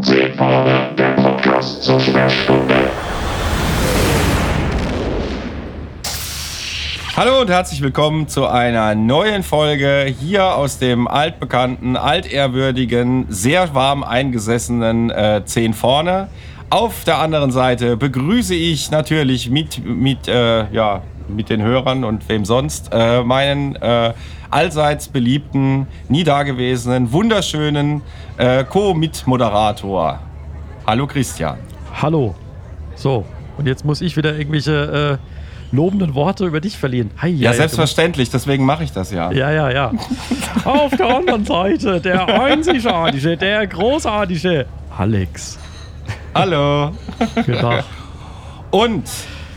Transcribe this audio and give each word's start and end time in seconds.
Seefahrerei, 0.00 0.94
der 0.94 1.10
Podcast 1.10 1.82
zur 1.82 2.00
Sperrstunde. 2.00 2.74
Hallo 7.16 7.42
und 7.42 7.50
herzlich 7.50 7.82
willkommen 7.82 8.26
zu 8.26 8.46
einer 8.46 8.94
neuen 8.94 9.42
Folge 9.42 10.12
hier 10.18 10.54
aus 10.56 10.78
dem 10.78 11.06
altbekannten, 11.06 11.96
altehrwürdigen, 11.96 13.26
sehr 13.28 13.74
warm 13.74 14.02
eingesessenen 14.02 15.10
äh, 15.10 15.42
10 15.44 15.74
vorne. 15.74 16.28
Auf 16.70 17.04
der 17.04 17.18
anderen 17.18 17.50
Seite 17.50 17.98
begrüße 17.98 18.54
ich 18.54 18.90
natürlich 18.90 19.50
mit, 19.50 19.84
mit, 19.84 20.28
äh, 20.28 20.72
ja, 20.72 21.02
mit 21.28 21.50
den 21.50 21.62
Hörern 21.62 22.04
und 22.04 22.26
wem 22.28 22.46
sonst 22.46 22.90
äh, 22.92 23.22
meinen 23.22 23.76
äh, 23.76 24.14
allseits 24.54 25.08
beliebten, 25.08 25.88
nie 26.08 26.22
dagewesenen, 26.22 27.10
wunderschönen 27.10 28.02
äh, 28.36 28.62
Co-Mitmoderator. 28.62 30.20
Hallo 30.86 31.06
Christian. 31.08 31.58
Hallo. 32.00 32.36
So, 32.94 33.24
und 33.58 33.66
jetzt 33.66 33.84
muss 33.84 34.00
ich 34.00 34.16
wieder 34.16 34.36
irgendwelche 34.38 35.18
äh, 35.18 35.74
lobenden 35.74 36.14
Worte 36.14 36.46
über 36.46 36.60
dich 36.60 36.78
verlieren. 36.78 37.10
Hi, 37.20 37.30
Ja, 37.30 37.50
hi, 37.50 37.56
selbstverständlich, 37.56 38.30
deswegen 38.30 38.64
mache 38.64 38.84
ich 38.84 38.92
das 38.92 39.10
ja. 39.10 39.32
Ja, 39.32 39.50
ja, 39.50 39.70
ja. 39.70 39.92
Auf 40.64 40.96
der 40.96 41.16
anderen 41.16 41.44
Seite 41.44 42.00
der 42.00 42.28
einzigartige, 42.28 43.36
der 43.36 43.66
großartige 43.66 44.66
Alex. 44.96 45.58
Hallo. 46.32 46.92
Guten 47.34 47.54
Tag. 47.54 47.84
Und 48.70 49.02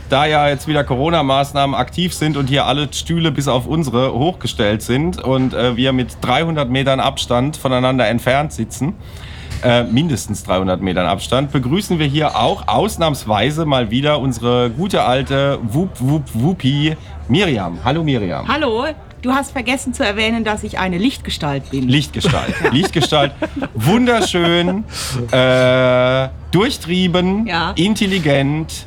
da 0.08 0.26
ja 0.26 0.48
jetzt 0.48 0.66
wieder 0.66 0.84
Corona-Maßnahmen 0.84 1.74
aktiv 1.74 2.14
sind 2.14 2.36
und 2.36 2.46
hier 2.48 2.66
alle 2.66 2.88
Stühle 2.92 3.30
bis 3.30 3.48
auf 3.48 3.66
unsere 3.66 4.12
hochgestellt 4.12 4.82
sind 4.82 5.22
und 5.22 5.54
äh, 5.54 5.76
wir 5.76 5.92
mit 5.92 6.16
300 6.22 6.68
Metern 6.70 7.00
Abstand 7.00 7.56
voneinander 7.56 8.06
entfernt 8.08 8.52
sitzen, 8.52 8.94
äh, 9.62 9.82
mindestens 9.84 10.44
300 10.44 10.80
Metern 10.80 11.06
Abstand, 11.06 11.52
begrüßen 11.52 11.98
wir 11.98 12.06
hier 12.06 12.36
auch 12.36 12.68
ausnahmsweise 12.68 13.66
mal 13.66 13.90
wieder 13.90 14.20
unsere 14.20 14.70
gute 14.70 15.02
alte 15.02 15.58
Wup 15.62 15.90
Wup 16.00 16.24
Wupi 16.32 16.96
Miriam. 17.28 17.78
Hallo 17.84 18.02
Miriam. 18.02 18.46
Hallo, 18.48 18.86
du 19.20 19.32
hast 19.32 19.50
vergessen 19.52 19.92
zu 19.92 20.04
erwähnen, 20.04 20.44
dass 20.44 20.62
ich 20.64 20.78
eine 20.78 20.96
Lichtgestalt 20.96 21.70
bin. 21.70 21.88
Lichtgestalt. 21.88 22.54
Lichtgestalt. 22.72 23.32
Wunderschön, 23.74 24.84
äh, 25.32 26.28
durchtrieben, 26.50 27.46
Ja. 27.46 27.72
intelligent, 27.76 28.86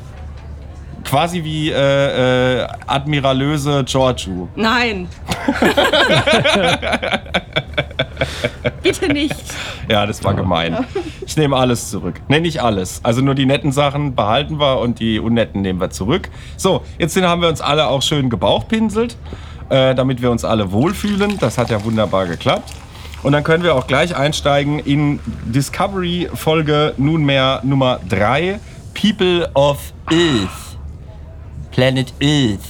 quasi 1.04 1.44
wie 1.44 1.70
äh, 1.70 2.60
äh, 2.60 2.66
Admiralöse 2.86 3.84
Giorgio. 3.84 4.48
Nein. 4.54 5.08
Bitte 8.82 9.12
nicht. 9.12 9.34
Ja, 9.88 10.06
das 10.06 10.22
war 10.24 10.34
gemein. 10.34 10.86
Ich 11.26 11.36
nehme 11.36 11.56
alles 11.56 11.90
zurück. 11.90 12.20
Nenne 12.28 12.48
ich 12.48 12.62
alles. 12.62 13.00
Also 13.02 13.20
nur 13.20 13.34
die 13.34 13.46
netten 13.46 13.72
Sachen 13.72 14.14
behalten 14.14 14.58
wir 14.58 14.80
und 14.80 15.00
die 15.00 15.18
unnetten 15.18 15.62
nehmen 15.62 15.80
wir 15.80 15.90
zurück. 15.90 16.30
So, 16.56 16.82
jetzt 16.98 17.20
haben 17.20 17.42
wir 17.42 17.48
uns 17.48 17.60
alle 17.60 17.86
auch 17.86 18.02
schön 18.02 18.30
gebauchpinselt, 18.30 19.16
äh, 19.68 19.94
damit 19.94 20.22
wir 20.22 20.30
uns 20.30 20.44
alle 20.44 20.72
wohlfühlen. 20.72 21.38
Das 21.38 21.58
hat 21.58 21.70
ja 21.70 21.82
wunderbar 21.84 22.26
geklappt. 22.26 22.72
Und 23.22 23.32
dann 23.32 23.44
können 23.44 23.62
wir 23.62 23.76
auch 23.76 23.86
gleich 23.86 24.16
einsteigen 24.16 24.80
in 24.80 25.20
Discovery 25.44 26.28
Folge 26.34 26.94
nunmehr 26.96 27.60
Nummer 27.62 28.00
3, 28.08 28.58
People 28.94 29.48
of 29.54 29.92
Earth. 30.10 30.71
Planet 31.72 32.12
Earth. 32.22 32.60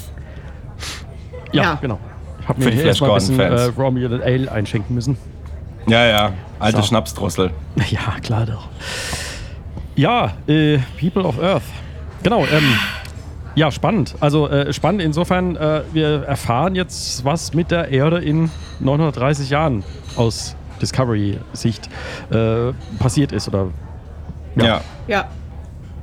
Ja, 1.53 1.63
Ja. 1.63 1.75
genau. 1.81 1.99
Ich 2.41 2.49
habe 2.49 2.61
Für 2.61 2.65
mir 2.69 2.71
die 2.73 2.77
hier 2.79 2.87
erstmal 2.87 3.11
ein 3.11 3.15
bisschen 3.17 3.35
Flash 3.37 3.47
äh, 3.47 3.51
Gordon-Fans. 3.73 3.79
Romulan 3.79 4.23
Ale 4.23 4.51
einschenken 4.53 4.95
müssen. 4.95 5.17
Ja, 5.87 6.07
ja, 6.07 6.33
alte 6.59 6.79
So. 6.79 6.83
Schnapsdrossel. 6.85 7.51
Ja, 7.91 8.19
klar 8.23 8.47
doch. 8.47 8.69
Ja, 9.95 10.33
äh, 10.49 10.79
People 10.99 11.23
of 11.25 11.41
Earth. 11.41 11.63
Genau, 12.23 12.41
ähm, 12.47 12.77
ja, 13.55 13.71
spannend. 13.71 14.15
Also 14.21 14.49
äh, 14.49 14.73
spannend 14.73 15.03
insofern, 15.03 15.57
äh, 15.57 15.83
wir 15.93 16.23
erfahren 16.23 16.75
jetzt, 16.75 17.25
was 17.25 17.53
mit 17.53 17.71
der 17.71 17.89
Erde 17.91 18.19
in 18.19 18.51
930 18.81 19.51
Jahren 19.51 19.85
aus 20.17 20.57
Discovery-Sicht 20.81 21.89
äh, 22.31 22.73
passiert 22.99 23.33
ist. 23.33 23.49
Oder 23.49 23.67
ja. 24.57 24.65
Ja. 24.65 24.81
Ja. 25.09 25.25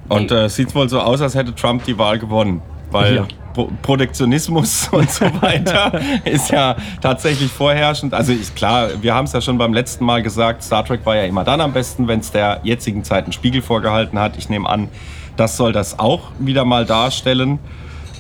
Und 0.10 0.32
äh, 0.32 0.48
sieht 0.50 0.74
wohl 0.76 0.88
so 0.90 1.00
aus, 1.00 1.22
als 1.22 1.36
hätte 1.36 1.54
Trump 1.56 1.84
die 1.86 1.98
Wahl 1.98 2.20
gewonnen. 2.20 2.62
Weil 2.92 3.16
Ja. 3.16 3.28
Pro 3.54 3.68
Protektionismus 3.82 4.88
und 4.92 5.10
so 5.10 5.26
weiter 5.42 6.00
ist 6.24 6.52
ja 6.52 6.76
tatsächlich 7.02 7.52
vorherrschend. 7.52 8.14
Also 8.14 8.32
ist 8.32 8.56
klar, 8.56 8.90
wir 9.02 9.16
haben 9.16 9.26
es 9.26 9.34
ja 9.34 9.42
schon 9.42 9.58
beim 9.58 9.74
letzten 9.74 10.06
Mal 10.06 10.22
gesagt, 10.22 10.64
Star 10.64 10.86
Trek 10.86 11.04
war 11.06 11.16
ja 11.16 11.24
immer 11.24 11.44
dann 11.44 11.60
am 11.60 11.74
besten, 11.74 12.08
wenn 12.08 12.20
es 12.20 12.32
der 12.32 12.60
jetzigen 12.64 13.04
Zeit 13.04 13.24
einen 13.24 13.34
Spiegel 13.34 13.62
vorgehalten 13.64 14.20
hat. 14.20 14.38
Ich 14.38 14.50
nehme 14.50 14.70
an, 14.70 14.88
das 15.36 15.58
soll 15.58 15.74
das 15.74 15.98
auch 15.98 16.32
wieder 16.38 16.64
mal 16.64 16.86
darstellen. 16.86 17.58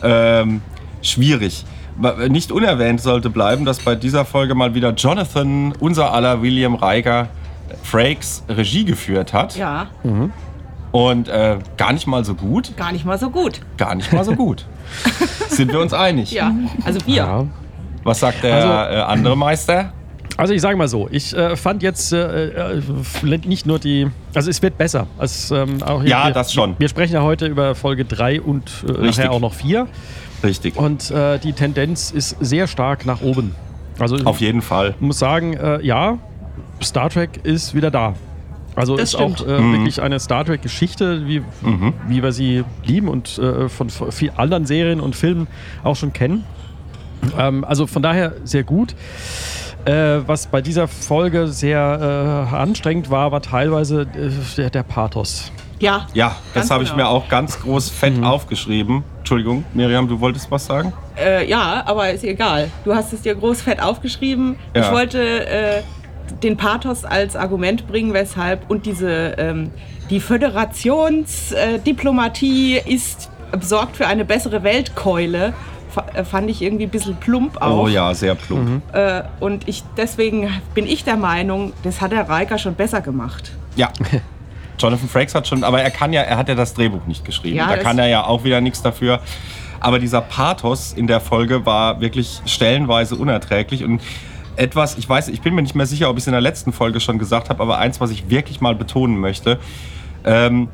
Ähm, 0.03 0.61
schwierig. 1.01 1.63
Nicht 2.29 2.51
unerwähnt 2.51 3.01
sollte 3.01 3.29
bleiben, 3.29 3.65
dass 3.65 3.79
bei 3.79 3.93
dieser 3.93 4.23
Folge 4.25 4.55
mal 4.55 4.73
wieder 4.73 4.93
Jonathan, 4.93 5.73
unser 5.79 6.13
aller 6.13 6.41
William 6.41 6.75
Riker, 6.75 7.27
Frakes 7.83 8.43
Regie 8.49 8.85
geführt 8.85 9.33
hat. 9.33 9.55
Ja, 9.57 9.87
Und 10.91 11.27
äh, 11.27 11.57
gar 11.77 11.93
nicht 11.93 12.07
mal 12.07 12.25
so 12.25 12.33
gut. 12.35 12.75
gar 12.77 12.91
nicht 12.91 13.05
mal 13.05 13.17
so 13.19 13.29
gut. 13.29 13.61
Gar 13.77 13.95
nicht 13.95 14.11
mal 14.11 14.23
so 14.23 14.33
gut. 14.33 14.65
Sind 15.49 15.71
wir 15.71 15.79
uns 15.79 15.93
einig? 15.93 16.31
Ja, 16.31 16.51
also 16.83 16.99
wir. 17.05 17.15
ja. 17.15 17.45
Was 18.03 18.19
sagt 18.21 18.43
der 18.43 18.55
Also- 18.55 18.95
äh, 18.97 19.01
andere 19.01 19.37
Meister? 19.37 19.93
Also 20.37 20.53
ich 20.53 20.61
sage 20.61 20.77
mal 20.77 20.87
so, 20.87 21.09
ich 21.11 21.35
äh, 21.35 21.57
fand 21.57 21.83
jetzt 21.83 22.13
äh, 22.13 22.77
äh, 22.77 22.81
nicht 23.45 23.65
nur 23.65 23.77
die, 23.77 24.07
also 24.33 24.49
es 24.49 24.61
wird 24.61 24.77
besser. 24.77 25.05
Als, 25.17 25.51
ähm, 25.51 25.83
auch 25.83 26.01
Ja, 26.01 26.27
wir, 26.27 26.33
das 26.33 26.53
schon. 26.53 26.75
Wir 26.79 26.87
sprechen 26.87 27.13
ja 27.13 27.23
heute 27.23 27.45
über 27.47 27.75
Folge 27.75 28.05
3 28.05 28.39
und 28.41 28.71
äh, 28.87 29.05
nachher 29.05 29.31
auch 29.33 29.41
noch 29.41 29.53
4. 29.53 29.85
Richtig. 30.41 30.77
Und 30.77 31.11
äh, 31.11 31.39
die 31.39 31.51
Tendenz 31.51 32.11
ist 32.11 32.37
sehr 32.39 32.67
stark 32.67 33.05
nach 33.05 33.19
oben. 33.21 33.53
Also 33.99 34.15
Auf 34.23 34.39
jeden 34.39 34.61
Fall. 34.61 34.91
ich 34.95 35.01
muss 35.01 35.19
sagen, 35.19 35.55
äh, 35.57 35.85
ja, 35.85 36.17
Star 36.81 37.09
Trek 37.09 37.41
ist 37.43 37.75
wieder 37.75 37.91
da. 37.91 38.13
Also 38.79 38.95
Das 38.95 39.09
ist 39.09 39.13
stimmt. 39.19 39.41
auch 39.41 39.47
äh, 39.47 39.59
Mhm. 39.59 39.73
wirklich 39.73 40.01
eine 40.01 40.19
Star 40.19 40.45
Trek-Geschichte, 40.45 41.27
wie, 41.27 41.41
wie 42.07 42.23
wir 42.23 42.31
sie 42.31 42.63
lieben 42.85 43.07
und 43.07 43.37
äh, 43.37 43.67
von 43.69 43.89
vielen 43.89 44.37
anderen 44.37 44.65
Serien 44.65 44.99
und 45.01 45.15
Filmen 45.15 45.47
auch 45.83 45.95
schon 45.95 46.13
kennen. 46.13 46.43
Ähm, 47.37 47.63
also 47.65 47.85
von 47.87 48.01
daher 48.01 48.33
sehr 48.45 48.63
gut. 48.63 48.95
Äh, 49.85 50.19
was 50.27 50.47
bei 50.47 50.61
dieser 50.61 50.87
Folge 50.87 51.47
sehr 51.47 52.47
äh, 52.51 52.55
anstrengend 52.55 53.09
war, 53.09 53.31
war 53.31 53.41
teilweise 53.41 54.01
äh, 54.01 54.29
der, 54.57 54.69
der 54.69 54.83
Pathos. 54.83 55.51
Ja. 55.79 56.07
Ja, 56.13 56.35
das 56.53 56.69
habe 56.71 56.83
ich 56.83 56.91
genau. 56.91 57.03
mir 57.03 57.09
auch 57.09 57.29
ganz 57.29 57.59
groß 57.61 57.89
fett 57.89 58.17
Mhm. 58.17 58.23
aufgeschrieben. 58.25 59.03
Entschuldigung, 59.19 59.63
Miriam, 59.73 60.07
du 60.09 60.19
wolltest 60.19 60.51
was 60.51 60.65
sagen? 60.65 60.91
Äh, 61.17 61.49
ja, 61.49 61.83
aber 61.85 62.09
ist 62.11 62.23
egal. 62.25 62.69
Du 62.83 62.93
hast 62.93 63.13
es 63.13 63.21
dir 63.21 63.35
groß 63.35 63.61
fett 63.61 63.81
aufgeschrieben. 63.81 64.57
Ja. 64.75 64.81
Ich 64.81 64.91
wollte 64.91 65.47
äh, 65.47 65.81
den 66.43 66.57
Pathos 66.57 67.05
als 67.05 67.35
Argument 67.35 67.87
bringen, 67.87 68.13
weshalb 68.13 68.69
und 68.69 68.85
diese 68.85 69.35
ähm, 69.37 69.71
die 70.09 70.19
Föderationsdiplomatie 70.19 72.77
äh, 72.77 72.93
ist 72.93 73.29
besorgt 73.51 73.97
für 73.97 74.07
eine 74.07 74.25
bessere 74.25 74.63
Weltkeule. 74.63 75.53
äh, 76.13 76.23
Fand 76.23 76.49
ich 76.49 76.61
irgendwie 76.61 76.85
ein 76.85 76.89
bisschen 76.89 77.15
plump 77.15 77.61
auch. 77.61 77.83
Oh 77.83 77.87
ja, 77.87 78.13
sehr 78.13 78.35
plump. 78.35 78.81
Äh, 78.93 79.23
und 79.39 79.67
ich, 79.67 79.83
deswegen 79.97 80.49
bin 80.73 80.87
ich 80.87 81.03
der 81.03 81.17
Meinung, 81.17 81.73
das 81.83 82.01
hat 82.01 82.11
der 82.11 82.29
Riker 82.29 82.57
schon 82.57 82.75
besser 82.75 83.01
gemacht. 83.01 83.51
Ja. 83.75 83.89
Jonathan 84.79 85.09
Frakes 85.09 85.35
hat 85.35 85.47
schon, 85.47 85.65
aber 85.65 85.81
er 85.81 85.91
kann 85.91 86.13
ja, 86.13 86.21
er 86.21 86.37
hat 86.37 86.47
ja 86.47 86.55
das 86.55 86.73
Drehbuch 86.73 87.05
nicht 87.05 87.25
geschrieben. 87.25 87.57
Ja, 87.57 87.67
da 87.67 87.77
kann 87.77 87.99
er 87.99 88.07
ja 88.07 88.23
auch 88.23 88.45
wieder 88.45 88.61
nichts 88.61 88.81
dafür. 88.81 89.19
Aber 89.81 89.99
dieser 89.99 90.21
Pathos 90.21 90.93
in 90.93 91.07
der 91.07 91.19
Folge 91.19 91.65
war 91.65 91.99
wirklich 92.01 92.41
stellenweise 92.45 93.15
unerträglich 93.15 93.83
und 93.83 94.01
etwas, 94.59 94.97
ich 94.97 95.07
weiß, 95.07 95.29
ich 95.29 95.41
bin 95.41 95.55
mir 95.55 95.61
nicht 95.61 95.75
mehr 95.75 95.85
sicher, 95.85 96.09
ob 96.09 96.17
ich 96.17 96.23
es 96.23 96.27
in 96.27 96.33
der 96.33 96.41
letzten 96.41 96.73
Folge 96.73 96.99
schon 96.99 97.17
gesagt 97.17 97.49
habe, 97.49 97.61
aber 97.61 97.77
eins, 97.77 97.99
was 98.01 98.11
ich 98.11 98.29
wirklich 98.29 98.61
mal 98.61 98.75
betonen 98.75 99.17
möchte. 99.17 99.57
Ähm, 100.25 100.67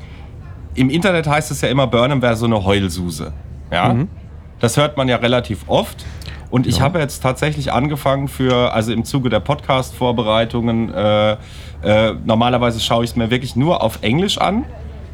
Im 0.74 0.90
Internet 0.90 1.26
heißt 1.26 1.50
es 1.50 1.60
ja 1.60 1.68
immer, 1.68 1.86
Burnham 1.86 2.20
wäre 2.20 2.36
so 2.36 2.46
eine 2.46 2.64
Heulsuse. 2.64 3.32
Ja? 3.70 3.94
Das 4.58 4.76
hört 4.76 4.96
man 4.96 5.08
ja 5.08 5.16
relativ 5.16 5.64
oft. 5.68 6.04
Und 6.50 6.66
ich 6.66 6.80
habe 6.80 7.00
jetzt 7.00 7.22
tatsächlich 7.22 7.72
angefangen 7.72 8.28
für, 8.28 8.72
also 8.72 8.92
im 8.92 9.04
Zuge 9.04 9.28
der 9.30 9.40
Podcast-Vorbereitungen, 9.40 10.92
äh, 10.94 11.36
äh, 11.82 12.14
normalerweise 12.24 12.80
schaue 12.80 13.04
ich 13.04 13.10
es 13.10 13.16
mir 13.16 13.30
wirklich 13.30 13.56
nur 13.56 13.82
auf 13.82 13.98
Englisch 14.02 14.38
an 14.38 14.64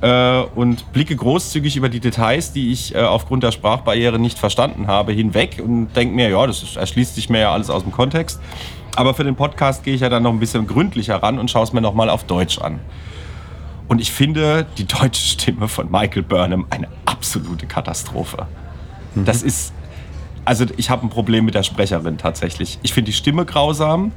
äh, 0.02 0.42
und 0.54 0.92
blicke 0.92 1.16
großzügig 1.16 1.76
über 1.76 1.88
die 1.88 2.00
Details, 2.00 2.52
die 2.52 2.72
ich 2.72 2.94
äh, 2.94 2.98
aufgrund 2.98 3.44
der 3.44 3.52
Sprachbarriere 3.52 4.18
nicht 4.18 4.38
verstanden 4.38 4.88
habe, 4.88 5.12
hinweg 5.12 5.62
und 5.64 5.94
denke 5.94 6.14
mir, 6.14 6.28
ja, 6.28 6.46
das 6.46 6.76
erschließt 6.76 7.14
sich 7.14 7.30
mir 7.30 7.40
ja 7.40 7.52
alles 7.52 7.70
aus 7.70 7.84
dem 7.84 7.92
Kontext. 7.92 8.40
Aber 8.94 9.14
für 9.14 9.24
den 9.24 9.36
Podcast 9.36 9.84
gehe 9.84 9.94
ich 9.94 10.02
ja 10.02 10.10
dann 10.10 10.24
noch 10.24 10.32
ein 10.32 10.40
bisschen 10.40 10.66
gründlicher 10.66 11.22
ran 11.22 11.38
und 11.38 11.50
schaue 11.50 11.62
es 11.62 11.72
mir 11.72 11.80
nochmal 11.80 12.10
auf 12.10 12.24
Deutsch 12.24 12.58
an. 12.58 12.80
Und 13.88 14.00
ich 14.00 14.12
finde 14.12 14.66
die 14.76 14.86
deutsche 14.86 15.22
Stimme 15.22 15.68
von 15.68 15.90
Michael 15.90 16.22
Burnham 16.22 16.66
eine 16.70 16.88
absolute 17.06 17.66
Katastrophe. 17.66 18.46
Das 19.14 19.42
ist, 19.42 19.72
also 20.44 20.64
ich 20.76 20.90
habe 20.90 21.06
ein 21.06 21.10
Problem 21.10 21.44
mit 21.44 21.54
der 21.54 21.62
Sprecherin 21.62 22.18
tatsächlich. 22.18 22.78
Ich 22.82 22.92
finde 22.92 23.10
die 23.10 23.16
Stimme 23.16 23.44
grausam, 23.44 24.12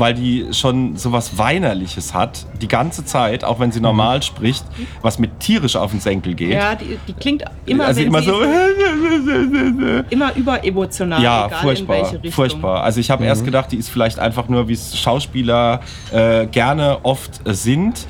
weil 0.00 0.14
die 0.14 0.46
schon 0.52 0.96
sowas 0.96 1.38
Weinerliches 1.38 2.14
hat, 2.14 2.46
die 2.60 2.68
ganze 2.68 3.04
Zeit, 3.04 3.44
auch 3.44 3.60
wenn 3.60 3.70
sie 3.70 3.80
normal 3.80 4.22
spricht, 4.22 4.64
was 5.02 5.18
mit 5.18 5.38
tierisch 5.40 5.76
auf 5.76 5.90
den 5.90 6.00
Senkel 6.00 6.34
geht. 6.34 6.52
Ja, 6.52 6.74
die, 6.74 6.98
die 7.06 7.12
klingt 7.12 7.44
immer, 7.66 7.86
also 7.86 8.00
immer 8.00 8.22
so. 8.22 8.40
immer 10.10 10.34
überemotional, 10.34 11.22
Ja, 11.22 11.48
furchtbar, 11.48 12.12
furchtbar. 12.30 12.82
Also 12.82 13.00
ich 13.00 13.10
habe 13.10 13.24
erst 13.24 13.44
gedacht, 13.44 13.70
die 13.70 13.76
ist 13.76 13.90
vielleicht 13.90 14.18
einfach 14.18 14.48
nur, 14.48 14.68
wie 14.68 14.72
es 14.72 14.98
Schauspieler 14.98 15.80
äh, 16.12 16.46
gerne 16.46 16.98
oft 17.04 17.46
äh, 17.46 17.54
sind, 17.54 18.06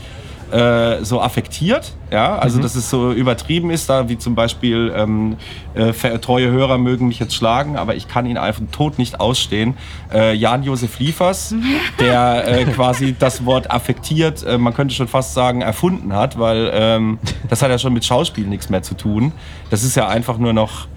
äh, 0.52 1.04
so 1.04 1.20
affektiert. 1.20 1.92
Ja, 2.10 2.36
also 2.36 2.60
dass 2.60 2.74
es 2.74 2.90
so 2.90 3.12
übertrieben 3.12 3.70
ist, 3.70 3.88
da 3.88 4.08
wie 4.08 4.18
zum 4.18 4.34
Beispiel 4.34 4.92
ähm, 4.96 5.36
äh, 5.74 5.92
treue 6.18 6.50
Hörer 6.50 6.76
mögen 6.76 7.06
mich 7.06 7.20
jetzt 7.20 7.34
schlagen, 7.34 7.76
aber 7.76 7.94
ich 7.94 8.08
kann 8.08 8.26
ihn 8.26 8.36
einfach 8.36 8.62
tot 8.72 8.98
nicht 8.98 9.20
ausstehen. 9.20 9.76
Äh, 10.12 10.34
Jan-Josef 10.34 10.98
Liefers, 10.98 11.54
der 12.00 12.48
äh, 12.48 12.64
quasi 12.64 13.14
das 13.16 13.44
Wort 13.44 13.70
affektiert, 13.70 14.42
äh, 14.42 14.58
man 14.58 14.74
könnte 14.74 14.94
schon 14.94 15.08
fast 15.08 15.34
sagen, 15.34 15.62
erfunden 15.62 16.12
hat, 16.14 16.38
weil 16.38 16.70
ähm, 16.74 17.18
das 17.48 17.62
hat 17.62 17.70
ja 17.70 17.78
schon 17.78 17.92
mit 17.92 18.04
Schauspiel 18.04 18.46
nichts 18.46 18.70
mehr 18.70 18.82
zu 18.82 18.94
tun. 18.94 19.32
Das 19.70 19.84
ist 19.84 19.94
ja 19.94 20.08
einfach 20.08 20.38
nur 20.38 20.52
noch, 20.52 20.88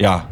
ja, 0.00 0.24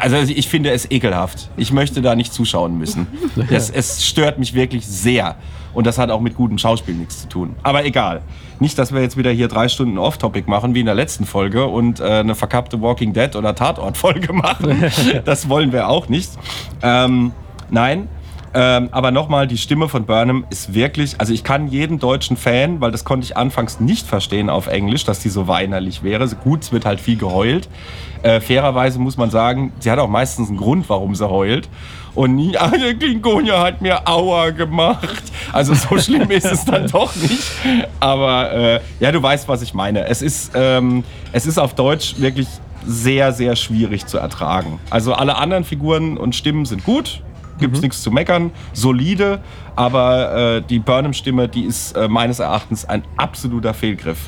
also 0.00 0.16
ich 0.16 0.48
finde 0.48 0.70
es 0.70 0.90
ekelhaft. 0.90 1.48
Ich 1.56 1.72
möchte 1.72 2.02
da 2.02 2.14
nicht 2.14 2.32
zuschauen 2.32 2.78
müssen. 2.78 3.06
Es, 3.50 3.70
es 3.70 4.06
stört 4.06 4.38
mich 4.38 4.54
wirklich 4.54 4.86
sehr. 4.86 5.36
Und 5.72 5.86
das 5.86 5.96
hat 5.98 6.10
auch 6.10 6.20
mit 6.20 6.34
gutem 6.34 6.58
Schauspiel 6.58 6.94
nichts 6.94 7.22
zu 7.22 7.28
tun. 7.28 7.56
Aber 7.62 7.84
egal. 7.84 8.22
Nicht, 8.58 8.78
dass 8.78 8.92
wir 8.92 9.00
jetzt 9.00 9.16
wieder 9.16 9.30
hier 9.30 9.48
drei 9.48 9.68
Stunden 9.68 9.96
Off-Topic 9.96 10.50
machen, 10.50 10.74
wie 10.74 10.80
in 10.80 10.86
der 10.86 10.94
letzten 10.94 11.24
Folge, 11.24 11.66
und 11.66 12.00
äh, 12.00 12.04
eine 12.04 12.34
verkappte 12.34 12.80
Walking 12.82 13.12
Dead 13.12 13.34
oder 13.36 13.54
Tatort-Folge 13.54 14.32
machen. 14.32 14.84
Das 15.24 15.48
wollen 15.48 15.72
wir 15.72 15.88
auch 15.88 16.08
nicht. 16.08 16.30
Ähm, 16.82 17.32
nein. 17.70 18.08
Ähm, 18.54 18.88
aber 18.92 19.10
nochmal, 19.10 19.46
die 19.46 19.58
Stimme 19.58 19.88
von 19.88 20.06
Burnham 20.06 20.44
ist 20.50 20.74
wirklich, 20.74 21.16
also 21.18 21.32
ich 21.32 21.44
kann 21.44 21.68
jeden 21.68 21.98
deutschen 21.98 22.36
Fan, 22.36 22.80
weil 22.80 22.90
das 22.90 23.04
konnte 23.04 23.24
ich 23.24 23.36
anfangs 23.36 23.80
nicht 23.80 24.06
verstehen 24.06 24.48
auf 24.48 24.66
Englisch, 24.66 25.04
dass 25.04 25.20
die 25.20 25.28
so 25.28 25.48
weinerlich 25.48 26.02
wäre. 26.02 26.26
Gut, 26.28 26.62
es 26.62 26.72
wird 26.72 26.84
halt 26.84 27.00
viel 27.00 27.16
geheult. 27.16 27.68
Äh, 28.22 28.40
fairerweise 28.40 28.98
muss 28.98 29.16
man 29.16 29.30
sagen, 29.30 29.72
sie 29.80 29.90
hat 29.90 29.98
auch 29.98 30.08
meistens 30.08 30.48
einen 30.48 30.58
Grund, 30.58 30.88
warum 30.88 31.14
sie 31.14 31.28
heult. 31.28 31.68
Und 32.14 32.34
nie, 32.34 32.52
der 32.80 32.94
Klingonia 32.94 33.62
hat 33.62 33.80
mir 33.80 34.08
Aua 34.08 34.50
gemacht. 34.50 35.22
Also 35.52 35.74
so 35.74 35.98
schlimm 35.98 36.30
ist 36.30 36.46
es 36.46 36.64
dann 36.64 36.88
doch 36.88 37.14
nicht. 37.16 37.44
Aber 38.00 38.52
äh, 38.52 38.80
ja, 38.98 39.12
du 39.12 39.22
weißt, 39.22 39.46
was 39.46 39.62
ich 39.62 39.74
meine. 39.74 40.06
Es 40.06 40.22
ist, 40.22 40.52
ähm, 40.54 41.04
es 41.32 41.46
ist 41.46 41.58
auf 41.58 41.74
Deutsch 41.74 42.14
wirklich 42.18 42.48
sehr, 42.84 43.32
sehr 43.32 43.54
schwierig 43.54 44.06
zu 44.06 44.18
ertragen. 44.18 44.80
Also 44.90 45.12
alle 45.12 45.36
anderen 45.36 45.64
Figuren 45.64 46.16
und 46.16 46.34
Stimmen 46.34 46.64
sind 46.64 46.84
gut, 46.84 47.22
gibt 47.58 47.76
es 47.76 47.82
nichts 47.82 48.02
zu 48.02 48.10
meckern, 48.10 48.50
solide, 48.72 49.40
aber 49.76 50.56
äh, 50.56 50.62
die 50.62 50.78
Burnham-Stimme, 50.78 51.48
die 51.48 51.64
ist 51.64 51.92
äh, 51.96 52.08
meines 52.08 52.38
Erachtens 52.38 52.84
ein 52.84 53.04
absoluter 53.16 53.74
Fehlgriff. 53.74 54.18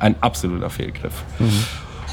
Ein 0.00 0.14
absoluter 0.20 0.70
Fehlgriff. 0.70 1.24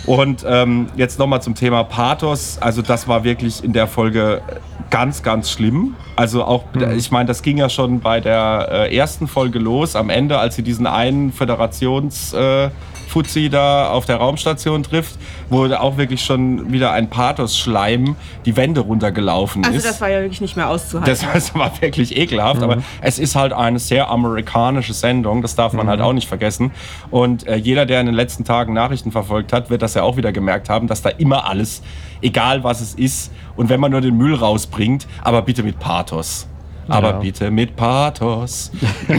Und 0.06 0.46
ähm, 0.48 0.88
jetzt 0.96 1.18
nochmal 1.20 1.42
zum 1.42 1.56
Thema 1.56 1.84
Pathos. 1.84 2.58
Also 2.60 2.82
das 2.82 3.08
war 3.08 3.24
wirklich 3.24 3.64
in 3.64 3.74
der 3.74 3.88
Folge 3.88 4.42
ganz, 4.90 5.24
ganz 5.24 5.52
schlimm. 5.52 5.96
Also 6.16 6.44
auch, 6.44 6.64
ich 6.96 7.12
meine, 7.12 7.26
das 7.26 7.42
ging 7.42 7.58
ja 7.58 7.70
schon 7.70 8.00
bei 8.00 8.20
der 8.22 8.68
äh, 8.72 8.96
ersten 8.96 9.28
Folge 9.28 9.60
los, 9.60 9.96
am 9.96 10.10
Ende, 10.10 10.38
als 10.38 10.56
sie 10.56 10.64
diesen 10.64 10.88
einen 10.88 11.32
Föderations... 11.32 12.34
Äh, 12.34 12.70
Fuzzi 13.08 13.50
da 13.50 13.88
auf 13.90 14.06
der 14.06 14.18
Raumstation 14.18 14.84
trifft, 14.84 15.18
wo 15.50 15.66
auch 15.74 15.96
wirklich 15.96 16.24
schon 16.24 16.74
wieder 16.74 16.92
ein 16.92 17.10
Pathos-Schleim 17.10 18.18
die 18.46 18.58
Wände 18.58 18.82
runtergelaufen 18.82 19.64
Also 19.64 19.78
ist. 19.78 19.86
das 19.86 20.02
war 20.02 20.10
ja 20.10 20.20
wirklich 20.20 20.42
nicht 20.42 20.58
mehr 20.58 20.70
auszuhalten. 20.70 21.10
Das, 21.10 21.34
das 21.34 21.56
war 21.56 21.72
wirklich 21.82 22.18
ekelhaft, 22.18 22.62
aber 22.62 22.80
es 23.02 23.18
ist 23.20 23.36
halt 23.36 23.54
eine 23.54 23.80
sehr 23.80 24.10
amerikanische 24.10 24.94
Sendung, 24.94 25.42
das 25.42 25.56
darf 25.56 25.72
man 25.72 25.88
halt 25.88 26.02
auch 26.02 26.12
nicht 26.14 26.28
vergessen. 26.28 26.72
Und 27.10 27.48
äh, 27.48 27.56
jeder, 27.56 27.86
der 27.86 28.02
in 28.02 28.08
den 28.08 28.16
letzten 28.16 28.44
Tagen 28.44 28.74
Nachrichten 28.74 29.14
verfolgt 29.14 29.54
hat, 29.54 29.70
wird 29.70 29.82
das 29.82 29.95
ja 29.96 30.04
auch 30.04 30.18
wieder 30.18 30.32
gemerkt 30.32 30.70
haben, 30.70 30.88
dass 30.88 31.02
da 31.02 31.10
immer 31.10 31.48
alles, 31.50 31.82
egal 32.22 32.64
was 32.64 32.82
es 32.82 32.94
ist, 32.96 33.32
und 33.56 33.70
wenn 33.70 33.80
man 33.80 33.92
nur 33.92 34.02
den 34.02 34.16
Müll 34.18 34.36
rausbringt, 34.36 35.08
aber 35.24 35.42
bitte 35.42 35.64
mit 35.64 35.80
Pathos. 35.80 36.48
Aber 36.88 37.12
Ja. 37.12 37.18
bitte 37.20 37.50
mit 37.50 37.76
Pathos. 37.76 38.72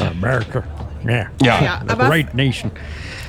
America. 0.00 0.62
Yeah. 1.06 1.26
Ja, 1.42 1.58
Ja, 1.64 1.80
aber, 1.88 2.08
Great 2.08 2.34
nation. 2.34 2.70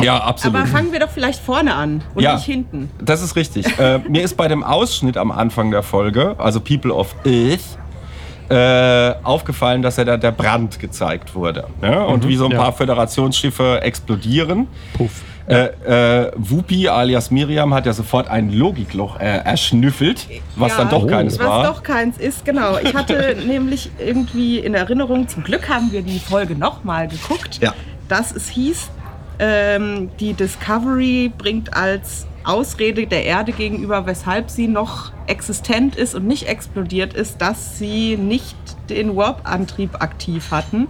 ja, 0.02 0.18
absolut. 0.18 0.58
aber 0.58 0.68
fangen 0.68 0.92
wir 0.92 1.00
doch 1.00 1.10
vielleicht 1.10 1.40
vorne 1.42 1.74
an 1.74 2.04
und 2.14 2.22
Ja. 2.24 2.36
nicht 2.36 2.44
hinten. 2.46 2.90
Das 3.02 3.22
ist 3.22 3.36
richtig. 3.38 3.66
äh, 3.80 4.00
mir 4.00 4.24
ist 4.24 4.36
bei 4.36 4.48
dem 4.50 4.64
Ausschnitt 4.64 5.16
am 5.18 5.32
Anfang 5.32 5.72
der 5.72 5.84
Folge, 5.84 6.36
also 6.38 6.60
People 6.60 6.94
of 6.94 7.16
Earth, 7.26 7.78
äh, 8.50 9.16
aufgefallen, 9.24 9.82
dass 9.82 9.96
ja 9.96 10.04
da 10.04 10.18
der 10.18 10.32
Brand 10.32 10.80
gezeigt 10.80 11.34
wurde. 11.34 11.68
Ne? 11.82 12.06
Und 12.06 12.28
wie 12.28 12.36
so 12.36 12.46
ein 12.46 12.52
ja. 12.52 12.62
paar 12.62 12.74
Föderationsschiffe 12.74 13.80
explodieren. 13.82 14.68
Puff. 14.98 15.24
Äh, 15.48 16.26
äh, 16.26 16.32
Wupi 16.36 16.88
alias 16.88 17.32
Miriam 17.32 17.74
hat 17.74 17.86
ja 17.86 17.94
sofort 17.94 18.30
ein 18.30 18.52
Logikloch 18.52 19.20
äh, 19.20 19.38
erschnüffelt, 19.44 20.28
was 20.56 20.72
Ja, 20.74 20.78
dann 20.80 20.90
doch 20.90 21.04
Oh. 21.04 21.08
keines 21.08 21.40
Was 21.40 21.48
war. 21.48 21.64
doch 21.66 21.84
keins 21.84 22.18
ist, 22.18 22.46
genau. 22.46 22.78
Ich 22.78 22.94
hatte 22.94 23.36
nämlich 23.48 23.90
irgendwie 24.00 24.60
in 24.60 24.76
Erinnerung, 24.76 25.28
zum 25.28 25.44
Glück 25.44 25.68
haben 25.68 25.92
wir 25.92 26.04
die 26.04 26.20
Folge 26.20 26.56
nochmal 26.56 27.08
geguckt, 27.08 27.60
Ja. 27.62 27.74
dass 28.08 28.32
es 28.32 28.50
hieß, 28.50 28.90
ähm, 29.40 30.12
die 30.20 30.34
Discovery 30.34 31.32
bringt 31.36 31.74
als 31.76 32.28
Ausrede 32.44 33.06
der 33.08 33.26
Erde 33.26 33.52
gegenüber, 33.52 34.06
weshalb 34.06 34.50
sie 34.50 34.68
noch 34.68 35.12
existent 35.28 35.96
ist 35.96 36.16
und 36.16 36.28
nicht 36.28 36.48
explodiert 36.48 37.14
ist, 37.14 37.42
dass 37.42 37.78
sie 37.78 38.18
nicht 38.18 38.56
den 38.90 39.16
Warp-Antrieb 39.16 40.02
aktiv 40.02 40.50
hatten. 40.52 40.88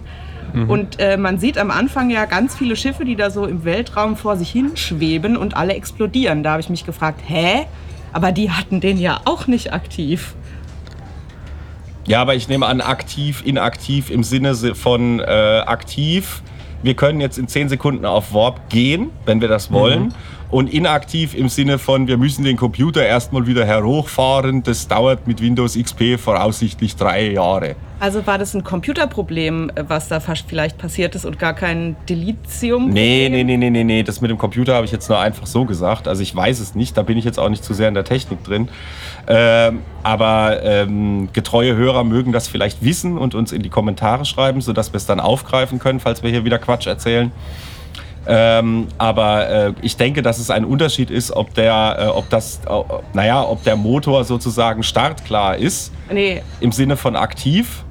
Und 0.68 1.00
äh, 1.00 1.16
man 1.16 1.38
sieht 1.38 1.58
am 1.58 1.70
Anfang 1.70 2.10
ja 2.10 2.26
ganz 2.26 2.56
viele 2.56 2.76
Schiffe, 2.76 3.04
die 3.04 3.16
da 3.16 3.30
so 3.30 3.46
im 3.46 3.64
Weltraum 3.64 4.16
vor 4.16 4.36
sich 4.36 4.50
hin 4.50 4.72
schweben 4.76 5.36
und 5.36 5.56
alle 5.56 5.74
explodieren. 5.74 6.42
Da 6.42 6.52
habe 6.52 6.60
ich 6.60 6.68
mich 6.68 6.84
gefragt, 6.84 7.20
hä? 7.26 7.66
Aber 8.12 8.32
die 8.32 8.50
hatten 8.50 8.80
den 8.80 8.98
ja 8.98 9.20
auch 9.24 9.46
nicht 9.46 9.72
aktiv. 9.72 10.34
Ja, 12.06 12.20
aber 12.20 12.34
ich 12.34 12.48
nehme 12.48 12.66
an, 12.66 12.80
aktiv, 12.80 13.42
inaktiv 13.44 14.10
im 14.10 14.24
Sinne 14.24 14.54
von 14.74 15.20
äh, 15.20 15.22
aktiv. 15.66 16.42
Wir 16.82 16.94
können 16.94 17.20
jetzt 17.20 17.38
in 17.38 17.46
10 17.46 17.68
Sekunden 17.68 18.04
auf 18.04 18.34
Warp 18.34 18.68
gehen, 18.68 19.10
wenn 19.24 19.40
wir 19.40 19.48
das 19.48 19.70
wollen. 19.70 20.12
Und 20.50 20.70
inaktiv 20.70 21.34
im 21.34 21.48
Sinne 21.48 21.78
von, 21.78 22.08
wir 22.08 22.18
müssen 22.18 22.44
den 22.44 22.56
Computer 22.56 23.06
erstmal 23.06 23.46
wieder 23.46 23.64
herhochfahren. 23.64 24.62
Das 24.62 24.88
dauert 24.88 25.26
mit 25.26 25.40
Windows 25.40 25.78
XP 25.78 26.18
voraussichtlich 26.18 26.96
drei 26.96 27.30
Jahre. 27.30 27.76
Also 28.02 28.26
war 28.26 28.36
das 28.36 28.52
ein 28.52 28.64
Computerproblem, 28.64 29.70
was 29.76 30.08
da 30.08 30.18
fast 30.18 30.46
vielleicht 30.48 30.76
passiert 30.76 31.14
ist 31.14 31.24
und 31.24 31.38
gar 31.38 31.54
kein 31.54 31.94
Delizium? 32.08 32.90
Nee, 32.90 33.28
nee, 33.30 33.44
nee, 33.44 33.56
nee, 33.56 33.70
nee, 33.70 33.84
nee. 33.84 34.02
Das 34.02 34.20
mit 34.20 34.28
dem 34.28 34.38
Computer 34.38 34.74
habe 34.74 34.84
ich 34.84 34.90
jetzt 34.90 35.08
nur 35.08 35.20
einfach 35.20 35.46
so 35.46 35.66
gesagt. 35.66 36.08
Also 36.08 36.20
ich 36.20 36.34
weiß 36.34 36.58
es 36.58 36.74
nicht, 36.74 36.96
da 36.96 37.02
bin 37.02 37.16
ich 37.16 37.24
jetzt 37.24 37.38
auch 37.38 37.48
nicht 37.48 37.62
zu 37.62 37.74
sehr 37.74 37.86
in 37.86 37.94
der 37.94 38.02
Technik 38.02 38.42
drin. 38.42 38.68
Ähm, 39.28 39.82
aber 40.02 40.64
ähm, 40.64 41.28
getreue 41.32 41.76
Hörer 41.76 42.02
mögen 42.02 42.32
das 42.32 42.48
vielleicht 42.48 42.82
wissen 42.82 43.16
und 43.16 43.36
uns 43.36 43.52
in 43.52 43.62
die 43.62 43.70
Kommentare 43.70 44.24
schreiben, 44.24 44.62
sodass 44.62 44.92
wir 44.92 44.96
es 44.96 45.06
dann 45.06 45.20
aufgreifen 45.20 45.78
können, 45.78 46.00
falls 46.00 46.24
wir 46.24 46.30
hier 46.30 46.44
wieder 46.44 46.58
Quatsch 46.58 46.88
erzählen. 46.88 47.30
Ähm, 48.26 48.88
aber 48.98 49.48
äh, 49.48 49.72
ich 49.80 49.96
denke, 49.96 50.22
dass 50.22 50.38
es 50.38 50.50
ein 50.50 50.64
Unterschied 50.64 51.10
ist, 51.10 51.30
ob 51.30 51.54
der, 51.54 51.98
äh, 52.00 52.06
ob 52.06 52.28
das, 52.30 52.62
äh, 52.68 52.82
naja, 53.14 53.44
ob 53.44 53.62
der 53.62 53.76
Motor 53.76 54.24
sozusagen 54.24 54.82
startklar 54.82 55.56
ist, 55.56 55.92
Nee, 56.12 56.42
im 56.60 56.72
Sinne 56.72 56.96
von 56.96 57.16
aktiv, 57.16 57.84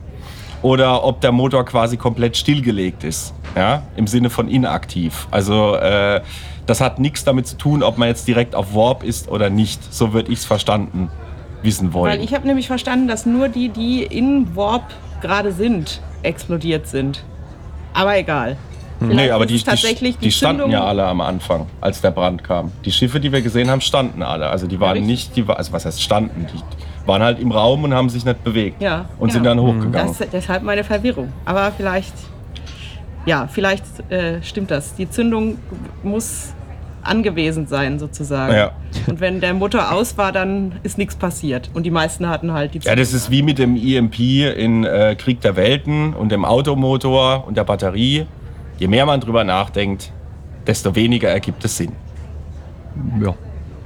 oder 0.62 1.04
ob 1.04 1.22
der 1.22 1.32
Motor 1.32 1.66
quasi 1.66 1.98
komplett 1.98 2.38
stillgelegt 2.38 3.04
ist, 3.04 3.34
ja, 3.56 3.84
im 3.96 4.08
Sinne 4.08 4.30
von 4.30 4.48
inaktiv. 4.48 5.28
Also 5.32 5.76
äh, 5.76 6.22
das 6.66 6.82
hat 6.82 7.00
nichts 7.00 7.24
damit 7.24 7.48
zu 7.48 7.58
tun, 7.58 7.84
ob 7.84 7.98
man 7.98 8.08
jetzt 8.08 8.28
direkt 8.28 8.56
auf 8.56 8.76
Warp 8.76 9.04
ist 9.04 9.30
oder 9.30 9.50
nicht. 9.50 9.94
So 9.94 10.14
würde 10.14 10.32
ich 10.32 10.40
es 10.40 10.46
verstanden 10.46 11.10
wissen 11.64 11.94
wollen. 11.94 12.12
weil 12.12 12.24
ich 12.24 12.34
habe 12.34 12.48
nämlich 12.48 12.68
verstanden, 12.68 13.08
dass 13.08 13.26
nur 13.26 13.48
die, 13.50 13.70
die 13.70 14.04
in 14.04 14.56
Warp 14.56 14.84
gerade 15.22 15.52
sind, 15.52 16.02
explodiert 16.24 16.88
sind. 16.88 17.24
Aber 17.94 18.18
egal. 18.18 18.58
Vielleicht 19.00 19.16
nee, 19.16 19.32
aber 19.32 19.48
die, 19.48 19.58
die, 19.58 20.14
die 20.14 20.32
standen 20.32 20.70
ja 20.70 20.84
alle 20.84 21.06
am 21.06 21.22
Anfang, 21.22 21.66
als 21.82 22.02
der 22.02 22.12
Brand 22.12 22.44
kam. 22.44 22.72
Die 22.86 22.92
Schiffe, 22.92 23.20
die 23.20 23.32
wir 23.32 23.42
gesehen 23.42 23.70
haben, 23.72 23.82
standen 23.82 24.22
alle. 24.22 24.48
Also 24.48 24.68
die 24.68 24.80
waren 24.80 24.92
richtig. 24.92 25.08
nicht, 25.08 25.36
die, 25.36 25.46
also 25.48 25.74
was 25.74 25.86
heißt 25.86 26.02
standen? 26.02 26.46
Die 26.54 26.60
waren 27.06 27.22
halt 27.22 27.40
im 27.40 27.52
Raum 27.52 27.84
und 27.84 27.94
haben 27.94 28.10
sich 28.10 28.26
nicht 28.26 28.44
bewegt. 28.44 28.82
Ja, 28.82 29.06
Und 29.20 29.30
ja. 29.30 29.34
sind 29.34 29.46
dann 29.46 29.60
hochgegangen. 29.60 30.16
Das, 30.18 30.30
deshalb 30.32 30.64
meine 30.64 30.84
Verwirrung. 30.84 31.32
Aber 31.46 31.72
vielleicht, 31.76 32.14
ja, 33.26 33.48
vielleicht 33.48 33.84
äh, 34.12 34.42
stimmt 34.42 34.72
das. 34.72 34.96
Die 34.96 35.10
Zündung 35.10 35.58
muss 36.04 36.54
angewiesen 37.04 37.68
sein, 37.68 38.00
sozusagen. 38.00 38.54
Ja. 38.54 38.72
Und 39.08 39.20
wenn 39.20 39.42
der 39.42 39.54
Motor 39.54 39.92
aus 39.92 40.18
war, 40.18 40.32
dann 40.32 40.80
ist 40.84 40.98
nichts 40.98 41.16
passiert. 41.16 41.70
Und 41.74 41.84
die 41.84 41.92
meisten 41.92 42.28
hatten 42.30 42.54
halt 42.54 42.74
die 42.74 42.80
Ja, 42.80 42.96
das 42.96 43.14
ist 43.14 43.32
wie 43.32 43.42
mit 43.42 43.58
dem 43.58 43.76
EMP 43.76 44.20
in 44.20 44.84
äh, 44.84 45.16
Krieg 45.16 45.42
der 45.42 45.56
Welten 45.56 46.14
und 46.14 46.32
dem 46.32 46.46
Automotor 46.46 47.48
und 47.48 47.58
der 47.58 47.64
Batterie. 47.64 48.26
Je 48.78 48.88
mehr 48.88 49.06
man 49.06 49.20
drüber 49.20 49.44
nachdenkt, 49.44 50.12
desto 50.68 50.96
weniger 50.96 51.30
ergibt 51.30 51.64
es 51.66 51.78
Sinn. 51.78 51.92
Ja. 53.22 53.34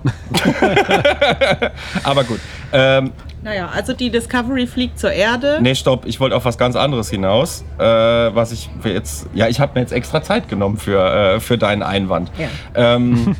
Aber 2.04 2.24
gut. 2.24 2.40
Ähm, 2.74 3.12
Naja, 3.44 3.70
also 3.74 3.94
die 3.94 4.10
Discovery 4.10 4.68
fliegt 4.68 5.00
zur 5.00 5.12
Erde. 5.12 5.60
nee, 5.62 5.76
stopp, 5.76 6.06
ich 6.06 6.20
wollte 6.20 6.36
auf 6.36 6.46
was 6.46 6.58
ganz 6.58 6.76
anderes 6.76 7.10
hinaus. 7.10 7.64
Äh, 7.78 7.84
was 7.84 8.52
ich 8.52 8.70
für 8.82 8.92
jetzt. 8.92 9.28
Ja, 9.34 9.48
ich 9.48 9.60
habe 9.60 9.74
mir 9.76 9.82
jetzt 9.82 9.94
extra 9.94 10.22
Zeit 10.24 10.50
genommen 10.50 10.78
für, 10.78 11.36
äh, 11.36 11.40
für 11.40 11.58
deinen 11.58 11.84
Einwand. 11.84 12.32
Ja. 12.38 12.48
Ähm, 12.96 13.36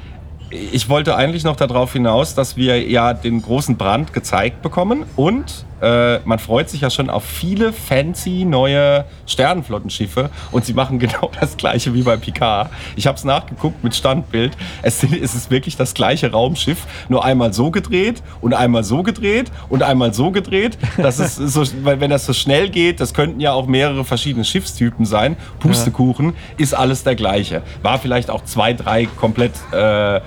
ich 0.50 0.88
wollte 0.88 1.14
eigentlich 1.14 1.44
noch 1.44 1.56
darauf 1.56 1.92
hinaus, 1.92 2.34
dass 2.34 2.56
wir 2.56 2.82
ja 2.88 3.12
den 3.14 3.42
großen 3.42 3.76
Brand 3.76 4.12
gezeigt 4.12 4.62
bekommen 4.62 5.04
und 5.16 5.64
äh, 5.80 6.18
man 6.24 6.38
freut 6.38 6.68
sich 6.68 6.82
ja 6.82 6.90
schon 6.90 7.10
auf 7.10 7.24
viele 7.24 7.72
fancy 7.72 8.44
neue 8.44 9.04
Sternenflottenschiffe 9.26 10.30
und 10.52 10.64
sie 10.64 10.74
machen 10.74 10.98
genau 10.98 11.30
das 11.38 11.56
gleiche 11.56 11.94
wie 11.94 12.02
bei 12.02 12.16
Picard. 12.16 12.70
Ich 12.96 13.06
habe 13.06 13.16
es 13.16 13.24
nachgeguckt 13.24 13.82
mit 13.82 13.94
Standbild. 13.94 14.56
Es, 14.82 15.02
es 15.02 15.34
ist 15.34 15.50
wirklich 15.50 15.76
das 15.76 15.94
gleiche 15.94 16.30
Raumschiff, 16.30 16.86
nur 17.08 17.24
einmal 17.24 17.52
so 17.52 17.70
gedreht 17.70 18.22
und 18.40 18.54
einmal 18.54 18.84
so 18.84 19.02
gedreht 19.02 19.50
und 19.68 19.82
einmal 19.82 20.14
so 20.14 20.30
gedreht. 20.30 20.78
Das 20.96 21.18
ist 21.18 21.36
so, 21.36 21.64
weil 21.82 22.00
wenn 22.00 22.10
das 22.10 22.26
so 22.26 22.32
schnell 22.32 22.68
geht, 22.68 23.00
das 23.00 23.14
könnten 23.14 23.40
ja 23.40 23.52
auch 23.52 23.66
mehrere 23.66 24.04
verschiedene 24.04 24.44
Schiffstypen 24.44 25.06
sein. 25.06 25.36
Pustekuchen 25.60 26.34
ist 26.56 26.74
alles 26.74 27.04
der 27.04 27.14
gleiche. 27.14 27.62
War 27.82 27.98
vielleicht 27.98 28.30
auch 28.30 28.44
zwei, 28.44 28.72
drei 28.72 29.06
komplett 29.06 29.52
äh, 29.72 30.20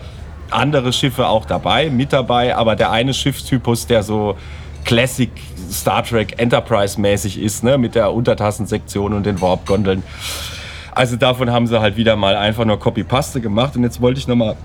andere 0.50 0.94
Schiffe 0.94 1.28
auch 1.28 1.46
dabei, 1.46 1.90
mit 1.90 2.14
dabei, 2.14 2.56
aber 2.56 2.76
der 2.76 2.92
eine 2.92 3.14
Schiffstypus, 3.14 3.88
der 3.88 4.04
so 4.04 4.38
Classic 4.86 5.30
Star 5.72 6.04
Trek 6.04 6.40
Enterprise 6.40 7.00
mäßig 7.00 7.40
ist, 7.40 7.64
ne, 7.64 7.78
mit 7.78 7.96
der 7.96 8.14
Untertassensektion 8.14 9.14
und 9.14 9.26
den 9.26 9.42
Warp-Gondeln. 9.42 10.04
Also 10.92 11.16
davon 11.16 11.52
haben 11.52 11.66
sie 11.68 11.80
halt 11.80 11.98
wieder 11.98 12.16
mal 12.16 12.36
einfach 12.36 12.66
nur 12.66 12.80
Copy-Paste 12.80 13.42
gemacht 13.42 13.76
und 13.76 13.84
jetzt 13.84 14.00
wollte 14.02 14.20
ich 14.20 14.28
noch 14.28 14.36
mal 14.36 14.56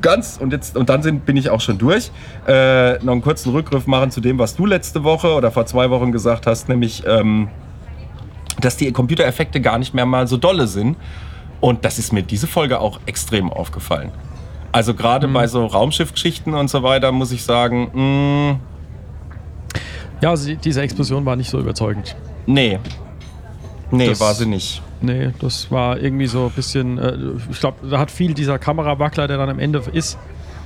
ganz 0.00 0.38
und 0.40 0.52
jetzt 0.52 0.76
und 0.76 0.88
dann 0.88 1.02
sind, 1.02 1.26
bin 1.26 1.36
ich 1.36 1.50
auch 1.50 1.60
schon 1.60 1.78
durch. 1.78 2.10
Äh, 2.46 2.94
noch 3.04 3.12
einen 3.12 3.22
kurzen 3.22 3.52
Rückgriff 3.52 3.86
machen 3.86 4.10
zu 4.10 4.20
dem, 4.20 4.38
was 4.38 4.56
du 4.56 4.64
letzte 4.64 5.04
Woche 5.04 5.34
oder 5.34 5.50
vor 5.50 5.66
zwei 5.66 5.90
Wochen 5.90 6.12
gesagt 6.12 6.46
hast, 6.46 6.68
nämlich, 6.68 7.02
ähm, 7.06 7.48
dass 8.60 8.76
die 8.76 8.90
Computereffekte 8.92 9.60
gar 9.60 9.78
nicht 9.78 9.94
mehr 9.94 10.06
mal 10.06 10.26
so 10.26 10.36
dolle 10.36 10.66
sind. 10.66 10.96
Und 11.60 11.84
das 11.84 11.98
ist 11.98 12.12
mir 12.12 12.22
diese 12.22 12.46
Folge 12.46 12.80
auch 12.80 13.00
extrem 13.06 13.52
aufgefallen. 13.52 14.12
Also 14.70 14.94
gerade 14.94 15.26
bei 15.28 15.46
so 15.46 15.66
Raumschiffgeschichten 15.66 16.54
und 16.54 16.68
so 16.68 16.82
weiter 16.82 17.10
muss 17.10 17.32
ich 17.32 17.42
sagen, 17.42 17.90
mh, 17.92 18.60
Ja, 20.20 20.30
also 20.30 20.46
die- 20.46 20.56
diese 20.56 20.80
Explosion 20.82 21.24
war 21.24 21.36
nicht 21.36 21.50
so 21.50 21.58
überzeugend. 21.58 22.16
nee. 22.46 22.78
Nee, 23.90 24.08
Das- 24.08 24.20
war 24.20 24.34
sie 24.34 24.44
nicht. 24.44 24.82
Nee, 25.00 25.30
das 25.40 25.70
war 25.70 25.98
irgendwie 25.98 26.26
so 26.26 26.44
ein 26.46 26.50
bisschen, 26.50 26.98
äh, 26.98 27.16
ich 27.50 27.58
glaube, 27.58 27.88
da 27.88 27.98
hat 27.98 28.10
viel 28.10 28.34
dieser 28.34 28.58
Kamerawackler, 28.58 29.26
der 29.26 29.38
dann 29.38 29.48
am 29.48 29.58
Ende 29.58 29.82
ist. 29.94 30.18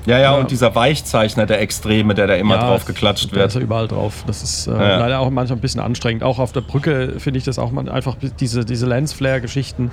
Ja, 0.07 0.17
ja, 0.17 0.23
Ja. 0.33 0.33
und 0.33 0.51
dieser 0.51 0.75
Weichzeichner, 0.75 1.47
der 1.47 1.61
Extreme, 1.61 2.15
der 2.15 2.27
da 2.27 2.35
immer 2.35 2.57
Ja, 2.57 2.67
drauf 2.67 2.85
geklatscht 2.85 3.33
Der 3.33 3.45
ist 3.45 3.55
ja 3.55 3.61
wird. 3.61 3.65
überall 3.69 3.87
drauf. 3.87 4.25
Das 4.27 4.43
ist 4.43 4.67
äh, 4.67 4.73
Ja. 4.73 4.99
leider 4.99 5.21
auch 5.21 5.31
manchmal 5.31 5.59
ein 5.59 5.61
bisschen 5.61 5.81
anstrengend. 5.81 6.25
Auch 6.25 6.41
auf 6.41 6.51
der 6.51 6.63
Brücke 6.63 7.21
finde 7.21 7.39
ich 7.39 7.45
das 7.45 7.61
auch 7.61 7.71
mal 7.71 7.89
einfach 7.89 8.17
diese, 8.41 8.65
diese 8.65 8.87
Lensflare-Geschichten. 8.87 9.93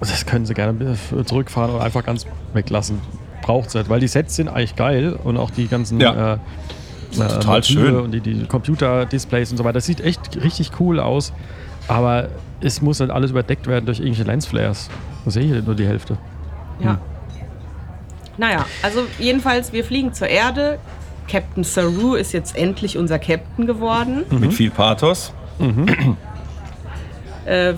Das 0.00 0.26
können 0.26 0.44
sie 0.46 0.54
gerne 0.54 0.96
zurückfahren 1.26 1.72
oder 1.72 1.84
einfach 1.84 2.04
ganz 2.04 2.26
weglassen. 2.54 2.98
Braucht 3.42 3.68
es 3.68 3.74
nicht, 3.74 3.88
weil 3.88 4.00
die 4.00 4.08
Sets 4.08 4.34
sind 4.34 4.48
eigentlich 4.48 4.74
geil 4.74 5.12
und 5.22 5.36
auch 5.36 5.50
die 5.52 5.68
ganzen 5.68 6.00
Ja. 6.00 6.40
Äh, 7.12 7.28
total 7.28 7.56
Motive 7.56 7.80
schön. 7.80 7.96
und 7.96 8.12
die, 8.12 8.20
die 8.20 8.46
Computer-Displays 8.46 9.50
und 9.50 9.58
so 9.58 9.64
weiter. 9.64 9.74
Das 9.74 9.86
sieht 9.86 10.00
echt 10.00 10.42
richtig 10.42 10.72
cool 10.80 11.00
aus, 11.00 11.32
aber 11.88 12.28
es 12.60 12.82
muss 12.82 13.00
halt 13.00 13.10
alles 13.10 13.30
überdeckt 13.30 13.66
werden 13.66 13.86
durch 13.86 14.00
irgendwelche 14.00 14.24
Lensflares. 14.24 14.88
Da 15.24 15.30
sehe 15.30 15.44
ich 15.44 15.50
hier 15.50 15.62
nur 15.62 15.74
die 15.74 15.86
Hälfte. 15.86 16.16
Ja. 16.82 16.98
Naja, 18.38 18.64
also 18.82 19.00
jedenfalls, 19.18 19.72
wir 19.72 19.84
fliegen 19.84 20.14
zur 20.14 20.28
Erde. 20.28 20.78
Captain 21.28 21.62
Saru 21.62 22.14
ist 22.14 22.32
jetzt 22.32 22.56
endlich 22.56 22.98
unser 22.98 23.18
Captain 23.18 23.66
geworden. 23.66 24.24
Mit 24.30 24.52
viel 24.52 24.70
Pathos. 24.70 25.32
Äh, 25.60 25.66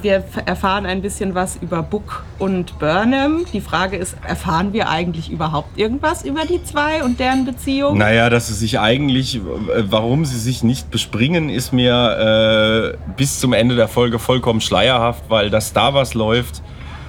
wir 0.02 0.16
f- 0.16 0.42
erfahren 0.46 0.86
ein 0.86 1.02
bisschen 1.02 1.34
was 1.34 1.56
über 1.56 1.82
Book 1.82 2.24
und 2.38 2.78
Burnham. 2.78 3.44
Die 3.52 3.60
Frage 3.60 3.96
ist, 3.96 4.16
erfahren 4.26 4.72
wir 4.72 4.88
eigentlich 4.88 5.30
überhaupt 5.30 5.78
irgendwas 5.78 6.24
über 6.24 6.44
die 6.44 6.62
zwei 6.64 7.02
und 7.04 7.20
deren 7.20 7.44
Beziehung? 7.44 7.96
Naja, 7.98 8.28
dass 8.30 8.48
sie 8.48 8.54
sich 8.54 8.80
eigentlich, 8.80 9.36
äh, 9.36 9.40
warum 9.84 10.24
sie 10.24 10.38
sich 10.38 10.62
nicht 10.62 10.90
bespringen, 10.90 11.48
ist 11.48 11.72
mir 11.72 12.94
äh, 12.94 13.12
bis 13.16 13.38
zum 13.40 13.52
Ende 13.52 13.76
der 13.76 13.88
Folge 13.88 14.18
vollkommen 14.18 14.60
schleierhaft, 14.60 15.24
weil 15.28 15.50
dass 15.50 15.72
da 15.72 15.94
was 15.94 16.14
läuft 16.14 16.62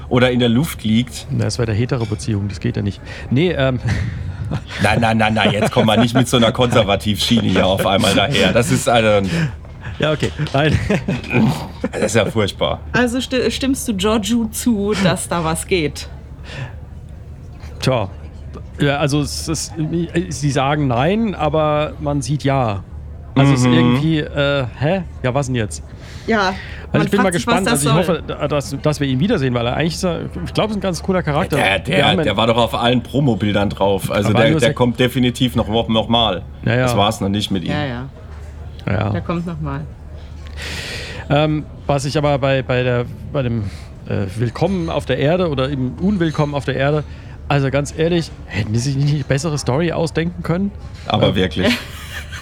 oder 0.09 0.29
in 0.31 0.39
der 0.39 0.49
Luft 0.49 0.83
liegt. 0.83 1.25
Na, 1.31 1.45
Das 1.45 1.57
wäre 1.57 1.65
der 1.67 1.75
hetero 1.75 2.05
Beziehung, 2.05 2.47
das 2.49 2.59
geht 2.59 2.75
ja 2.77 2.83
nicht. 2.83 3.01
Nee, 3.29 3.51
ähm, 3.51 3.79
Nein, 4.83 4.99
nein, 5.01 5.17
nein, 5.17 5.33
nein, 5.33 5.51
jetzt 5.51 5.71
kommen 5.71 5.87
wir 5.87 5.97
nicht 5.97 6.13
mit 6.13 6.27
so 6.27 6.37
einer 6.37 6.51
Konservativschiene 6.61 7.47
hier 7.47 7.65
auf 7.65 7.87
einmal 7.87 8.13
daher. 8.13 8.51
Das 8.53 8.69
ist, 8.71 8.87
also, 8.87 9.27
ja, 9.99 10.11
okay. 10.11 10.31
Nein. 10.53 10.77
das 11.91 12.01
ist 12.01 12.15
ja 12.15 12.25
furchtbar. 12.25 12.79
Also 12.91 13.21
sti 13.21 13.51
stimmst 13.51 13.87
du 13.87 13.95
Giorgio 13.95 14.45
zu, 14.51 14.93
dass 15.03 15.27
da 15.27 15.43
was 15.43 15.67
geht? 15.67 16.09
Tja. 17.79 18.09
Ja, 18.79 18.97
also 18.97 19.21
es 19.21 19.47
ist, 19.47 19.73
sie 20.29 20.51
sagen 20.51 20.87
nein, 20.87 21.35
aber 21.35 21.93
man 21.99 22.21
sieht 22.21 22.43
ja. 22.43 22.83
Also 23.35 23.53
es 23.53 23.61
ist 23.61 23.65
irgendwie, 23.65 24.19
äh, 24.19 24.65
hä? 24.79 25.03
Ja, 25.23 25.33
was 25.33 25.47
denn 25.47 25.55
jetzt? 25.55 25.83
Ja. 26.27 26.53
Also 26.91 27.05
ich 27.05 27.11
bin 27.11 27.23
mal 27.23 27.31
gespannt. 27.31 27.67
Also 27.67 27.89
ich 27.89 28.05
soll. 28.07 28.21
hoffe, 28.21 28.47
dass, 28.47 28.77
dass 28.81 28.99
wir 28.99 29.07
ihn 29.07 29.19
wiedersehen, 29.19 29.53
weil 29.55 29.65
er 29.65 29.75
eigentlich 29.75 29.95
ist 29.95 30.03
er, 30.03 30.25
ich 30.45 30.53
glaube, 30.53 30.71
ist 30.71 30.77
ein 30.77 30.81
ganz 30.81 31.01
cooler 31.01 31.23
Charakter. 31.23 31.57
Der, 31.57 31.79
der, 31.79 32.15
der 32.17 32.37
war 32.37 32.45
doch 32.45 32.57
auf 32.57 32.75
allen 32.75 33.01
Promobildern 33.01 33.69
drauf. 33.69 34.11
Also 34.11 34.31
der, 34.33 34.55
der 34.55 34.73
kommt 34.73 34.99
definitiv 34.99 35.55
noch, 35.55 35.67
noch 35.89 36.07
mal. 36.07 36.43
Ja, 36.65 36.75
ja. 36.75 36.81
Das 36.83 36.95
war 36.95 37.09
es 37.09 37.19
noch 37.21 37.29
nicht 37.29 37.49
mit 37.49 37.63
ihm. 37.63 37.71
Ja, 37.71 37.85
ja, 37.85 38.05
ja. 38.85 39.09
der 39.09 39.21
kommt 39.21 39.45
nochmal. 39.45 39.81
Ähm, 41.29 41.65
was 41.87 42.05
ich 42.05 42.17
aber 42.17 42.37
bei, 42.37 42.61
bei, 42.61 42.83
der, 42.83 43.05
bei 43.31 43.41
dem 43.43 43.63
äh, 44.07 44.25
Willkommen 44.37 44.89
auf 44.89 45.05
der 45.05 45.17
Erde 45.17 45.49
oder 45.49 45.69
im 45.69 45.93
Unwillkommen 45.95 46.53
auf 46.55 46.65
der 46.65 46.75
Erde, 46.75 47.03
also 47.47 47.69
ganz 47.69 47.93
ehrlich, 47.97 48.31
hätten 48.45 48.73
die 48.73 48.79
sich 48.79 48.95
nicht 48.95 49.13
eine 49.13 49.23
bessere 49.23 49.57
Story 49.57 49.91
ausdenken 49.91 50.43
können? 50.43 50.71
Aber 51.07 51.35
wirklich. 51.35 51.71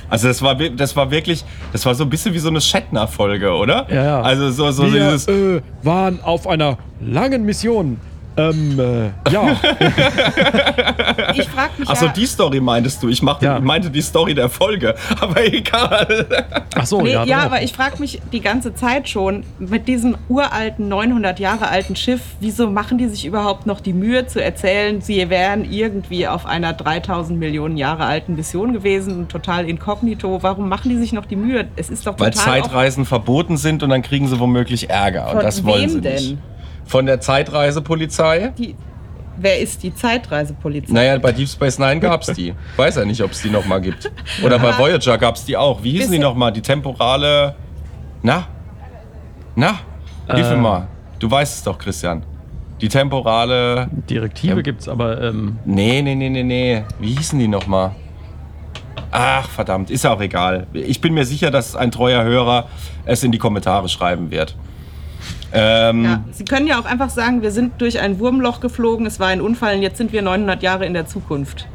Also 0.10 0.28
das 0.28 0.42
war, 0.42 0.56
das 0.56 0.94
war 0.98 1.10
wirklich, 1.10 1.46
das 1.72 1.86
war 1.86 1.96
so 1.96 2.04
ein 2.04 2.10
bisschen 2.10 2.34
wie 2.34 2.40
so 2.40 2.50
eine 2.50 2.60
Shatner-Folge, 2.60 3.54
oder? 3.54 3.88
Ja, 3.90 4.04
ja. 4.04 4.22
Also 4.22 4.52
so, 4.52 4.70
so 4.72 4.92
wir 4.92 5.12
dieses, 5.12 5.26
äh, 5.30 5.62
waren 5.84 6.22
auf 6.22 6.48
einer 6.48 6.78
langen 7.00 7.46
Mission. 7.46 7.98
Ähm, 8.38 8.80
äh, 8.80 9.32
ja. 9.32 9.56
Ich 11.34 11.48
frage 11.50 11.72
mich 11.78 11.90
Achso, 11.90 12.06
ja, 12.06 12.12
die 12.14 12.26
Story 12.26 12.60
meintest 12.60 13.02
du. 13.04 13.10
Ich 13.10 13.22
machte, 13.22 13.46
Ja. 13.46 13.60
meinte 13.60 13.90
die 13.90 14.02
Story 14.02 14.34
der 14.34 14.50
Folge. 14.50 14.96
Aber 15.22 15.44
egal. 15.44 16.26
Ach 16.76 16.86
so, 16.86 17.02
Nee, 17.02 17.14
ja. 17.14 17.24
ja, 17.26 17.38
doch. 17.40 17.46
aber 17.48 17.62
ich 17.62 17.74
frage 17.74 18.00
mich 18.00 18.22
die 18.32 18.42
ganze 18.42 18.74
Zeit 18.74 19.10
schon, 19.10 19.44
mit 19.60 19.88
diesem 19.88 20.18
uralten, 20.30 20.88
900 20.88 21.40
Jahre 21.40 21.68
alten 21.68 21.96
Schiff, 21.96 22.22
wieso 22.40 22.70
machen 22.70 22.98
die 22.98 23.08
sich 23.08 23.26
überhaupt 23.26 23.66
noch 23.66 23.82
die 23.82 23.94
Mühe 23.94 24.28
zu 24.28 24.42
erzählen, 24.44 25.02
sie 25.02 25.30
wären 25.30 25.70
irgendwie 25.70 26.28
auf 26.28 26.46
einer 26.46 26.74
3000 26.74 27.38
Millionen 27.40 27.78
Jahre 27.78 28.06
alten 28.06 28.36
Mission 28.36 28.74
gewesen, 28.74 29.28
total 29.28 29.68
inkognito. 29.70 30.42
Warum 30.42 30.70
machen 30.70 30.90
die 30.90 30.98
sich 30.98 31.14
noch 31.14 31.26
die 31.26 31.36
Mühe? 31.36 31.68
Es 31.76 31.90
ist 31.90 32.08
doch 32.08 32.18
Weil 32.20 32.32
total... 32.32 32.62
Zeitreisen 32.62 33.06
verboten 33.06 33.58
sind 33.58 33.84
und 33.84 33.90
dann 33.90 34.02
kriegen 34.02 34.28
sie 34.28 34.40
womöglich 34.40 34.90
Ärger. 34.90 35.28
Von 35.28 35.38
und 35.38 35.44
das 35.44 35.64
wollen 35.64 35.82
wem 35.84 35.90
sie 35.90 36.02
denn? 36.02 36.14
nicht. 36.16 36.38
Von 36.92 37.06
der 37.06 37.22
Zeitreisepolizei? 37.22 38.52
die, 38.58 38.76
wer 39.38 39.60
ist 39.60 39.82
die 39.82 39.96
Zeitreisepolizei? 39.96 40.92
Naja, 40.94 41.18
bei 41.20 41.32
Deep 41.32 41.48
Space 41.48 41.80
Nine 41.80 42.02
gab's 42.02 42.28
die. 42.34 42.54
Weiß 42.76 42.98
ja 42.98 43.06
nicht, 43.06 43.22
ob 43.24 43.32
es 43.32 43.42
die 43.42 43.50
nochmal 43.50 43.80
gibt. 43.80 44.12
Oder 44.44 44.60
bei 44.60 44.78
Voyager 44.78 45.18
gab's 45.18 45.46
die 45.46 45.56
auch. 45.56 45.82
Wie 45.84 45.92
hießen 45.92 46.12
die 46.12 46.20
nochmal? 46.20 46.52
Die 46.52 46.62
temporale. 46.62 47.56
Na? 48.22 48.46
Na? 49.56 49.80
Hilf 50.30 50.50
mir 50.50 50.56
Äh. 50.56 50.58
mal. 50.58 50.88
Du 51.20 51.32
weißt 51.32 51.56
es 51.60 51.64
doch, 51.64 51.78
Christian. 51.78 52.24
Die 52.82 52.90
temporale. 52.90 53.88
Direktive 54.10 54.58
Ja. 54.58 54.62
gibt's, 54.62 54.90
aber 54.90 55.22
ähm, 55.22 55.60
Nee, 55.64 56.02
nee, 56.02 56.16
nee, 56.16 56.30
nee, 56.30 56.44
nee. 56.44 56.84
Wie 57.00 57.14
hießen 57.14 57.40
die 57.40 57.48
nochmal? 57.48 57.92
Ach, 59.12 59.50
verdammt, 59.50 59.90
ist 59.92 60.04
ja 60.04 60.12
auch 60.14 60.20
egal. 60.22 60.68
Ich 60.74 61.00
bin 61.00 61.14
mir 61.14 61.26
sicher, 61.26 61.52
dass 61.52 61.76
ein 61.76 61.92
treuer 61.92 62.24
Hörer 62.24 62.68
es 63.06 63.24
in 63.24 63.32
die 63.32 63.38
Kommentare 63.38 63.88
schreiben 63.88 64.30
wird. 64.32 64.58
Ähm, 65.53 66.03
Ja, 66.05 66.24
Sie 66.31 66.46
können 66.46 66.67
ja 66.67 66.79
auch 66.79 66.86
einfach 66.86 67.10
sagen, 67.10 67.41
wir 67.41 67.51
sind 67.51 67.74
durch 67.81 68.00
ein 68.00 68.20
Wurmloch 68.20 68.60
geflogen, 68.62 69.05
es 69.05 69.20
war 69.20 69.27
ein 69.27 69.41
Unfall 69.41 69.75
und 69.75 69.81
jetzt 69.81 69.98
sind 69.98 70.13
wir 70.13 70.22
900 70.22 70.63
Jahre 70.63 70.86
in 70.86 70.93
der 70.93 71.05
Zukunft. 71.08 71.67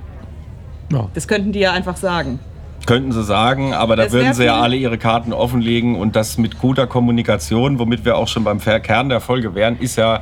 ja. 0.93 1.09
Das 1.15 1.29
könnten 1.29 1.53
die 1.53 1.61
ja 1.61 1.73
einfach 1.73 1.97
sagen. 1.97 2.39
Könnten 2.87 3.11
sie 3.13 3.25
sagen, 3.25 3.75
aber 3.75 3.97
da 3.97 4.05
Es 4.05 4.13
würden 4.13 4.33
sie 4.35 4.45
ja 4.45 4.61
alle 4.61 4.77
ihre 4.77 4.97
Karten 4.97 5.33
offenlegen 5.33 5.97
und 5.97 6.15
das 6.15 6.39
mit 6.39 6.59
guter 6.61 6.87
Kommunikation, 6.87 7.79
womit 7.81 8.05
wir 8.05 8.17
auch 8.17 8.29
schon 8.29 8.45
beim 8.45 8.61
Kern 8.61 9.09
der 9.09 9.21
Folge 9.21 9.55
wären, 9.57 9.77
ist 9.81 9.97
ja 9.97 10.21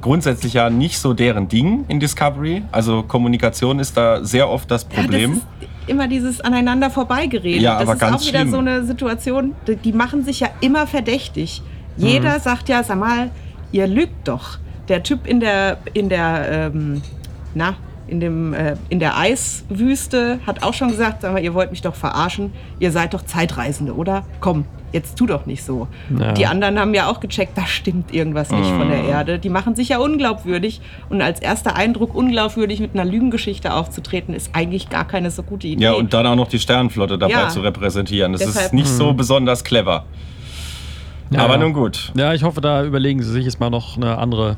grundsätzlich 0.00 0.54
ja 0.54 0.70
nicht 0.70 0.98
so 0.98 1.12
deren 1.14 1.48
Ding 1.48 1.84
in 1.88 2.00
Discovery. 2.00 2.62
Also 2.72 3.02
Kommunikation 3.02 3.78
ist 3.80 3.96
da 3.96 4.24
sehr 4.24 4.48
oft 4.48 4.70
das 4.70 4.86
Ja, 4.90 5.02
Problem. 5.02 5.30
das 5.32 5.38
ist 5.68 5.88
immer 5.88 6.08
dieses 6.08 6.40
aneinander 6.40 6.90
vorbeigereden. 6.90 7.60
Ja, 7.60 7.74
das 7.74 7.82
aber 7.82 7.92
ist 7.94 7.98
ganz 8.00 8.22
auch 8.22 8.26
wieder 8.28 8.38
schlimm. 8.40 8.50
so 8.50 8.58
eine 8.58 8.84
Situation, 8.84 9.54
die 9.84 9.92
machen 9.92 10.24
sich 10.24 10.40
ja 10.40 10.48
immer 10.60 10.86
verdächtig. 10.86 11.62
Jeder 11.96 12.36
Mhm. 12.36 12.40
sagt 12.42 12.68
ja, 12.68 12.82
sag 12.82 12.98
mal, 12.98 13.30
ihr 13.72 13.86
lügt 13.86 14.28
doch. 14.28 14.58
Der 14.88 15.02
Typ 15.02 15.26
in 15.26 15.40
der, 15.40 15.78
in 15.94 16.08
der, 16.08 16.70
ähm, 16.74 17.02
na, 17.54 17.74
in, 18.06 18.20
dem, 18.20 18.54
äh, 18.54 18.76
in 18.88 19.00
der 19.00 19.16
Eiswüste 19.18 20.38
hat 20.46 20.62
auch 20.62 20.74
schon 20.74 20.88
gesagt, 20.90 21.22
sag 21.22 21.32
mal, 21.32 21.42
ihr 21.42 21.54
wollt 21.54 21.70
mich 21.70 21.82
doch 21.82 21.94
verarschen, 21.94 22.52
ihr 22.78 22.92
seid 22.92 23.14
doch 23.14 23.22
Zeitreisende, 23.24 23.94
oder? 23.96 24.24
Komm, 24.40 24.64
jetzt 24.92 25.16
tu 25.18 25.26
doch 25.26 25.44
nicht 25.46 25.64
so. 25.64 25.88
Ja. 26.16 26.32
Die 26.32 26.46
anderen 26.46 26.78
haben 26.78 26.94
ja 26.94 27.08
auch 27.10 27.18
gecheckt, 27.18 27.58
da 27.58 27.66
stimmt 27.66 28.14
irgendwas 28.14 28.50
nicht 28.52 28.68
von 28.70 28.88
der 28.88 29.02
Erde. 29.04 29.40
Die 29.40 29.48
machen 29.48 29.74
sich 29.74 29.88
ja 29.88 29.98
unglaubwürdig 29.98 30.80
und 31.08 31.20
als 31.20 31.40
erster 31.40 31.74
Eindruck 31.74 32.14
unglaubwürdig 32.14 32.78
mit 32.78 32.94
einer 32.94 33.04
Lügengeschichte 33.04 33.74
aufzutreten, 33.74 34.34
ist 34.34 34.50
eigentlich 34.52 34.88
gar 34.88 35.04
keine 35.06 35.32
so 35.32 35.42
gute 35.42 35.66
Idee. 35.66 35.82
Ja, 35.82 35.92
und 35.94 36.14
dann 36.14 36.26
auch 36.28 36.36
noch 36.36 36.48
die 36.48 36.60
Sternenflotte 36.60 37.18
dabei 37.18 37.32
Ja. 37.32 37.48
zu 37.48 37.60
repräsentieren. 37.60 38.32
Das 38.32 38.42
ist 38.42 38.54
Deshalb- 38.54 38.72
nicht 38.72 38.88
so 38.88 39.12
besonders 39.14 39.64
clever. 39.64 40.04
Ja, 41.30 41.40
Aber 41.40 41.54
ja. 41.54 41.60
nun 41.60 41.72
gut. 41.72 42.12
Ja, 42.16 42.32
ich 42.34 42.42
hoffe, 42.44 42.60
da 42.60 42.84
überlegen 42.84 43.22
sie 43.22 43.30
sich 43.32 43.44
jetzt 43.44 43.58
mal 43.60 43.70
noch 43.70 43.96
eine 43.96 44.18
andere 44.18 44.56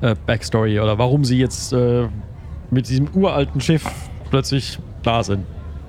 äh, 0.00 0.14
Backstory 0.26 0.80
oder 0.80 0.98
warum 0.98 1.24
sie 1.24 1.38
jetzt 1.38 1.72
äh, 1.72 2.08
mit 2.70 2.88
diesem 2.88 3.08
uralten 3.14 3.60
Schiff 3.60 3.84
plötzlich 4.30 4.78
da 5.02 5.22
sind. 5.22 5.44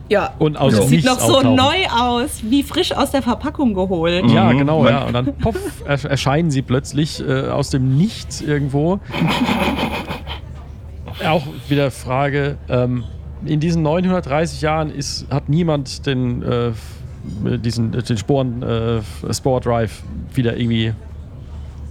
ja. 0.09 0.31
Und 0.39 0.57
aus 0.57 0.73
das 0.75 0.81
dem 0.81 0.89
sieht 0.89 1.05
noch 1.05 1.19
so 1.19 1.37
auftauchen. 1.37 1.55
neu 1.55 1.87
aus, 1.99 2.41
wie 2.43 2.63
frisch 2.63 2.91
aus 2.91 3.11
der 3.11 3.21
Verpackung 3.21 3.73
geholt. 3.73 4.29
Ja, 4.29 4.51
Mhm. 4.53 4.57
genau, 4.59 4.83
Man- 4.83 4.93
ja. 4.93 5.03
Und 5.05 5.13
dann 5.13 5.35
poff, 5.37 5.55
ersch- 5.87 6.07
erscheinen 6.07 6.51
sie 6.51 6.61
plötzlich 6.61 7.19
äh, 7.25 7.47
aus 7.49 7.69
dem 7.71 7.97
Nichts 7.97 8.41
irgendwo. 8.41 8.99
Auch 11.27 11.43
wieder 11.67 11.91
Frage, 11.91 12.57
ähm, 12.69 13.03
in 13.45 13.59
diesen 13.59 13.83
930 13.83 14.61
Jahren 14.61 14.89
ist, 14.91 15.27
hat 15.31 15.49
niemand 15.49 16.05
den, 16.05 16.41
äh, 16.43 16.71
diesen, 17.23 17.91
den 17.91 18.17
Sporen 18.17 18.63
äh, 18.63 19.33
Spore 19.33 19.61
Drive 19.61 20.01
wieder 20.33 20.57
irgendwie 20.57 20.93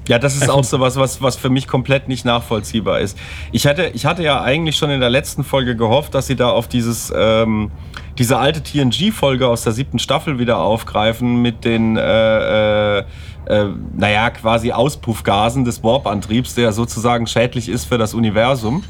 Ja, 0.08 0.18
das 0.18 0.36
ist 0.36 0.50
auch 0.50 0.64
so 0.64 0.80
was, 0.80 0.96
was, 0.96 1.22
was 1.22 1.36
für 1.36 1.50
mich 1.50 1.68
komplett 1.68 2.08
nicht 2.08 2.24
nachvollziehbar 2.24 3.00
ist. 3.00 3.16
Ich 3.52 3.66
hatte, 3.66 3.90
ich 3.94 4.06
hatte 4.06 4.22
ja 4.22 4.42
eigentlich 4.42 4.76
schon 4.76 4.90
in 4.90 5.00
der 5.00 5.10
letzten 5.10 5.44
Folge 5.44 5.76
gehofft, 5.76 6.14
dass 6.14 6.26
sie 6.26 6.36
da 6.36 6.50
auf 6.50 6.66
dieses, 6.68 7.12
ähm, 7.14 7.70
diese 8.18 8.38
alte 8.38 8.62
TNG-Folge 8.62 9.46
aus 9.46 9.62
der 9.62 9.72
siebten 9.72 9.98
Staffel 9.98 10.38
wieder 10.38 10.58
aufgreifen 10.58 11.42
mit 11.42 11.64
den, 11.64 11.96
äh, 11.96 12.98
äh, 12.98 13.04
äh, 13.46 13.66
naja, 13.96 14.30
quasi 14.30 14.72
Auspuffgasen 14.72 15.64
des 15.64 15.82
Warp-Antriebs, 15.82 16.54
der 16.54 16.72
sozusagen 16.72 17.26
schädlich 17.26 17.68
ist 17.68 17.86
für 17.86 17.98
das 17.98 18.14
Universum. 18.14 18.84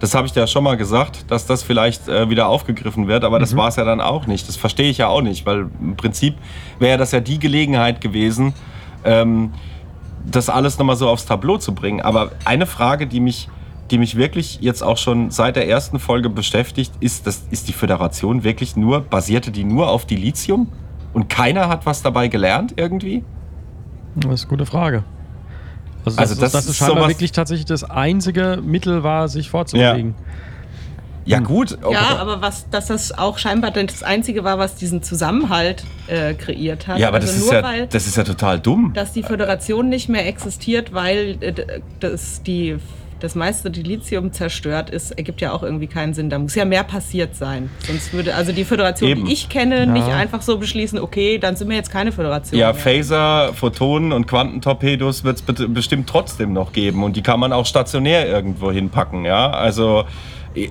Das 0.00 0.14
habe 0.14 0.26
ich 0.26 0.32
dir 0.32 0.40
ja 0.40 0.46
schon 0.46 0.64
mal 0.64 0.76
gesagt, 0.76 1.30
dass 1.30 1.46
das 1.46 1.62
vielleicht 1.62 2.06
äh, 2.08 2.30
wieder 2.30 2.48
aufgegriffen 2.48 3.08
wird, 3.08 3.24
aber 3.24 3.38
das 3.38 3.56
war 3.56 3.68
es 3.68 3.76
ja 3.76 3.84
dann 3.84 4.00
auch 4.00 4.26
nicht. 4.26 4.46
Das 4.48 4.56
verstehe 4.56 4.90
ich 4.90 4.98
ja 4.98 5.08
auch 5.08 5.22
nicht, 5.22 5.46
weil 5.46 5.68
im 5.80 5.96
Prinzip 5.96 6.34
wäre 6.78 6.98
das 6.98 7.12
ja 7.12 7.20
die 7.20 7.38
Gelegenheit 7.38 8.00
gewesen, 8.00 8.52
ähm, 9.04 9.52
das 10.24 10.48
alles 10.48 10.78
nochmal 10.78 10.96
so 10.96 11.08
aufs 11.08 11.26
Tableau 11.26 11.58
zu 11.58 11.74
bringen. 11.74 12.00
Aber 12.00 12.32
eine 12.44 12.66
Frage, 12.66 13.06
die 13.06 13.20
mich, 13.20 13.48
die 13.90 13.98
mich 13.98 14.16
wirklich 14.16 14.58
jetzt 14.60 14.82
auch 14.82 14.98
schon 14.98 15.30
seit 15.30 15.56
der 15.56 15.68
ersten 15.68 15.98
Folge 15.98 16.28
beschäftigt, 16.28 16.92
ist, 17.00 17.26
das, 17.26 17.44
ist 17.50 17.68
die 17.68 17.72
Föderation 17.72 18.44
wirklich 18.44 18.76
nur, 18.76 19.00
basierte 19.00 19.50
die 19.50 19.64
nur 19.64 19.88
auf 19.88 20.04
Dilithium? 20.04 20.68
Und 21.14 21.28
keiner 21.28 21.68
hat 21.68 21.86
was 21.86 22.02
dabei 22.02 22.28
gelernt 22.28 22.74
irgendwie? 22.76 23.24
Das 24.16 24.34
ist 24.34 24.42
eine 24.42 24.50
gute 24.50 24.66
Frage. 24.66 25.04
Also, 26.04 26.18
Also 26.18 26.34
dass, 26.34 26.40
das 26.40 26.52
dass 26.52 26.64
es 26.64 26.70
ist 26.70 26.76
scheinbar 26.78 27.08
wirklich 27.08 27.32
tatsächlich 27.32 27.66
das 27.66 27.84
einzige 27.84 28.60
Mittel 28.62 29.02
war, 29.02 29.28
sich 29.28 29.50
vorzubewegen. 29.50 30.14
Ja 31.28 31.40
gut, 31.40 31.76
okay. 31.82 31.92
Ja, 31.92 32.16
aber 32.16 32.40
was, 32.40 32.70
dass 32.70 32.86
das 32.86 33.12
auch 33.12 33.36
scheinbar 33.36 33.70
das 33.70 34.02
Einzige 34.02 34.44
war, 34.44 34.58
was 34.58 34.76
diesen 34.76 35.02
Zusammenhalt 35.02 35.84
äh, 36.06 36.32
kreiert 36.32 36.88
hat. 36.88 36.98
ja, 36.98 37.08
aber 37.08 37.16
also 37.18 37.26
das, 37.26 37.36
ist 37.36 37.44
nur 37.44 37.52
ja, 37.54 37.62
weil, 37.62 37.86
das 37.86 38.06
ist 38.06 38.16
ja 38.16 38.24
total 38.24 38.58
dumm. 38.58 38.92
dass 38.94 39.12
die 39.12 39.22
Föderation 39.22 39.90
nicht 39.90 40.08
mehr 40.08 40.26
existiert, 40.26 40.94
weil 40.94 41.36
äh, 41.42 41.80
das, 42.00 42.42
die, 42.42 42.78
das 43.20 43.34
meiste 43.34 43.70
Dilithium 43.70 44.32
zerstört 44.32 44.90
ist, 44.90 45.10
ergibt 45.12 45.40
ja 45.40 45.52
auch 45.52 45.62
irgendwie 45.62 45.86
keinen 45.88 46.14
Sinn. 46.14 46.30
Da 46.30 46.38
muss 46.38 46.54
ja 46.54 46.64
mehr 46.64 46.84
passiert 46.84 47.34
sein. 47.34 47.68
Sonst 47.86 48.12
würde 48.12 48.34
also 48.34 48.52
die 48.52 48.64
Föderation, 48.64 49.10
Eben. 49.10 49.24
die 49.26 49.32
ich 49.32 49.48
kenne, 49.48 49.80
Ja. 49.80 49.86
nicht 49.86 50.06
einfach 50.06 50.42
so 50.42 50.58
beschließen, 50.58 50.98
okay, 50.98 51.38
dann 51.38 51.56
sind 51.56 51.68
wir 51.68 51.76
jetzt 51.76 51.90
keine 51.90 52.12
Föderation. 52.12 52.58
Ja, 52.58 52.72
mehr. 52.72 52.74
Phaser, 52.80 53.52
Photonen 53.54 54.12
und 54.12 54.26
Quantentorpedos 54.26 55.24
wird 55.24 55.42
es 55.48 55.64
bestimmt 55.68 56.08
trotzdem 56.08 56.52
noch 56.52 56.72
geben 56.72 57.02
und 57.02 57.16
die 57.16 57.22
kann 57.22 57.40
man 57.40 57.52
auch 57.52 57.66
stationär 57.66 58.28
irgendwo 58.28 58.70
hinpacken, 58.70 59.24
ja. 59.24 59.50
Also, 59.50 60.04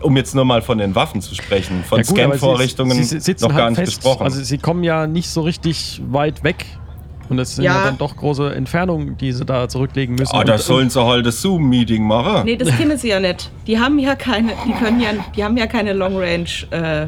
um 0.02 0.18
jetzt 0.18 0.34
nur 0.36 0.46
mal 0.46 0.62
von 0.62 0.78
den 0.78 0.96
Waffen 0.96 1.22
zu 1.22 1.36
sprechen, 1.36 1.84
von 1.84 2.00
Ja 2.00 2.04
Scan-Vorrichtungen 2.06 2.98
noch 3.42 3.50
gar 3.50 3.58
halt 3.64 3.70
nicht 3.72 3.80
fest. 3.80 3.96
gesprochen. 3.98 4.24
Also 4.24 4.42
sie 4.44 4.58
kommen 4.58 4.84
ja 4.84 5.08
nicht 5.08 5.30
so 5.30 5.42
richtig 5.42 6.02
weit 6.10 6.44
weg. 6.44 6.66
Und 7.30 7.40
es 7.40 7.56
sind 7.56 7.66
ja, 7.66 7.76
Ja. 7.76 7.84
dann 7.86 7.98
doch 7.98 8.16
große 8.16 8.54
Entfernungen, 8.56 9.18
die 9.18 9.32
sie 9.32 9.44
da 9.46 9.68
zurücklegen 9.68 10.16
müssen. 10.16 10.36
Ah, 10.36 10.44
da 10.44 10.54
Und- 10.54 10.62
sollen 10.62 10.90
sie 10.90 11.04
halt 11.04 11.26
das 11.26 11.42
Zoom-Meeting 11.42 12.04
machen. 12.04 12.46
Nee, 12.46 12.56
das 12.56 12.70
kennen 12.78 12.98
sie 12.98 13.10
ja 13.10 13.20
nicht. 13.20 13.52
Die 13.68 13.80
haben 13.80 14.00
ja 14.00 14.16
keine, 14.16 14.54
die 14.66 14.72
können 14.74 15.00
ja, 15.02 15.10
die 15.36 15.44
haben 15.44 15.58
ja 15.58 15.68
keine 15.68 15.94
Long 15.94 16.16
Range 16.18 16.46
äh, 16.72 17.08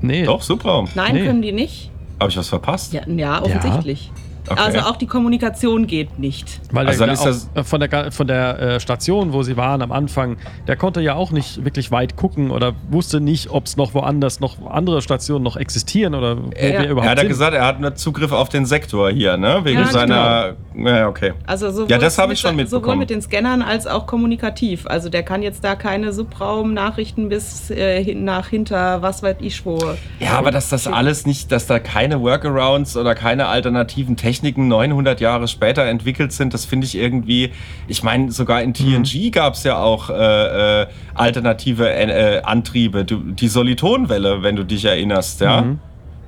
nee. 0.00 0.24
Doch, 0.24 0.42
Subraum. 0.42 0.88
Nein, 0.94 1.14
Nee. 1.14 1.24
können 1.24 1.42
die 1.42 1.52
nicht? 1.52 1.90
Habe 2.20 2.30
ich 2.30 2.36
was 2.36 2.48
verpasst? 2.48 2.92
Ja, 2.92 3.02
ja 3.06 3.42
offensichtlich. 3.42 4.10
Okay. 4.48 4.60
Also 4.60 4.78
auch 4.80 4.96
die 4.96 5.06
Kommunikation 5.06 5.86
geht 5.86 6.18
nicht. 6.18 6.60
Weil 6.72 6.86
Also 6.88 6.98
der, 7.06 7.14
dann 7.14 7.28
ist 7.30 7.48
auch, 7.54 7.60
äh, 7.60 7.64
von 7.64 7.80
der, 7.80 8.10
von 8.12 8.26
der 8.26 8.58
äh, 8.58 8.80
Station, 8.80 9.32
wo 9.32 9.42
sie 9.44 9.56
waren 9.56 9.82
am 9.82 9.92
Anfang, 9.92 10.36
der 10.66 10.74
konnte 10.76 11.00
ja 11.00 11.14
auch 11.14 11.30
nicht 11.30 11.64
wirklich 11.64 11.90
weit 11.92 12.16
gucken 12.16 12.50
oder 12.50 12.72
wusste 12.90 13.20
nicht, 13.20 13.50
ob 13.50 13.66
es 13.66 13.76
noch 13.76 13.94
woanders 13.94 14.40
noch 14.40 14.56
andere 14.68 15.00
Stationen 15.00 15.44
noch 15.44 15.56
existieren 15.56 16.16
oder 16.16 16.36
wo 16.38 16.50
Er, 16.50 16.68
wir 16.72 16.74
er 16.80 16.90
überhaupt 16.90 17.08
hat 17.10 17.18
ja 17.18 17.22
sind. 17.22 17.28
gesagt, 17.28 17.54
er 17.54 17.64
hat 17.64 17.80
nur 17.80 17.94
Zugriff 17.94 18.32
auf 18.32 18.48
den 18.48 18.66
Sektor 18.66 19.10
hier, 19.10 19.36
ne? 19.36 19.60
Wegen 19.62 19.78
Ja, 19.80 19.86
seiner. 19.86 20.54
Ja, 20.74 21.06
okay. 21.08 21.34
Also 21.46 21.70
sowohl, 21.70 21.90
Ja, 21.90 21.98
das 21.98 22.18
habe 22.18 22.28
mit- 22.30 22.36
ich 22.38 22.40
schon 22.40 22.50
sowohl 22.50 22.64
mitbekommen. 22.64 22.98
mit 22.98 23.10
den 23.10 23.22
Scannern 23.22 23.62
als 23.62 23.86
auch 23.86 24.06
kommunikativ. 24.06 24.86
Also 24.88 25.08
der 25.08 25.22
kann 25.22 25.42
jetzt 25.42 25.62
da 25.62 25.76
keine 25.76 26.12
Subraumnachrichten 26.12 27.28
bis 27.28 27.70
äh, 27.70 28.02
hin- 28.02 28.24
nach 28.24 28.48
hinter 28.48 29.02
was 29.02 29.22
weiß 29.22 29.36
ich 29.40 29.64
wo. 29.64 29.78
Ja, 30.18 30.32
aber 30.32 30.50
dass 30.50 30.68
das 30.68 30.88
alles 30.88 31.26
nicht, 31.26 31.52
dass 31.52 31.66
da 31.68 31.78
keine 31.78 32.20
Workarounds 32.22 32.96
oder 32.96 33.14
keine 33.14 33.46
alternativen 33.46 34.16
Techniken 34.16 34.31
900 34.40 35.20
Jahre 35.20 35.48
später 35.48 35.84
entwickelt 35.84 36.32
sind, 36.32 36.54
das 36.54 36.64
finde 36.64 36.86
ich 36.86 36.96
irgendwie. 36.96 37.50
Ich 37.88 38.02
meine, 38.02 38.30
sogar 38.32 38.62
in 38.62 38.72
TNG 38.72 39.30
gab 39.32 39.54
es 39.54 39.64
ja 39.64 39.78
auch 39.78 40.08
äh, 40.10 40.82
äh, 40.82 40.86
alternative 41.14 41.90
äh, 41.90 42.36
äh, 42.36 42.42
Antriebe. 42.42 43.04
Die 43.04 43.48
Solitonwelle, 43.48 44.42
wenn 44.42 44.56
du 44.56 44.64
dich 44.64 44.84
erinnerst, 44.84 45.40
ja. 45.40 45.62
Mhm. 45.62 45.78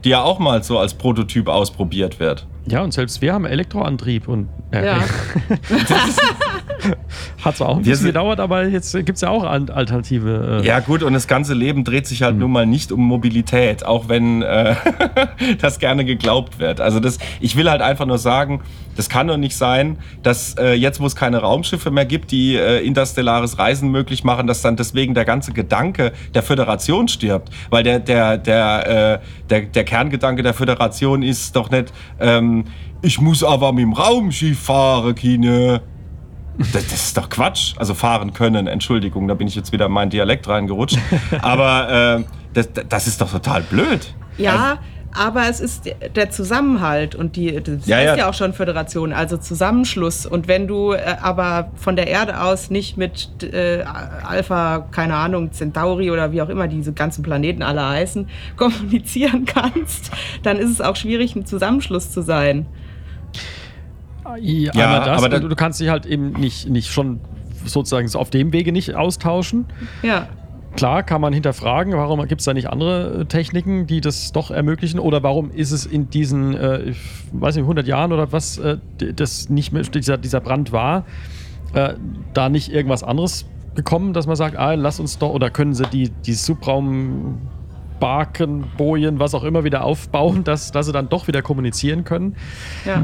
Die 0.05 0.11
ja 0.11 0.23
auch 0.23 0.39
mal 0.39 0.63
so 0.63 0.79
als 0.79 0.95
Prototyp 0.95 1.49
ausprobiert 1.49 2.21
wird. 2.21 2.47
Ja, 2.67 2.83
und 2.83 2.93
selbst 2.93 3.21
wir 3.21 3.35
haben 3.35 3.45
Elektroantrieb 3.45 4.27
und 4.29 4.49
ja, 4.73 4.85
Ja. 4.85 4.99
hat 7.45 7.57
zwar 7.57 7.69
auch 7.69 7.77
ein 7.77 7.83
bisschen 7.83 8.07
gedauert, 8.07 8.41
aber 8.41 8.67
jetzt 8.67 8.93
gibt 8.95 9.11
es 9.17 9.21
ja 9.21 9.31
auch 9.31 9.45
an- 9.45 9.71
alternative. 9.71 10.61
Äh, 10.63 10.67
Ja, 10.67 10.81
gut, 10.81 11.03
und 11.03 11.13
das 11.13 11.27
ganze 11.27 11.55
Leben 11.55 11.85
dreht 11.85 12.07
sich 12.07 12.21
Hm. 12.21 12.27
halt 12.27 12.37
nun 12.39 12.53
mal 12.53 12.67
nicht 12.67 12.93
um 12.93 13.01
Mobilität, 13.01 13.85
auch 13.85 14.09
wenn 14.09 14.43
äh, 14.43 14.75
das 15.61 15.79
gerne 15.79 16.05
geglaubt 16.05 16.59
wird. 16.59 16.81
Also 16.81 17.01
das, 17.01 17.19
ich 17.41 17.57
will 17.57 17.71
halt 17.71 17.83
einfach 17.83 18.07
nur 18.07 18.19
sagen, 18.19 18.63
das 18.97 19.09
kann 19.09 19.27
doch 19.27 19.37
nicht 19.37 19.57
sein, 19.57 19.99
dass 20.23 20.55
äh, 20.57 20.73
jetzt, 20.75 21.01
wo 21.01 21.07
es 21.07 21.17
keine 21.17 21.39
Raumschiffe 21.39 21.91
mehr 21.91 22.07
gibt, 22.07 22.31
die 22.31 22.55
äh, 22.57 22.85
interstellares 22.87 23.59
Reisen 23.59 23.91
möglich 23.91 24.25
machen, 24.25 24.47
dass 24.47 24.63
dann 24.63 24.77
deswegen 24.77 25.15
der 25.15 25.25
ganze 25.25 25.53
Gedanke 25.53 26.13
der 26.35 26.43
Föderation 26.43 27.09
stirbt. 27.09 27.51
Weil 27.71 27.83
der, 27.83 27.99
der, 27.99 28.39
der, 28.39 29.21
äh, 29.23 29.49
der, 29.51 29.61
der 29.63 29.85
Kerngedanke 29.95 30.43
der 30.43 30.55
Föderation 30.55 31.23
ist 31.23 31.55
doch 31.55 31.71
nicht, 31.71 31.93
ähm, 32.19 32.65
ich 33.01 33.21
muss 33.21 33.45
aber 33.45 33.73
mit 33.73 33.83
dem 33.83 33.93
Raumschiff 33.93 34.59
fahren, 34.59 35.15
Kine. 35.15 35.83
Das, 36.59 36.73
das 36.73 36.93
ist 36.93 37.17
doch 37.17 37.29
Quatsch. 37.29 37.75
Also 37.77 37.95
fahren 37.95 38.33
können, 38.33 38.67
Entschuldigung, 38.67 39.29
da 39.29 39.35
bin 39.35 39.47
ich 39.47 39.55
jetzt 39.55 39.71
wieder 39.71 39.87
in 39.87 39.93
meinen 39.93 40.11
Dialekt 40.11 40.49
reingerutscht. 40.49 40.99
Aber 41.43 42.19
äh, 42.19 42.25
das, 42.55 42.71
das 42.89 43.07
ist 43.07 43.21
doch 43.21 43.31
total 43.31 43.63
blöd. 43.63 44.17
Ja, 44.37 44.79
aber 45.15 45.49
es 45.49 45.61
ist 45.61 45.91
der 46.17 46.31
Zusammenhalt 46.31 47.15
und 47.15 47.37
die 47.37 47.55
das 47.63 47.87
Ja, 47.87 47.97
heißt 47.97 48.07
ja. 48.07 48.17
ja. 48.17 48.29
auch 48.29 48.35
schon 48.35 48.53
Föderation, 48.53 49.13
also 49.13 49.37
Zusammenschluss. 49.37 50.27
Und 50.27 50.49
wenn 50.49 50.67
du 50.67 50.93
äh, 50.93 51.17
aber 51.23 51.71
von 51.77 51.97
der 51.97 52.09
Erde 52.09 52.41
aus 52.41 52.69
nicht 52.71 52.97
mit 52.97 53.29
äh, 53.43 53.85
Alpha, 54.27 54.87
keine 54.91 55.15
Ahnung, 55.15 55.53
Centauri 55.53 56.11
oder 56.11 56.33
wie 56.33 56.43
auch 56.43 56.49
immer 56.49 56.67
diese 56.67 56.93
ganzen 56.93 57.23
Planeten 57.23 57.63
alle 57.63 57.89
heißen, 57.89 58.29
kommunizieren 58.57 59.45
kannst, 59.45 60.11
dann 60.43 60.59
ist 60.59 60.71
es 60.71 60.81
auch 60.81 60.97
schwierig, 60.97 61.37
ein 61.37 61.47
Zusammenschluss 61.47 62.11
zu 62.11 62.23
sein. 62.23 62.67
Ja, 64.41 64.73
Ja, 64.75 65.05
das, 65.05 65.23
aber 65.23 65.41
du, 65.41 65.49
du 65.49 65.55
kannst 65.55 65.81
dich 65.81 65.91
halt 65.91 66.07
eben 66.07 66.33
nicht, 66.33 66.69
nicht 66.69 66.91
schon 66.91 67.21
sozusagen 67.65 68.09
so 68.09 68.19
auf 68.19 68.31
dem 68.31 68.53
Wege 68.53 68.73
nicht 68.73 68.95
austauschen. 68.95 69.67
Ja. 70.03 70.29
Klar 70.77 71.05
kann 71.05 71.21
man 71.21 71.33
hinterfragen, 71.33 71.93
warum 71.93 72.27
gibt 72.27 72.41
es 72.41 72.45
da 72.47 72.53
nicht 72.53 72.69
andere 72.69 73.21
äh, 73.21 73.25
Techniken, 73.27 73.87
die 73.87 74.01
das 74.01 74.33
doch 74.33 74.51
ermöglichen? 74.51 74.99
Oder 74.99 75.23
warum 75.23 75.51
ist 75.53 75.71
es 75.71 75.87
in 75.87 76.11
diesen, 76.11 76.57
äh, 76.57 76.83
ich 76.91 76.99
weiß 77.33 77.55
nicht, 77.55 77.63
100 77.65 77.87
Jahren 77.87 78.13
oder 78.13 78.33
was, 78.33 78.59
äh, 78.59 78.79
das 79.15 79.49
nicht 79.49 79.73
mehr, 79.73 79.83
dieser, 79.83 80.19
dieser 80.19 80.41
Brand 80.41 80.73
war, 80.73 81.05
äh, 81.75 81.95
da 82.33 82.49
nicht 82.49 82.73
irgendwas 82.73 83.05
anderes 83.05 83.47
gekommen, 83.77 84.13
dass 84.13 84.27
man 84.27 84.37
sagt, 84.37 84.57
ah, 84.57 84.75
lass 84.75 84.99
uns 84.99 85.19
doch, 85.19 85.31
oder 85.31 85.51
können 85.51 85.75
sie 85.75 85.87
die, 85.87 86.11
die 86.11 86.35
Subraum 86.35 87.39
Barken, 88.01 88.65
Bojen, 88.77 89.19
was 89.19 89.35
auch 89.35 89.45
immer 89.45 89.65
wieder 89.65 89.85
aufbauen, 89.85 90.45
dass, 90.45 90.73
dass 90.73 90.87
sie 90.87 90.93
dann 90.93 91.09
doch 91.09 91.27
wieder 91.29 91.43
kommunizieren 91.43 92.05
können. 92.05 92.37
Ja. 92.85 93.03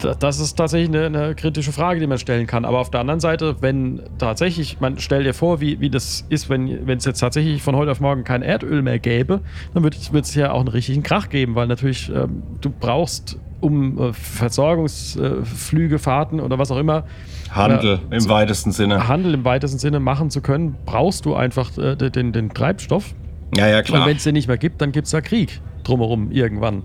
Da- 0.00 0.14
Das 0.14 0.38
ist 0.38 0.54
tatsächlich 0.54 0.88
eine, 0.88 1.06
eine 1.06 1.34
kritische 1.34 1.72
Frage, 1.72 1.98
die 2.00 2.06
man 2.06 2.18
stellen 2.18 2.46
kann. 2.46 2.64
Aber 2.64 2.78
auf 2.78 2.90
der 2.90 3.00
anderen 3.00 3.20
Seite, 3.20 3.56
wenn 3.60 4.02
tatsächlich, 4.18 4.80
man 4.80 4.98
stell 4.98 5.24
dir 5.24 5.34
vor, 5.34 5.60
wie, 5.60 5.80
wie 5.80 5.90
das 5.90 6.24
ist, 6.28 6.48
wenn 6.50 6.86
wenn 6.86 6.98
es 6.98 7.04
jetzt 7.04 7.20
tatsächlich 7.20 7.62
von 7.62 7.74
heute 7.76 7.90
auf 7.90 8.00
morgen 8.00 8.24
kein 8.24 8.42
Erdöl 8.42 8.82
mehr 8.82 8.98
gäbe, 8.98 9.40
dann 9.74 9.82
wird 9.82 9.96
es 10.12 10.34
ja 10.34 10.52
auch 10.52 10.60
einen 10.60 10.68
richtigen 10.68 11.02
Krach 11.02 11.28
geben, 11.28 11.54
weil 11.54 11.66
natürlich 11.66 12.08
ähm, 12.14 12.42
du 12.60 12.70
brauchst, 12.70 13.38
um 13.60 13.98
äh, 13.98 14.12
Versorgungsflüge, 14.12 15.98
Fahrten 15.98 16.40
oder 16.40 16.58
was 16.58 16.70
auch 16.70 16.78
immer, 16.78 17.04
Handel 17.50 18.00
Ja, 18.10 18.16
im 18.16 18.28
weitesten 18.28 18.72
Sinne. 18.72 19.08
Handel 19.08 19.34
im 19.34 19.44
weitesten 19.44 19.78
Sinne 19.78 20.00
machen 20.00 20.30
zu 20.30 20.40
können, 20.40 20.76
brauchst 20.86 21.24
du 21.24 21.34
einfach 21.34 21.76
äh, 21.78 21.96
den, 21.96 22.32
den 22.32 22.50
Treibstoff. 22.50 23.14
Ja, 23.56 23.66
ja, 23.68 23.78
Und 23.78 23.84
klar. 23.84 24.06
wenn 24.06 24.16
es 24.16 24.24
den 24.24 24.34
nicht 24.34 24.48
mehr 24.48 24.58
gibt, 24.58 24.80
dann 24.80 24.92
gibt 24.92 25.06
es 25.06 25.12
da 25.12 25.20
Krieg 25.20 25.60
drumherum 25.84 26.30
irgendwann. 26.30 26.82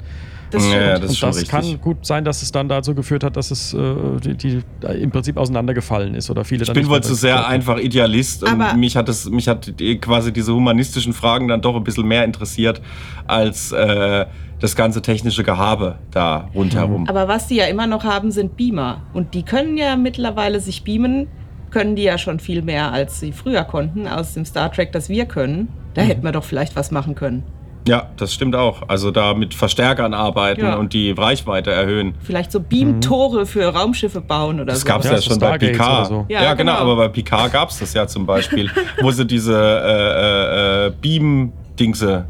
Das 0.51 0.71
Ja, 0.71 0.99
das 0.99 1.11
ist 1.13 1.23
und 1.23 1.29
das 1.29 1.35
richtig. 1.41 1.49
kann 1.49 1.81
gut 1.81 2.05
sein, 2.05 2.23
dass 2.23 2.43
es 2.43 2.51
dann 2.51 2.69
dazu 2.69 2.93
geführt 2.93 3.23
hat, 3.23 3.35
dass 3.37 3.49
es 3.49 3.73
äh, 3.73 3.79
die, 4.23 4.35
die 4.35 4.61
im 5.01 5.09
Prinzip 5.09 5.35
auseinandergefallen 5.37 6.13
ist 6.13 6.29
oder 6.29 6.45
viele 6.45 6.63
Ich 6.63 6.71
bin 6.73 6.87
wohl 6.89 7.01
zu 7.01 7.15
sehr 7.15 7.35
konnten. 7.37 7.49
einfach 7.51 7.79
Idealist 7.79 8.43
und 8.43 8.61
Aber- 8.61 8.75
mich 8.77 8.95
hat 8.95 9.09
es, 9.09 9.27
mich 9.29 9.47
hat 9.47 9.73
quasi 10.01 10.31
diese 10.31 10.53
humanistischen 10.53 11.13
Fragen 11.13 11.47
dann 11.47 11.61
doch 11.61 11.75
ein 11.75 11.83
bisschen 11.83 12.07
mehr 12.07 12.23
interessiert 12.23 12.81
als 13.25 13.71
äh, 13.71 14.25
das 14.59 14.75
ganze 14.75 15.01
technische 15.01 15.43
Gehabe 15.43 15.97
da 16.11 16.47
rundherum. 16.53 17.07
Aber 17.09 17.27
was 17.27 17.47
die 17.47 17.55
ja 17.55 17.65
immer 17.65 17.87
noch 17.87 18.03
haben, 18.03 18.29
sind 18.31 18.55
Beamer. 18.55 19.01
Und 19.13 19.33
die 19.33 19.43
können 19.43 19.75
ja 19.75 19.95
mittlerweile 19.95 20.59
sich 20.59 20.83
beamen, 20.83 21.27
können 21.71 21.95
die 21.95 22.03
ja 22.03 22.19
schon 22.19 22.39
viel 22.39 22.61
mehr, 22.61 22.91
als 22.91 23.19
sie 23.19 23.31
früher 23.31 23.63
konnten, 23.63 24.07
aus 24.07 24.35
dem 24.35 24.45
Star 24.45 24.71
Trek, 24.71 24.91
das 24.91 25.09
wir 25.09 25.25
können. 25.25 25.67
Da 25.93 26.01
hätten 26.01 26.23
wir 26.23 26.31
doch 26.31 26.43
vielleicht 26.43 26.75
was 26.75 26.91
machen 26.91 27.15
können. 27.15 27.43
Ja, 27.85 28.07
das 28.15 28.33
stimmt 28.33 28.55
auch. 28.55 28.83
Also 28.87 29.11
da 29.11 29.33
mit 29.33 29.53
Verstärkern 29.53 30.13
arbeiten 30.13 30.61
Ja. 30.61 30.75
und 30.75 30.93
die 30.93 31.11
Reichweite 31.11 31.69
erhöhen. 31.71 32.15
Vielleicht 32.23 32.49
so 32.51 32.61
Beamtore 32.61 33.45
für 33.45 33.65
Raumschiffe 33.73 34.21
bauen 34.21 34.55
oder 34.61 34.67
Das 34.71 34.81
so. 34.81 34.87
gab 34.87 34.99
es 35.01 35.05
Ja, 35.07 35.11
ja, 35.15 35.21
schon 35.21 35.37
bei 35.39 35.47
Stargates 35.47 35.77
Picard. 35.77 35.99
oder 35.99 36.05
so. 36.05 36.25
Ja, 36.29 36.43
Ja, 36.43 36.53
genau. 36.53 36.71
genau. 36.73 36.81
aber 36.83 36.95
bei 36.95 37.07
Picard 37.09 37.51
gab 37.51 37.69
es 37.69 37.79
das 37.79 37.93
ja 37.93 38.07
zum 38.07 38.25
Beispiel, 38.25 38.69
wo 39.01 39.11
sie 39.11 39.25
diese 39.25 39.53
äh, 39.57 40.85
äh, 40.85 40.87
äh, 40.87 40.91
Beam-Dingse, 41.01 42.25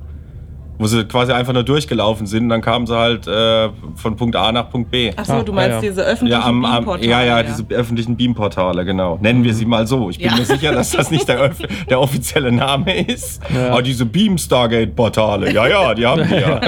wo 0.83 0.87
sie 0.87 1.05
quasi 1.05 1.31
einfach 1.31 1.53
nur 1.53 1.63
durchgelaufen 1.63 2.27
sind, 2.27 2.43
und 2.43 2.49
dann 2.49 2.59
kamen 2.61 2.85
sie 2.85 2.95
halt 2.97 3.25
äh, 3.25 3.69
von 3.95 4.17
Punkt 4.17 4.35
A 4.35 4.51
nach 4.51 4.69
Punkt 4.69 4.91
B. 4.91 5.13
Ach 5.15 5.23
so, 5.23 5.33
Ah, 5.33 5.41
du 5.43 5.53
meinst 5.53 5.69
ja, 5.69 5.75
ja. 5.75 5.81
diese 5.81 6.01
öffentlichen 6.03 6.41
Ja, 6.41 6.45
am, 6.45 6.65
am, 6.65 6.71
Beamportale, 6.83 7.09
ja, 7.09 7.23
ja, 7.23 7.43
diese 7.43 7.65
öffentlichen 7.69 8.17
Beamportale, 8.17 8.83
genau. 8.83 9.17
Nennen 9.21 9.45
wir 9.45 9.53
sie 9.53 9.65
mal 9.65 9.87
so. 9.87 10.09
Ich 10.09 10.17
bin 10.17 10.27
Ja. 10.27 10.35
mir 10.35 10.43
sicher, 10.45 10.73
dass 10.73 10.91
das 10.91 11.09
nicht 11.09 11.25
der, 11.29 11.51
der 11.89 12.01
offizielle 12.01 12.51
Name 12.51 13.05
ist. 13.05 13.41
Ja. 13.53 13.69
Aber 13.71 13.81
diese 13.81 14.05
Beam-Stargate-Portale, 14.05 15.53
ja, 15.53 15.67
ja, 15.67 15.93
die 15.93 16.05
haben 16.05 16.29
wir 16.29 16.39
ja. 16.41 16.61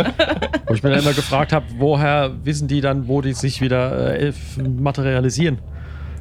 Wo 0.65 0.73
ich 0.73 0.81
mir 0.81 0.91
dann 0.91 0.99
immer 0.99 1.13
gefragt 1.13 1.51
habe, 1.51 1.65
woher 1.77 2.31
wissen 2.43 2.69
die 2.69 2.79
dann, 2.79 3.09
wo 3.09 3.19
die 3.21 3.33
sich 3.33 3.59
wieder 3.59 4.17
äh, 4.17 4.31
materialisieren? 4.79 5.59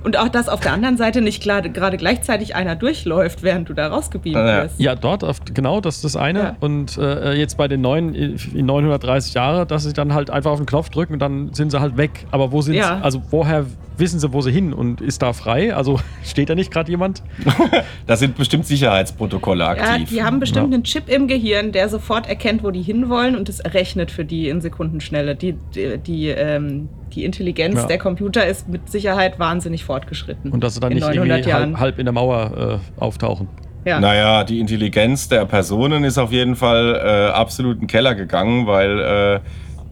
Und 0.05 0.19
auch, 0.19 0.29
dass 0.29 0.49
auf 0.49 0.61
der 0.61 0.73
anderen 0.73 0.97
Seite 0.97 1.21
nicht 1.23 1.43
klar- 1.43 1.63
gerade 1.63 1.97
gleichzeitig 1.97 2.55
einer 2.55 2.77
durchläuft, 2.77 3.43
während 3.43 3.69
du 3.69 3.75
da 3.75 3.89
rausgebeamt 3.89 4.37
Ja. 4.37 4.63
wirst. 4.65 4.79
Ja, 4.79 4.95
dort, 4.95 5.25
auf, 5.25 5.39
genau, 5.53 5.81
das 5.81 5.97
ist 5.97 6.05
das 6.05 6.17
eine. 6.17 6.39
Ja. 6.39 6.57
Und 6.61 6.99
äh, 6.99 7.33
jetzt 7.35 7.57
bei 7.57 7.69
den 7.69 7.81
neuen 7.81 8.15
in 8.15 8.67
930 8.67 9.35
Jahre, 9.35 9.67
dass 9.67 9.85
sie 9.85 9.93
dann 9.95 10.13
halt 10.15 10.31
einfach 10.31 10.51
auf 10.51 10.59
den 10.59 10.67
Knopf 10.67 10.91
drücken 10.91 11.15
und 11.15 11.19
dann 11.21 11.55
sind 11.55 11.71
sie 11.71 11.81
halt 11.81 11.97
weg. 11.97 12.27
Aber 12.31 12.53
wo 12.53 12.61
sind 12.61 12.75
Ja. 12.75 12.99
sie? 12.99 13.03
Also 13.05 13.23
woher 13.31 13.65
wissen 13.97 14.21
sie, 14.21 14.33
wo 14.33 14.41
sie 14.43 14.51
hin? 14.53 14.73
Und 14.75 15.01
ist 15.01 15.23
da 15.23 15.33
frei? 15.33 15.75
Also 15.75 15.99
steht 16.25 16.51
da 16.51 16.55
nicht 16.55 16.71
gerade 16.71 16.91
jemand? 16.91 17.23
Da 18.07 18.17
sind 18.17 18.37
bestimmt 18.37 18.67
Sicherheitsprotokolle 18.67 19.65
Ja, 19.65 19.71
aktiv. 19.71 20.11
die 20.11 20.23
haben 20.23 20.39
bestimmt 20.41 20.69
Ja. 20.71 20.75
einen 20.75 20.85
Chip 20.85 21.09
im 21.09 21.27
Gehirn, 21.29 21.73
der 21.73 21.89
sofort 21.89 22.29
erkennt, 22.29 22.63
wo 22.63 22.71
die 22.71 22.83
hinwollen 22.83 23.35
und 23.37 23.49
es 23.49 23.61
errechnet 23.61 24.11
für 24.11 24.25
die 24.27 24.49
in 24.51 24.61
Sekundenschnelle. 24.61 25.35
Die, 25.35 25.55
die, 25.75 25.97
die, 25.99 26.29
ähm, 26.29 26.89
die 27.15 27.25
Intelligenz 27.25 27.77
Ja. 27.77 27.87
der 27.87 27.99
Computer 27.99 28.47
ist 28.47 28.69
mit 28.69 28.91
Sicherheit 28.91 29.39
wahnsinnig 29.39 29.85
fortgeschritten. 29.85 30.51
Und 30.51 30.63
dass 30.65 30.75
sie 30.75 30.81
dann 30.81 30.93
in 30.93 30.99
nicht 30.99 31.07
900 31.07 31.39
irgendwie 31.39 31.51
Jahren. 31.51 31.63
halb, 31.73 31.81
halb 31.81 31.99
in 31.99 32.07
der 32.07 32.13
Mauer 32.13 32.81
äh, 32.99 33.01
auftauchen. 33.01 33.49
ja. 33.85 34.01
Naja, 34.01 34.45
die 34.45 34.61
Intelligenz 34.61 35.29
der 35.29 35.45
Personen 35.47 36.05
ist 36.05 36.19
auf 36.19 36.33
jeden 36.33 36.57
Fall 36.57 36.95
äh, 36.95 37.33
absolut 37.33 37.75
in 37.77 37.81
den 37.83 37.87
Keller 37.89 38.15
gegangen, 38.15 38.67
weil, 38.67 38.99
äh, 39.01 39.41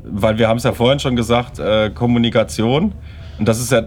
weil 0.05 0.39
wir 0.39 0.49
haben 0.49 0.57
es 0.59 0.65
ja 0.65 0.73
vorhin 0.73 0.99
schon 0.99 1.15
gesagt, 1.17 1.59
äh, 1.59 1.91
Kommunikation. 1.91 2.93
Und 3.39 3.49
das 3.49 3.59
ist 3.61 3.73
ja, 3.73 3.83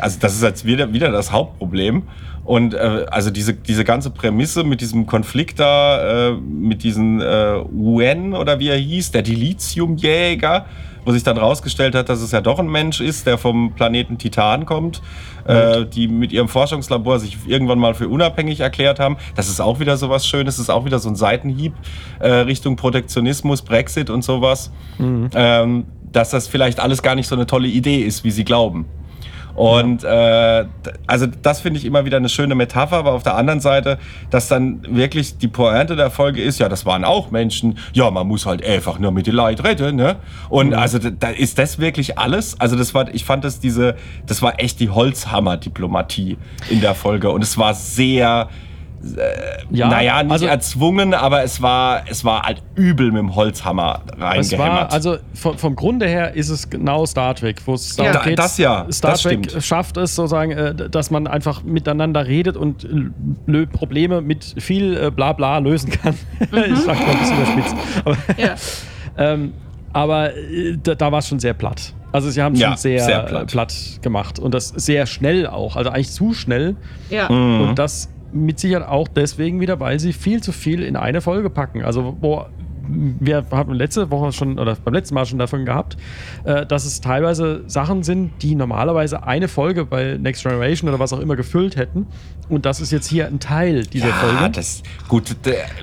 also 0.00 0.18
das 0.20 0.34
ist 0.34 0.42
jetzt 0.42 0.64
wieder, 0.64 0.92
wieder 0.92 1.10
das 1.10 1.30
Hauptproblem. 1.32 2.02
Und 2.44 2.72
äh, 2.74 3.04
also 3.10 3.30
diese, 3.30 3.52
diese 3.52 3.84
ganze 3.84 4.10
Prämisse 4.10 4.64
mit 4.64 4.80
diesem 4.80 5.06
Konflikt 5.06 5.60
da, 5.60 6.30
äh, 6.30 6.32
mit 6.32 6.82
diesen 6.82 7.20
äh, 7.20 7.58
UN 7.70 8.32
oder 8.34 8.58
wie 8.58 8.68
er 8.68 8.76
hieß, 8.78 9.10
der 9.10 9.20
Dilithiumjäger, 9.22 10.64
wo 11.08 11.12
sich 11.12 11.22
dann 11.22 11.38
rausgestellt 11.38 11.94
hat, 11.94 12.10
dass 12.10 12.20
es 12.20 12.32
ja 12.32 12.42
doch 12.42 12.58
ein 12.58 12.66
Mensch 12.66 13.00
ist, 13.00 13.26
der 13.26 13.38
vom 13.38 13.72
Planeten 13.72 14.18
Titan 14.18 14.66
kommt, 14.66 15.00
äh, 15.46 15.86
die 15.86 16.06
mit 16.06 16.32
ihrem 16.32 16.48
Forschungslabor 16.48 17.18
sich 17.18 17.38
irgendwann 17.46 17.78
mal 17.78 17.94
für 17.94 18.08
unabhängig 18.08 18.60
erklärt 18.60 19.00
haben. 19.00 19.16
Das 19.34 19.48
ist 19.48 19.58
auch 19.58 19.80
wieder 19.80 19.96
so 19.96 20.10
was 20.10 20.26
Schönes, 20.26 20.56
das 20.56 20.64
ist 20.64 20.68
auch 20.68 20.84
wieder 20.84 20.98
so 20.98 21.08
ein 21.08 21.16
Seitenhieb 21.16 21.72
äh, 22.20 22.28
Richtung 22.28 22.76
Protektionismus, 22.76 23.62
Brexit 23.62 24.10
und 24.10 24.22
sowas. 24.22 24.70
Ähm, 25.34 25.86
dass 26.12 26.28
das 26.28 26.46
vielleicht 26.46 26.78
alles 26.78 27.00
gar 27.00 27.14
nicht 27.14 27.26
so 27.26 27.34
eine 27.34 27.46
tolle 27.46 27.68
Idee 27.68 28.02
ist, 28.02 28.24
wie 28.24 28.30
sie 28.30 28.44
glauben. 28.44 28.84
Und 29.58 30.04
äh, 30.04 30.66
also 31.08 31.26
das 31.26 31.60
finde 31.60 31.80
ich 31.80 31.84
immer 31.84 32.04
wieder 32.04 32.16
eine 32.16 32.28
schöne 32.28 32.54
Metapher, 32.54 32.96
aber 32.96 33.12
auf 33.12 33.24
der 33.24 33.34
anderen 33.34 33.58
Seite, 33.58 33.98
dass 34.30 34.46
dann 34.46 34.82
wirklich 34.88 35.36
die 35.38 35.48
Pointe 35.48 35.96
der 35.96 36.12
Folge 36.12 36.40
ist, 36.40 36.60
ja, 36.60 36.68
das 36.68 36.86
waren 36.86 37.04
auch 37.04 37.32
Menschen, 37.32 37.76
ja, 37.92 38.08
man 38.12 38.28
muss 38.28 38.46
halt 38.46 38.64
einfach 38.64 39.00
nur 39.00 39.10
mit 39.10 39.26
den 39.26 39.34
Leid 39.34 39.64
retten, 39.64 39.96
ne? 39.96 40.14
Und 40.48 40.74
also 40.74 41.00
da, 41.00 41.10
da 41.10 41.30
ist 41.30 41.58
das 41.58 41.80
wirklich 41.80 42.18
alles. 42.18 42.60
Also 42.60 42.76
das 42.76 42.94
war, 42.94 43.12
ich 43.12 43.24
fand 43.24 43.42
das 43.42 43.58
diese, 43.58 43.96
das 44.26 44.42
war 44.42 44.60
echt 44.60 44.78
die 44.78 44.90
Holzhammer-Diplomatie 44.90 46.38
in 46.70 46.80
der 46.80 46.94
Folge 46.94 47.30
und 47.32 47.42
es 47.42 47.58
war 47.58 47.74
sehr, 47.74 48.48
Ja, 49.70 49.88
naja, 49.88 50.22
nicht 50.22 50.32
also- 50.32 50.46
erzwungen, 50.46 51.14
aber 51.14 51.42
es 51.44 51.62
war, 51.62 52.02
es 52.08 52.24
war 52.24 52.42
halt 52.42 52.62
übel 52.74 53.12
mit 53.12 53.20
dem 53.20 53.34
Holzhammer 53.36 54.02
Es 54.16 54.20
reingehämmert. 54.20 54.68
war, 54.68 54.92
also 54.92 55.18
vom, 55.34 55.56
vom 55.56 55.76
Grunde 55.76 56.06
her 56.08 56.34
ist 56.34 56.48
es 56.48 56.68
genau 56.68 57.06
Star 57.06 57.34
Trek, 57.34 57.60
wo 57.66 57.74
es 57.74 57.94
darum 57.96 58.12
Ja. 58.12 58.22
geht, 58.22 58.38
Da- 58.38 58.42
das 58.42 58.58
ja, 58.58 58.86
Star 58.90 59.12
das 59.12 59.22
Trek 59.22 59.44
stimmt. 59.48 59.64
schafft 59.64 59.96
es 59.98 60.14
sozusagen, 60.16 60.50
äh, 60.50 60.74
dass 60.74 61.10
man 61.10 61.26
einfach 61.28 61.62
miteinander 61.62 62.26
redet 62.26 62.56
und 62.56 62.84
lö- 63.46 63.66
Probleme 63.66 64.20
mit 64.20 64.54
viel 64.58 64.96
äh, 64.96 65.10
Blabla 65.10 65.58
lösen 65.58 65.90
kann. 65.90 66.14
ich 66.40 66.78
sag 66.80 66.98
mal 66.98 67.10
ein 67.10 67.18
bisschen 67.18 67.36
überspitzt. 67.36 67.76
Aber, 68.04 68.16
Ja. 68.36 68.54
ähm, 69.16 69.52
aber 69.92 70.34
äh, 70.36 70.76
da, 70.82 70.94
da 70.96 71.12
war 71.12 71.20
es 71.20 71.28
schon 71.28 71.38
sehr 71.40 71.54
platt. 71.54 71.92
Also 72.10 72.30
sie 72.30 72.42
haben 72.42 72.54
es 72.54 72.60
Ja, 72.60 72.68
schon 72.70 72.76
sehr, 72.78 73.00
sehr 73.00 73.18
platt. 73.20 73.28
platt. 73.48 73.68
platt 73.68 74.02
gemacht 74.02 74.38
und 74.38 74.54
das 74.54 74.68
sehr 74.70 75.06
schnell 75.06 75.46
auch, 75.46 75.76
also 75.76 75.90
eigentlich 75.90 76.10
zu 76.10 76.32
schnell. 76.34 76.74
ja. 77.10 77.30
Mhm. 77.30 77.60
Und 77.68 77.78
das 77.78 78.08
mit 78.32 78.58
Sicherheit 78.58 78.86
auch 78.88 79.08
deswegen 79.08 79.60
wieder, 79.60 79.80
weil 79.80 79.98
sie 80.00 80.12
viel 80.12 80.42
zu 80.42 80.52
viel 80.52 80.82
in 80.82 80.96
eine 80.96 81.20
Folge 81.20 81.50
packen. 81.50 81.82
Also, 81.82 82.16
wo 82.20 82.46
wir 82.90 83.44
haben 83.50 83.74
letzte 83.74 84.10
Woche 84.10 84.32
schon 84.32 84.58
oder 84.58 84.74
beim 84.82 84.94
letzten 84.94 85.14
Mal 85.14 85.26
schon 85.26 85.38
davon 85.38 85.64
gehabt, 85.66 85.96
äh, 86.44 86.64
dass 86.64 86.86
es 86.86 87.00
teilweise 87.00 87.62
Sachen 87.66 88.02
sind, 88.02 88.30
die 88.42 88.54
normalerweise 88.54 89.24
eine 89.24 89.48
Folge 89.48 89.84
bei 89.84 90.16
Next 90.18 90.42
Generation 90.42 90.88
oder 90.88 90.98
was 90.98 91.12
auch 91.12 91.20
immer 91.20 91.36
gefüllt 91.36 91.76
hätten. 91.76 92.06
Und 92.48 92.64
das 92.64 92.80
ist 92.80 92.90
jetzt 92.90 93.06
hier 93.06 93.26
ein 93.26 93.40
Teil 93.40 93.84
dieser 93.84 94.08
Ja, 94.08 94.14
Folge. 94.14 94.50
das 94.52 94.82
gut. 95.06 95.36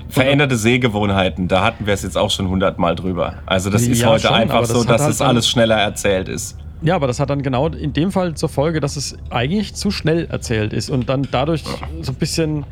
Veränderte 0.08 0.56
Sehgewohnheiten, 0.56 1.46
da 1.46 1.62
hatten 1.64 1.86
wir 1.86 1.94
es 1.94 2.02
jetzt 2.02 2.18
auch 2.18 2.30
schon 2.30 2.48
hundertmal 2.48 2.96
drüber. 2.96 3.34
Also 3.46 3.70
das 3.70 3.82
ist 3.82 4.00
Ja, 4.00 4.08
heute 4.08 4.26
schon, 4.26 4.34
einfach 4.34 4.64
so, 4.64 4.82
dass 4.82 5.02
halt 5.02 5.12
es 5.12 5.20
alles 5.20 5.48
schneller 5.48 5.76
erzählt 5.76 6.28
ist. 6.28 6.58
Ja, 6.82 6.94
aber 6.94 7.06
das 7.06 7.20
hat 7.20 7.30
dann 7.30 7.42
genau 7.42 7.68
in 7.68 7.92
dem 7.92 8.12
Fall 8.12 8.34
zur 8.34 8.48
Folge, 8.48 8.80
dass 8.80 8.96
es 8.96 9.16
eigentlich 9.30 9.74
zu 9.74 9.90
schnell 9.90 10.26
erzählt 10.26 10.72
ist 10.72 10.90
und 10.90 11.08
dann 11.08 11.26
dadurch 11.30 11.64
so 12.02 12.12
ein 12.12 12.16
bisschen, 12.16 12.66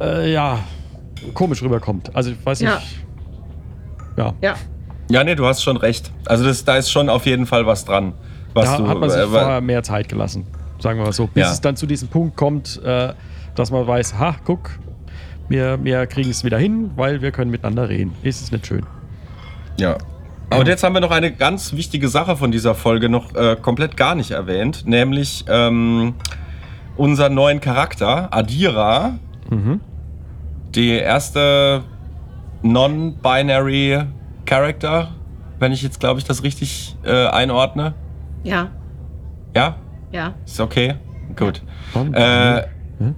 äh, 0.00 0.32
ja, 0.32 0.60
komisch 1.34 1.62
rüberkommt. 1.62 2.14
Also 2.14 2.30
ich 2.30 2.46
weiß 2.46 2.60
nicht. 2.60 2.70
Ja. 4.16 4.34
ja. 4.40 4.54
Ja, 5.10 5.24
nee, 5.24 5.34
du 5.34 5.46
hast 5.46 5.62
schon 5.62 5.76
recht. 5.76 6.12
Also 6.26 6.44
das, 6.44 6.64
da 6.64 6.76
ist 6.76 6.90
schon 6.90 7.08
auf 7.08 7.26
jeden 7.26 7.46
Fall 7.46 7.66
was 7.66 7.84
dran. 7.84 8.14
Was 8.54 8.70
da 8.70 8.78
du, 8.78 8.88
hat 8.88 8.98
man 8.98 9.10
sich 9.10 9.20
äh, 9.20 9.26
vorher 9.26 9.60
mehr 9.60 9.82
Zeit 9.82 10.08
gelassen, 10.08 10.46
sagen 10.78 10.98
wir 11.00 11.04
mal 11.06 11.12
so, 11.12 11.26
bis 11.26 11.42
Ja. 11.42 11.50
es 11.52 11.60
dann 11.60 11.76
zu 11.76 11.86
diesem 11.86 12.08
Punkt 12.08 12.36
kommt, 12.36 12.80
äh, 12.84 13.12
dass 13.56 13.70
man 13.70 13.86
weiß, 13.86 14.18
ha, 14.18 14.36
guck, 14.44 14.70
wir, 15.48 15.82
wir 15.82 16.06
kriegen 16.06 16.30
es 16.30 16.44
wieder 16.44 16.58
hin, 16.58 16.92
weil 16.96 17.20
wir 17.20 17.32
können 17.32 17.50
miteinander 17.50 17.88
reden. 17.88 18.12
Ist 18.22 18.40
es 18.42 18.52
nicht 18.52 18.66
schön? 18.66 18.86
Ja. 19.78 19.98
Aber 20.50 20.66
jetzt 20.66 20.84
haben 20.84 20.92
wir 20.94 21.00
noch 21.00 21.10
eine 21.10 21.32
ganz 21.32 21.72
wichtige 21.72 22.08
Sache 22.08 22.36
von 22.36 22.52
dieser 22.52 22.74
Folge 22.74 23.08
noch 23.08 23.34
äh, 23.34 23.56
komplett 23.60 23.96
gar 23.96 24.14
nicht 24.14 24.30
erwähnt, 24.30 24.84
nämlich 24.86 25.44
ähm, 25.48 26.14
unseren 26.96 27.34
neuen 27.34 27.60
Charakter, 27.60 28.28
Adira, 28.32 29.18
Mhm. 29.50 29.80
die 30.74 30.90
erste 30.90 31.82
non-binary 32.62 34.04
Character, 34.46 35.08
wenn 35.58 35.72
ich 35.72 35.82
jetzt, 35.82 36.00
glaube 36.00 36.18
ich, 36.20 36.24
das 36.24 36.42
richtig 36.42 36.96
äh, 37.04 37.26
einordne. 37.26 37.94
Ja. 38.42 38.68
Ja, 39.54 39.76
Ja. 40.12 40.34
ist 40.44 40.60
okay. 40.60 40.94
Gut. 41.36 41.62
Und- 41.94 42.14
Äh, 42.14 42.62
Hm? 42.98 43.14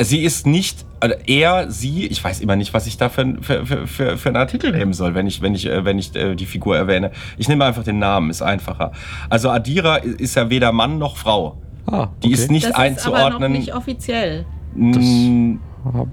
sie 0.00 0.20
ist 0.22 0.46
nicht 0.46 0.84
also 1.00 1.14
er, 1.26 1.70
sie, 1.70 2.06
ich 2.06 2.22
weiß 2.22 2.40
immer 2.40 2.56
nicht, 2.56 2.74
was 2.74 2.86
ich 2.86 2.96
da 2.96 3.08
für, 3.08 3.36
für, 3.40 3.66
für, 3.86 4.16
für, 4.16 4.28
einen 4.28 4.36
Artikel 4.36 4.72
nehmen 4.72 4.92
soll, 4.92 5.14
wenn 5.14 5.26
ich, 5.26 5.42
wenn 5.42 5.54
ich, 5.54 5.66
äh, 5.66 5.84
wenn 5.84 5.98
ich 5.98 6.14
äh, 6.14 6.34
die 6.34 6.46
Figur 6.46 6.76
erwähne. 6.76 7.10
Ich 7.36 7.48
nehme 7.48 7.64
einfach 7.64 7.84
den 7.84 7.98
Namen, 7.98 8.30
ist 8.30 8.42
einfacher. 8.42 8.92
Also 9.28 9.50
Adira 9.50 9.96
ist 9.96 10.34
ja 10.36 10.50
weder 10.50 10.72
Mann 10.72 10.98
noch 10.98 11.16
Frau. 11.16 11.58
Ah, 11.86 12.08
Die 12.22 12.32
ist 12.32 12.50
nicht 12.50 12.64
Das 12.64 12.70
ist 12.70 12.76
aber 12.76 12.84
noch 12.84 13.24
einzuordnen. 13.24 13.52
nicht 13.52 13.74
offiziell. 13.74 14.44
Mm, 14.74 15.56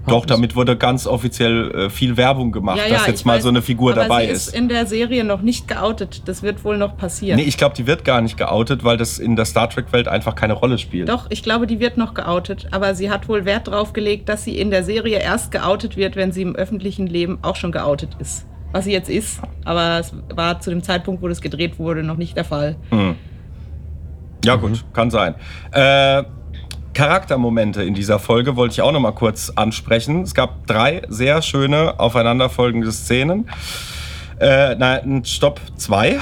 Doch, 0.06 0.26
damit 0.26 0.54
wurde 0.54 0.76
ganz 0.76 1.06
offiziell 1.06 1.70
äh, 1.70 1.90
viel 1.90 2.16
Werbung 2.16 2.52
gemacht, 2.52 2.80
dass 2.88 3.06
jetzt 3.06 3.26
mal 3.26 3.36
weiß, 3.36 3.42
so 3.42 3.48
eine 3.48 3.62
Figur 3.62 3.92
aber 3.92 4.02
dabei 4.02 4.26
sie 4.26 4.32
ist. 4.32 4.48
ist 4.48 4.54
in 4.54 4.68
der 4.68 4.86
Serie 4.86 5.24
noch 5.24 5.42
nicht 5.42 5.68
geoutet. 5.68 6.22
Das 6.26 6.42
wird 6.42 6.64
wohl 6.64 6.78
noch 6.78 6.96
passieren. 6.96 7.38
Nee, 7.38 7.44
ich 7.44 7.56
glaube, 7.56 7.74
die 7.74 7.86
wird 7.86 8.04
gar 8.04 8.20
nicht 8.20 8.36
geoutet, 8.36 8.84
weil 8.84 8.96
das 8.96 9.18
in 9.18 9.36
der 9.36 9.44
Star 9.44 9.68
Trek-Welt 9.68 10.08
einfach 10.08 10.34
keine 10.34 10.52
Rolle 10.54 10.78
spielt. 10.78 11.08
Doch, 11.08 11.26
ich 11.30 11.42
glaube, 11.42 11.66
die 11.66 11.80
wird 11.80 11.96
noch 11.96 12.14
geoutet. 12.14 12.68
Aber 12.70 12.94
sie 12.94 13.10
hat 13.10 13.28
wohl 13.28 13.44
Wert 13.44 13.68
drauf 13.68 13.92
gelegt, 13.92 14.28
dass 14.28 14.44
sie 14.44 14.58
in 14.58 14.70
der 14.70 14.84
Serie 14.84 15.18
erst 15.18 15.50
geoutet 15.50 15.96
wird, 15.96 16.16
wenn 16.16 16.32
sie 16.32 16.42
im 16.42 16.54
öffentlichen 16.54 17.06
Leben 17.06 17.38
auch 17.42 17.56
schon 17.56 17.72
geoutet 17.72 18.16
ist. 18.18 18.46
Was 18.72 18.84
sie 18.84 18.92
jetzt 18.92 19.10
ist. 19.10 19.40
Aber 19.64 20.00
es 20.00 20.12
war 20.34 20.60
zu 20.60 20.70
dem 20.70 20.82
Zeitpunkt, 20.82 21.22
wo 21.22 21.28
das 21.28 21.40
gedreht 21.40 21.78
wurde, 21.78 22.02
noch 22.02 22.16
nicht 22.16 22.36
der 22.36 22.44
Fall. 22.44 22.76
Hm. 22.90 23.16
Ja, 24.44 24.54
gut, 24.56 24.84
kann 24.92 25.10
sein. 25.10 25.34
Äh, 25.72 26.22
Charaktermomente 26.96 27.82
in 27.82 27.92
dieser 27.92 28.18
Folge 28.18 28.56
wollte 28.56 28.72
ich 28.72 28.80
auch 28.80 28.90
noch 28.90 29.00
mal 29.00 29.12
kurz 29.12 29.52
ansprechen. 29.54 30.22
Es 30.22 30.34
gab 30.34 30.66
drei 30.66 31.02
sehr 31.10 31.42
schöne 31.42 32.00
aufeinanderfolgende 32.00 32.90
Szenen. 32.90 33.50
Äh, 34.40 34.76
nein, 34.76 35.22
Stopp, 35.26 35.60
zwei. 35.76 36.18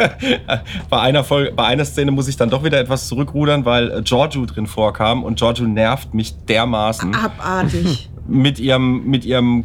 bei, 0.88 1.00
einer 1.00 1.24
Folge, 1.24 1.50
bei 1.50 1.64
einer 1.64 1.84
Szene 1.84 2.12
muss 2.12 2.28
ich 2.28 2.36
dann 2.36 2.48
doch 2.48 2.62
wieder 2.62 2.78
etwas 2.78 3.08
zurückrudern, 3.08 3.64
weil 3.64 4.02
Giorgio 4.02 4.46
drin 4.46 4.68
vorkam 4.68 5.24
und 5.24 5.36
Giorgio 5.36 5.66
nervt 5.66 6.14
mich 6.14 6.36
dermaßen 6.46 7.16
Abartig. 7.16 8.08
Mit 8.28 8.58
ihrem, 8.60 9.04
mit 9.06 9.24
ihrem 9.24 9.64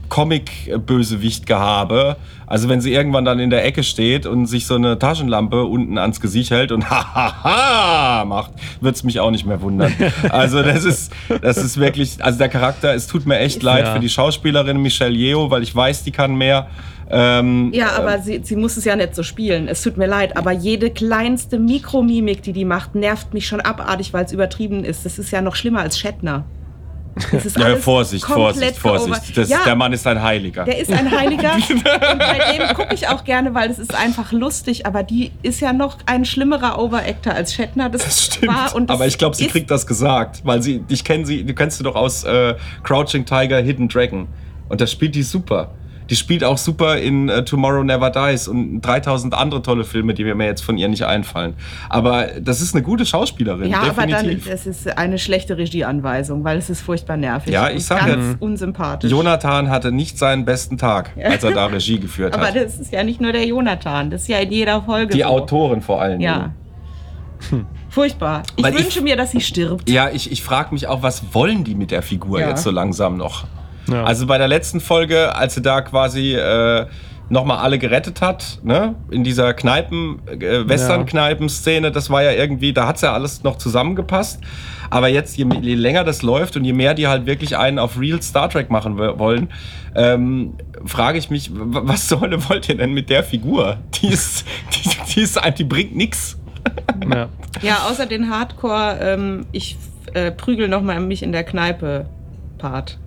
Comic-Bösewicht-Gehabe. 1.04 2.16
Also 2.48 2.70
wenn 2.70 2.82
sie 2.82 2.94
irgendwann 2.94 3.26
dann 3.26 3.40
in 3.40 3.50
der 3.50 3.66
Ecke 3.66 3.84
steht 3.84 4.26
und 4.26 4.46
sich 4.46 4.66
so 4.68 4.76
eine 4.76 4.98
Taschenlampe 5.00 5.64
unten 5.64 5.98
ans 5.98 6.20
Gesicht 6.22 6.52
hält 6.52 6.72
und 6.72 6.90
hahaha 6.90 8.26
macht, 8.26 8.52
wird 8.82 8.96
es 8.96 9.04
mich 9.04 9.20
auch 9.20 9.32
nicht 9.32 9.46
mehr 9.46 9.62
wundern. 9.62 9.94
Also 10.30 10.62
das 10.62 10.86
ist, 10.86 11.12
das 11.42 11.58
ist 11.58 11.78
wirklich, 11.80 12.24
also 12.24 12.38
der 12.38 12.50
Charakter, 12.50 12.94
es 12.94 13.08
tut 13.08 13.26
mir 13.26 13.40
echt 13.40 13.62
leid 13.64 13.86
Ja. 13.86 13.94
für 13.94 14.00
die 14.00 14.10
Schauspielerin 14.10 14.78
Michelle 14.82 15.16
Yeoh, 15.16 15.50
weil 15.50 15.64
ich 15.64 15.76
weiß, 15.76 16.04
die 16.04 16.12
kann 16.12 16.36
mehr. 16.36 16.68
Ähm, 17.10 17.72
Ja, 17.74 17.92
aber 17.98 18.20
sie, 18.20 18.40
sie 18.44 18.56
muss 18.56 18.78
es 18.78 18.86
ja 18.86 18.96
nicht 18.96 19.14
so 19.16 19.24
spielen. 19.24 19.68
Es 19.68 19.82
tut 19.82 19.98
mir 19.98 20.08
leid, 20.08 20.38
aber 20.38 20.52
jede 20.52 20.90
kleinste 20.90 21.60
Mikromimik, 21.60 22.42
die 22.44 22.54
die 22.54 22.66
macht, 22.66 22.96
nervt 22.96 23.34
mich 23.34 23.46
schon 23.48 23.62
abartig, 23.62 24.14
weil 24.14 24.26
es 24.26 24.32
übertrieben 24.32 24.84
ist. 24.84 25.06
Das 25.06 25.20
ist 25.20 25.32
ja 25.32 25.42
noch 25.42 25.56
schlimmer 25.56 25.82
als 25.82 26.00
Shatner. 26.00 26.46
Das 27.32 27.46
ist 27.46 27.58
ja, 27.58 27.76
Vorsicht, 27.76 28.26
Vorsicht, 28.26 28.78
Vorsicht. 28.78 29.38
Das, 29.38 29.50
ja, 29.50 29.60
Der 29.66 29.76
Mann 29.76 29.94
ist 29.94 30.06
ein 30.08 30.22
Heiliger. 30.22 30.64
der 30.66 30.80
ist 30.80 30.92
ein 30.92 31.12
Heiliger 31.12 31.54
und 31.70 31.84
bei 32.20 32.40
dem 32.58 32.76
gucke 32.76 32.96
ich 32.96 33.08
auch 33.08 33.24
gerne, 33.24 33.54
weil 33.54 33.70
es 33.70 33.78
ist 33.80 33.94
einfach 33.94 34.32
lustig. 34.32 34.86
Aber 34.86 35.04
die 35.04 35.32
ist 35.44 35.60
ja 35.60 35.74
noch 35.74 35.98
ein 36.06 36.26
schlimmerer 36.26 36.80
Overactor 36.80 37.34
als 37.34 37.54
Shatner. 37.54 37.90
Das, 37.90 38.04
Das 38.04 38.26
stimmt. 38.26 38.48
war 38.48 38.76
und 38.76 38.90
das 38.90 38.96
aber 38.96 39.08
ich 39.08 39.18
glaube, 39.18 39.36
sie 39.36 39.48
kriegt 39.48 39.70
das 39.70 39.86
gesagt, 39.86 40.42
weil 40.44 40.62
sie, 40.64 40.84
ich 40.88 41.04
kenne 41.04 41.26
sie, 41.26 41.44
du 41.44 41.54
kennst 41.54 41.78
sie 41.78 41.84
doch 41.84 41.96
aus 41.96 42.24
äh, 42.24 42.56
Crouching 42.84 43.26
Tiger, 43.26 43.60
Hidden 43.62 43.90
Dragon. 43.90 44.28
Und 44.70 44.82
da 44.82 44.88
spielt 44.88 45.14
die 45.14 45.24
super. 45.24 45.72
Die 46.10 46.16
spielt 46.16 46.44
auch 46.44 46.58
super 46.58 46.98
in 46.98 47.30
äh, 47.30 47.46
Tomorrow 47.46 47.84
Never 47.84 48.10
Dies 48.10 48.48
und 48.48 48.82
3000 48.82 49.34
andere 49.34 49.62
tolle 49.62 49.84
Filme, 49.84 50.14
die 50.14 50.24
mir 50.26 50.46
jetzt 50.46 50.62
von 50.64 50.78
ihr 50.78 50.88
nicht 50.88 51.04
einfallen. 51.06 51.54
Aber 51.90 52.28
das 52.42 52.62
ist 52.62 52.76
eine 52.76 52.84
gute 52.84 53.06
Schauspielerin, 53.06 53.72
Ja, 53.72 53.82
aber 53.82 54.06
dann 54.08 54.10
definitiv. 54.26 54.50
es 54.50 54.66
ist 54.66 54.98
eine 54.98 55.18
schlechte 55.18 55.58
Regieanweisung, 55.58 56.44
weil 56.44 56.58
es 56.58 56.70
ist 56.70 56.82
furchtbar 56.82 57.18
nervig. 57.18 57.54
Ja, 57.54 57.70
ich 57.70 57.76
und 57.76 57.82
sag 57.82 58.06
ganz 58.06 58.26
ja, 58.32 58.36
unsympathisch. 58.40 59.10
Jonathan 59.12 59.70
hatte 59.70 59.92
nicht 59.92 60.18
seinen 60.18 60.46
besten 60.46 60.78
Tag, 60.78 61.12
als 61.24 61.44
er 61.44 61.52
da 61.52 61.68
Regie 61.68 62.00
geführt 62.00 62.34
aber 62.38 62.48
hat. 62.48 62.56
das 62.56 62.80
ist 62.80 62.92
ja 62.92 63.04
nicht 63.04 63.22
nur 63.22 63.32
der 63.32 63.46
Jonathan, 63.46 64.10
das 64.10 64.24
ist 64.24 64.28
ja 64.28 64.40
in 64.40 64.52
jeder 64.52 64.82
Folge 64.82 65.14
Die 65.14 65.22
so. 65.22 65.26
Autorin 65.28 65.82
vor 65.82 66.02
allen 66.02 66.20
Ja. 66.22 66.52
Dingen. 67.52 67.66
Furchtbar. 67.90 68.44
Ich 68.56 68.64
Weil 68.64 68.74
ich- 68.76 68.84
wünsche 68.84 69.02
mir, 69.02 69.16
dass 69.16 69.32
sie 69.32 69.42
stirbt. 69.42 69.90
Ja, 69.90 70.10
ich, 70.10 70.32
ich 70.32 70.42
frage 70.44 70.74
mich 70.74 70.88
auch, 70.88 71.02
was 71.04 71.34
wollen 71.34 71.64
die 71.64 71.76
mit 71.76 71.92
der 71.92 72.02
Figur 72.02 72.40
Ja. 72.40 72.50
jetzt 72.50 72.64
so 72.64 72.72
langsam 72.72 73.18
noch? 73.18 73.46
Ja. 73.92 74.04
Also 74.04 74.26
bei 74.28 74.38
der 74.38 74.48
letzten 74.48 74.80
Folge, 74.80 75.36
als 75.36 75.56
sie 75.56 75.62
da 75.62 75.82
quasi 75.82 76.34
äh, 76.36 76.86
nochmal 77.30 77.58
alle 77.60 77.80
gerettet 77.80 78.22
hat, 78.22 78.60
ne? 78.64 78.96
in 79.10 79.24
dieser 79.24 79.54
Kneipen, 79.54 80.22
äh, 80.28 80.68
Western-Kneipen-Szene, 80.68 81.92
das 81.92 82.10
war 82.10 82.24
ja 82.24 82.32
irgendwie, 82.32 82.74
da 82.74 82.88
hat's 82.88 83.02
ja 83.02 83.14
alles 83.14 83.44
noch 83.44 83.58
zusammengepasst. 83.58 84.42
Aber 84.90 85.08
jetzt, 85.08 85.38
je, 85.38 85.46
je 85.62 85.74
länger 85.76 86.04
das 86.04 86.22
läuft 86.22 86.56
und 86.58 86.66
je 86.66 86.74
mehr 86.74 86.94
die 86.94 87.08
halt 87.08 87.26
wirklich 87.26 87.58
einen 87.58 87.80
auf 87.80 88.00
Real 88.00 88.22
Star 88.22 88.50
Trek 88.50 88.70
machen 88.70 88.98
wo- 88.98 89.18
wollen, 89.18 89.50
ähm, 89.96 90.54
frage 90.86 91.18
ich 91.18 91.30
mich, 91.30 91.50
was 91.54 92.08
zur 92.08 92.22
Hölle 92.22 92.38
wollt 92.50 92.70
ihr 92.70 92.78
denn 92.78 92.94
mit 92.94 93.10
der 93.10 93.24
Figur? 93.24 93.78
Die 94.02 94.08
ist, 94.08 94.46
die, 94.74 94.90
die 95.16 95.22
ist, 95.22 95.38
ein- 95.42 95.56
die 95.56 95.64
bringt 95.64 95.96
nix. 95.96 96.38
ja. 97.12 97.28
Ja, 97.62 97.86
außer 97.90 98.08
den 98.08 98.30
Hardcore, 98.32 98.98
ähm, 99.00 99.46
ich 99.52 99.78
äh, 100.16 100.32
prügel 100.32 100.68
nochmal 100.68 101.00
mich 101.00 101.22
in 101.24 101.32
der 101.32 101.44
Kneipe 101.44 102.08
Part. 102.58 102.98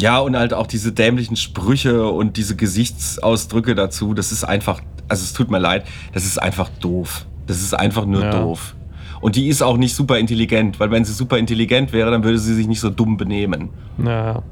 Ja, 0.00 0.18
und 0.18 0.36
halt 0.36 0.54
auch 0.54 0.66
diese 0.66 0.92
dämlichen 0.92 1.36
Sprüche 1.36 2.06
und 2.06 2.36
diese 2.36 2.56
Gesichtsausdrücke 2.56 3.74
dazu, 3.74 4.14
das 4.14 4.32
ist 4.32 4.44
einfach, 4.44 4.80
also 5.08 5.22
es 5.22 5.32
tut 5.32 5.50
mir 5.50 5.58
leid, 5.58 5.84
das 6.12 6.24
ist 6.24 6.40
einfach 6.42 6.68
doof. 6.80 7.26
Das 7.46 7.60
ist 7.60 7.74
einfach 7.74 8.06
nur 8.06 8.22
Ja. 8.22 8.30
doof. 8.30 8.74
Und 9.20 9.36
die 9.36 9.48
ist 9.48 9.62
auch 9.62 9.76
nicht 9.76 9.94
super 9.94 10.18
intelligent, 10.18 10.80
weil 10.80 10.90
wenn 10.90 11.04
sie 11.04 11.12
super 11.12 11.38
intelligent 11.38 11.92
wäre, 11.92 12.10
dann 12.10 12.24
würde 12.24 12.38
sie 12.38 12.54
sich 12.54 12.66
nicht 12.66 12.80
so 12.80 12.90
dumm 12.90 13.16
benehmen. 13.16 13.70
ja. 14.04 14.42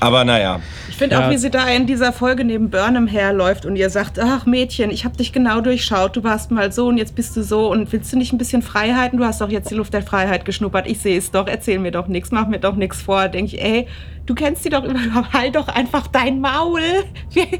Aber 0.00 0.24
naja, 0.24 0.60
Ich 0.90 0.96
finde 0.98 1.16
Ja. 1.16 1.26
auch, 1.26 1.30
wie 1.30 1.36
sie 1.36 1.50
da 1.50 1.66
in 1.68 1.86
dieser 1.86 2.12
Folge 2.12 2.44
neben 2.44 2.70
Burnham 2.70 3.06
herläuft 3.06 3.66
und 3.66 3.76
ihr 3.76 3.90
sagt, 3.90 4.18
ach 4.18 4.46
Mädchen, 4.46 4.90
ich 4.90 5.04
habe 5.04 5.16
dich 5.16 5.32
genau 5.32 5.60
durchschaut, 5.60 6.16
du 6.16 6.24
warst 6.24 6.50
mal 6.50 6.72
so 6.72 6.86
und 6.88 6.96
jetzt 6.98 7.14
bist 7.14 7.36
du 7.36 7.42
so 7.42 7.70
und 7.70 7.92
willst 7.92 8.12
du 8.12 8.16
nicht 8.16 8.32
ein 8.32 8.38
bisschen 8.38 8.62
Freiheiten? 8.62 9.18
Du 9.18 9.24
hast 9.24 9.40
doch 9.42 9.50
jetzt 9.50 9.70
die 9.70 9.74
Luft 9.74 9.92
der 9.94 10.02
Freiheit 10.02 10.44
geschnuppert. 10.44 10.86
Ich 10.86 11.00
sehe 11.00 11.18
es 11.18 11.30
doch, 11.30 11.46
erzähl 11.46 11.78
mir 11.78 11.90
doch 11.90 12.06
nichts, 12.08 12.30
mach 12.30 12.46
mir 12.46 12.58
doch 12.60 12.76
nichts 12.76 13.02
vor. 13.02 13.28
Denke 13.28 13.56
ich, 13.56 13.62
ey, 13.62 13.86
du 14.26 14.34
kennst 14.34 14.64
die 14.64 14.70
doch 14.70 14.84
überhaupt, 14.84 15.32
halt 15.34 15.54
doch 15.56 15.68
einfach 15.68 16.06
dein 16.06 16.40
Maul. 16.40 16.80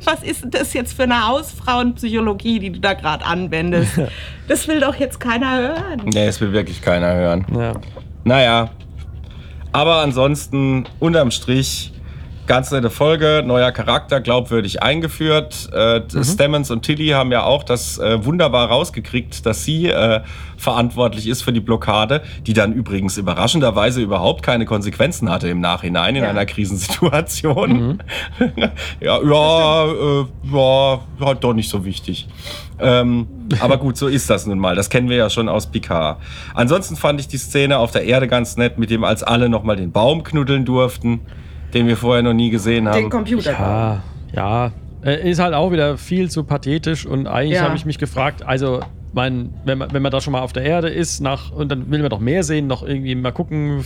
Was 0.05 0.23
ist 0.23 0.45
denn 0.45 0.51
das 0.53 0.73
jetzt 0.73 0.95
für 0.95 1.03
eine 1.05 1.27
Hausfrauenpsychologie, 1.29 2.59
die 2.59 2.71
du 2.73 2.81
da 2.81 2.95
gerade 2.95 3.25
anwendest? 3.25 3.93
Das 4.49 4.69
will 4.69 4.79
doch 4.79 4.95
jetzt 4.95 5.19
keiner 5.19 5.59
hören. 5.59 6.03
nee, 6.05 6.27
es 6.27 6.41
will 6.41 6.53
wirklich 6.53 6.81
keiner 6.81 7.13
hören. 7.15 7.45
ja. 7.53 7.73
Naja, 8.23 8.71
aber 9.73 9.97
ansonsten 10.03 10.85
unterm 11.01 11.31
Strich 11.33 11.93
ganz 12.47 12.71
nette 12.71 12.91
Folge, 12.91 13.43
neuer 13.45 13.73
Charakter, 13.73 14.21
glaubwürdig 14.21 14.83
eingeführt. 14.83 15.69
Äh, 15.73 16.03
Stemmons 16.25 16.71
und 16.71 16.83
Tilly 16.83 17.09
haben 17.09 17.33
ja 17.33 17.43
auch 17.45 17.63
das 17.65 17.99
äh, 17.99 18.25
wunderbar 18.25 18.69
rausgekriegt, 18.69 19.45
dass 19.47 19.65
sie 19.65 19.89
äh, 19.89 20.21
verantwortlich 20.57 21.29
ist 21.29 21.43
für 21.43 21.53
die 21.53 21.61
Blockade, 21.61 22.23
die 22.47 22.53
dann 22.55 22.73
übrigens 22.73 23.19
überraschenderweise 23.19 24.01
überhaupt 24.01 24.43
keine 24.43 24.65
Konsequenzen 24.65 25.31
hatte 25.31 25.49
im 25.49 25.61
Nachhinein 25.61 26.17
in 26.17 26.23
Ja. 26.25 26.31
einer 26.31 26.47
Krisensituation. 26.47 28.03
ja, 29.01 29.21
ja, 29.23 29.85
äh, 29.85 30.25
ja, 30.53 31.01
halt 31.21 31.45
doch 31.45 31.53
nicht 31.55 31.69
so 31.69 31.85
wichtig. 31.85 32.29
Ähm, 32.79 33.27
aber 33.61 33.79
gut, 33.79 33.97
so 33.97 34.07
ist 34.07 34.29
das 34.29 34.47
nun 34.47 34.59
mal. 34.59 34.75
Das 34.75 34.91
kennen 34.91 35.09
wir 35.09 35.17
ja 35.17 35.31
schon 35.31 35.49
aus 35.49 35.67
Picard. 35.67 36.19
Ansonsten 36.55 36.97
fand 36.97 37.21
ich 37.21 37.29
die 37.29 37.39
Szene 37.39 37.79
auf 37.79 37.91
der 37.91 38.05
Erde 38.05 38.29
ganz 38.29 38.57
nett, 38.57 38.79
mit 38.79 38.91
dem 38.91 39.05
als 39.05 39.23
alle 39.23 39.49
nochmal 39.49 39.77
den 39.77 39.93
Baum 39.93 40.23
knuddeln 40.25 40.65
durften, 40.65 41.21
den 41.75 41.87
wir 41.87 41.97
vorher 41.97 42.23
noch 42.23 42.33
nie 42.35 42.51
gesehen 42.51 42.89
haben. 42.89 42.97
Den 43.03 43.11
Computer. 43.11 43.53
Ja, 43.53 44.03
ja. 44.35 44.73
Äh, 45.05 45.31
Ist 45.31 45.39
halt 45.39 45.55
auch 45.55 45.71
wieder 45.73 45.99
viel 45.99 46.31
zu 46.31 46.45
pathetisch 46.45 47.07
und 47.07 47.27
eigentlich 47.27 47.57
Ja. 47.59 47.65
habe 47.65 47.77
ich 47.77 47.85
mich 47.85 47.99
gefragt, 47.99 48.43
also 48.45 48.81
mein, 49.13 49.51
wenn, 49.65 49.79
man, 49.79 49.93
wenn 49.93 50.03
man 50.03 50.11
da 50.13 50.21
schon 50.21 50.33
mal 50.33 50.41
auf 50.41 50.53
der 50.53 50.65
Erde 50.65 50.89
ist 50.89 51.21
nach, 51.21 51.51
und 51.53 51.71
dann 51.71 51.91
will 51.91 52.01
man 52.01 52.11
doch 52.11 52.19
mehr 52.21 52.43
sehen, 52.43 52.67
noch 52.67 52.83
irgendwie 52.83 53.15
mal 53.15 53.31
gucken, 53.33 53.85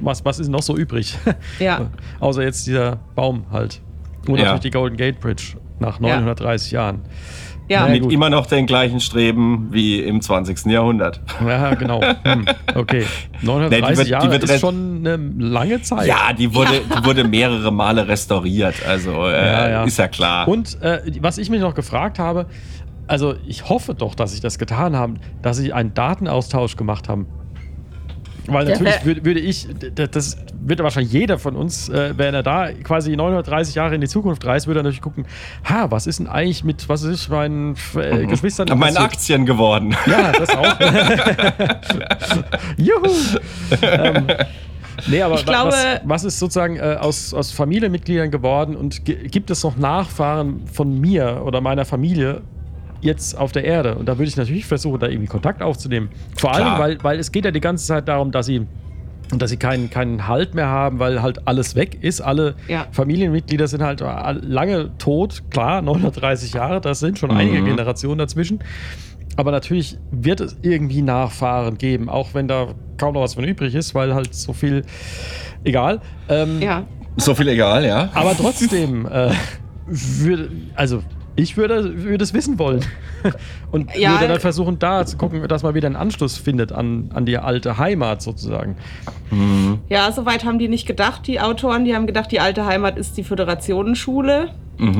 was, 0.00 0.24
was 0.24 0.38
ist 0.38 0.48
noch 0.48 0.62
so 0.62 0.76
übrig. 0.76 1.16
Ja. 1.58 1.90
Außer 2.20 2.42
jetzt 2.42 2.66
dieser 2.66 2.98
Baum 3.14 3.44
halt. 3.50 3.80
Und 4.26 4.36
Ja. 4.36 4.44
natürlich 4.44 4.60
die 4.62 4.70
Golden 4.70 4.96
Gate 4.96 5.20
Bridge 5.20 5.56
nach 5.80 6.00
930 6.00 6.72
Jahren. 6.72 7.00
Ja. 7.68 7.86
Na 7.86 7.92
mit 7.92 8.02
gut. 8.02 8.12
immer 8.12 8.28
noch 8.30 8.46
den 8.46 8.66
gleichen 8.66 9.00
Streben 9.00 9.68
wie 9.70 10.00
im 10.00 10.20
20. 10.20 10.66
Jahrhundert. 10.66 11.20
Ja, 11.46 11.74
genau. 11.74 12.00
Hm, 12.24 12.44
okay. 12.74 13.04
930 13.42 13.70
Nee, 13.70 13.80
die 13.92 13.96
wird- 13.96 14.06
die 14.06 14.10
Jahre 14.10 14.30
wird 14.32 14.44
ist 14.44 14.60
schon 14.60 15.06
eine 15.06 15.16
lange 15.38 15.80
Zeit. 15.82 16.06
Ja, 16.06 16.32
die 16.36 16.54
wurde, 16.54 16.80
die 17.00 17.04
wurde 17.04 17.24
mehrere 17.24 17.70
Male 17.72 18.06
restauriert. 18.08 18.74
Also 18.86 19.26
äh, 19.26 19.32
Ja, 19.32 19.68
ja. 19.68 19.84
ist 19.84 19.98
ja 19.98 20.08
klar. 20.08 20.46
Und 20.48 20.80
äh, 20.82 21.00
was 21.20 21.38
ich 21.38 21.48
mich 21.50 21.60
noch 21.60 21.74
gefragt 21.74 22.18
habe, 22.18 22.46
also 23.06 23.34
ich 23.46 23.68
hoffe 23.68 23.94
doch, 23.94 24.14
dass 24.14 24.32
sie 24.32 24.40
das 24.40 24.58
getan 24.58 24.96
haben, 24.96 25.18
dass 25.42 25.56
sie 25.58 25.72
einen 25.72 25.92
Datenaustausch 25.94 26.76
gemacht 26.76 27.08
haben. 27.08 27.26
Weil 28.46 28.66
natürlich 28.66 29.04
würde, 29.04 29.24
würde 29.24 29.40
ich, 29.40 29.66
das 29.94 30.36
wird 30.60 30.82
wahrscheinlich 30.82 31.12
jeder 31.12 31.38
von 31.38 31.56
uns, 31.56 31.88
äh, 31.88 32.12
wenn 32.16 32.34
er 32.34 32.42
da 32.42 32.72
quasi 32.72 33.16
930 33.16 33.74
Jahre 33.74 33.94
in 33.94 34.00
die 34.02 34.06
Zukunft 34.08 34.44
reist, 34.44 34.66
würde 34.66 34.80
er 34.80 34.82
natürlich 34.82 35.00
gucken, 35.00 35.24
ha, 35.68 35.90
was 35.90 36.06
ist 36.06 36.18
denn 36.18 36.26
eigentlich 36.26 36.62
mit, 36.64 36.88
was 36.88 37.02
ist 37.04 37.28
meinen 37.30 37.74
äh, 37.96 38.26
Geschwistern 38.26 38.68
Meine? 38.78 38.98
Aktien 39.00 39.46
geworden. 39.46 39.96
Ja, 40.06 40.32
das 40.32 40.50
auch. 40.50 40.78
Juhu! 42.76 43.38
ähm, 43.82 44.26
Nee, 45.08 45.22
aber 45.22 45.42
glaube- 45.42 45.72
was, 45.72 46.00
was 46.04 46.24
ist 46.24 46.38
sozusagen 46.38 46.76
äh, 46.76 46.96
aus, 47.00 47.34
aus 47.34 47.50
Familienmitgliedern 47.50 48.30
geworden 48.30 48.76
und 48.76 49.04
gi- 49.04 49.26
gibt 49.28 49.50
es 49.50 49.64
noch 49.64 49.76
Nachfahren 49.76 50.62
von 50.72 51.00
mir 51.00 51.42
oder 51.44 51.60
meiner 51.60 51.84
Familie 51.84 52.42
jetzt 53.04 53.38
auf 53.38 53.52
der 53.52 53.64
Erde? 53.64 53.94
Und 53.94 54.06
da 54.08 54.18
würde 54.18 54.28
ich 54.28 54.36
natürlich 54.36 54.66
versuchen, 54.66 54.98
da 54.98 55.06
irgendwie 55.08 55.28
Kontakt 55.28 55.62
aufzunehmen. 55.62 56.08
Vor 56.36 56.52
allem, 56.52 56.64
Klar. 56.64 56.78
weil, 56.80 56.98
weil 57.04 57.18
es 57.20 57.30
geht 57.30 57.44
ja 57.44 57.50
die 57.50 57.60
ganze 57.60 57.86
Zeit 57.86 58.08
darum, 58.08 58.32
dass 58.32 58.46
sie 58.46 58.66
dass 59.30 59.48
sie 59.50 59.56
keinen, 59.56 59.88
keinen 59.88 60.28
Halt 60.28 60.54
mehr 60.54 60.68
haben, 60.68 60.98
weil 60.98 61.22
halt 61.22 61.48
alles 61.48 61.74
weg 61.76 61.96
ist. 62.02 62.20
Alle 62.20 62.54
Ja. 62.68 62.86
Familienmitglieder 62.92 63.66
sind 63.66 63.82
halt 63.82 64.02
all- 64.02 64.42
lange 64.44 64.90
tot. 64.98 65.42
Klar, 65.50 65.80
930 65.82 66.52
Jahre, 66.52 66.80
das 66.82 67.00
sind 67.00 67.18
schon 67.18 67.30
einige 67.30 67.60
Mhm. 67.62 67.64
Generationen 67.64 68.18
dazwischen. 68.18 68.58
Aber 69.36 69.50
natürlich 69.50 69.96
wird 70.12 70.40
es 70.40 70.56
irgendwie 70.60 71.00
Nachfahren 71.00 71.78
geben, 71.78 72.10
auch 72.10 72.34
wenn 72.34 72.48
da 72.48 72.68
kaum 72.98 73.14
noch 73.14 73.22
was 73.22 73.34
von 73.34 73.44
übrig 73.44 73.74
ist, 73.74 73.94
weil 73.94 74.14
halt 74.14 74.34
so 74.34 74.52
viel 74.52 74.82
egal. 75.64 76.00
Ähm, 76.28 76.60
Ja. 76.60 76.84
So 77.16 77.34
viel 77.34 77.48
egal, 77.48 77.84
ja. 77.86 78.10
Aber 78.12 78.36
trotzdem, 78.36 79.06
äh, 79.06 79.30
würde, 79.86 80.50
also 80.74 81.02
ich 81.36 81.56
würde, 81.56 82.04
würde 82.04 82.22
es 82.22 82.32
wissen 82.34 82.58
wollen. 82.58 82.84
Und 83.72 83.94
Ja. 83.96 84.12
würde 84.12 84.28
dann 84.28 84.40
versuchen, 84.40 84.78
da 84.78 85.04
zu 85.04 85.16
gucken, 85.16 85.46
dass 85.48 85.62
man 85.62 85.74
wieder 85.74 85.86
einen 85.86 85.96
Anschluss 85.96 86.36
findet 86.36 86.70
an, 86.72 87.10
an 87.12 87.26
die 87.26 87.38
alte 87.38 87.78
Heimat 87.78 88.22
sozusagen. 88.22 88.76
Ja, 89.88 90.12
soweit 90.12 90.44
haben 90.44 90.58
die 90.60 90.68
nicht 90.68 90.86
gedacht, 90.86 91.26
die 91.26 91.40
Autoren. 91.40 91.84
Die 91.84 91.94
haben 91.94 92.06
gedacht, 92.06 92.30
die 92.30 92.38
alte 92.40 92.66
Heimat 92.66 92.96
ist 92.96 93.16
die 93.16 93.24
Föderationenschule, 93.24 94.50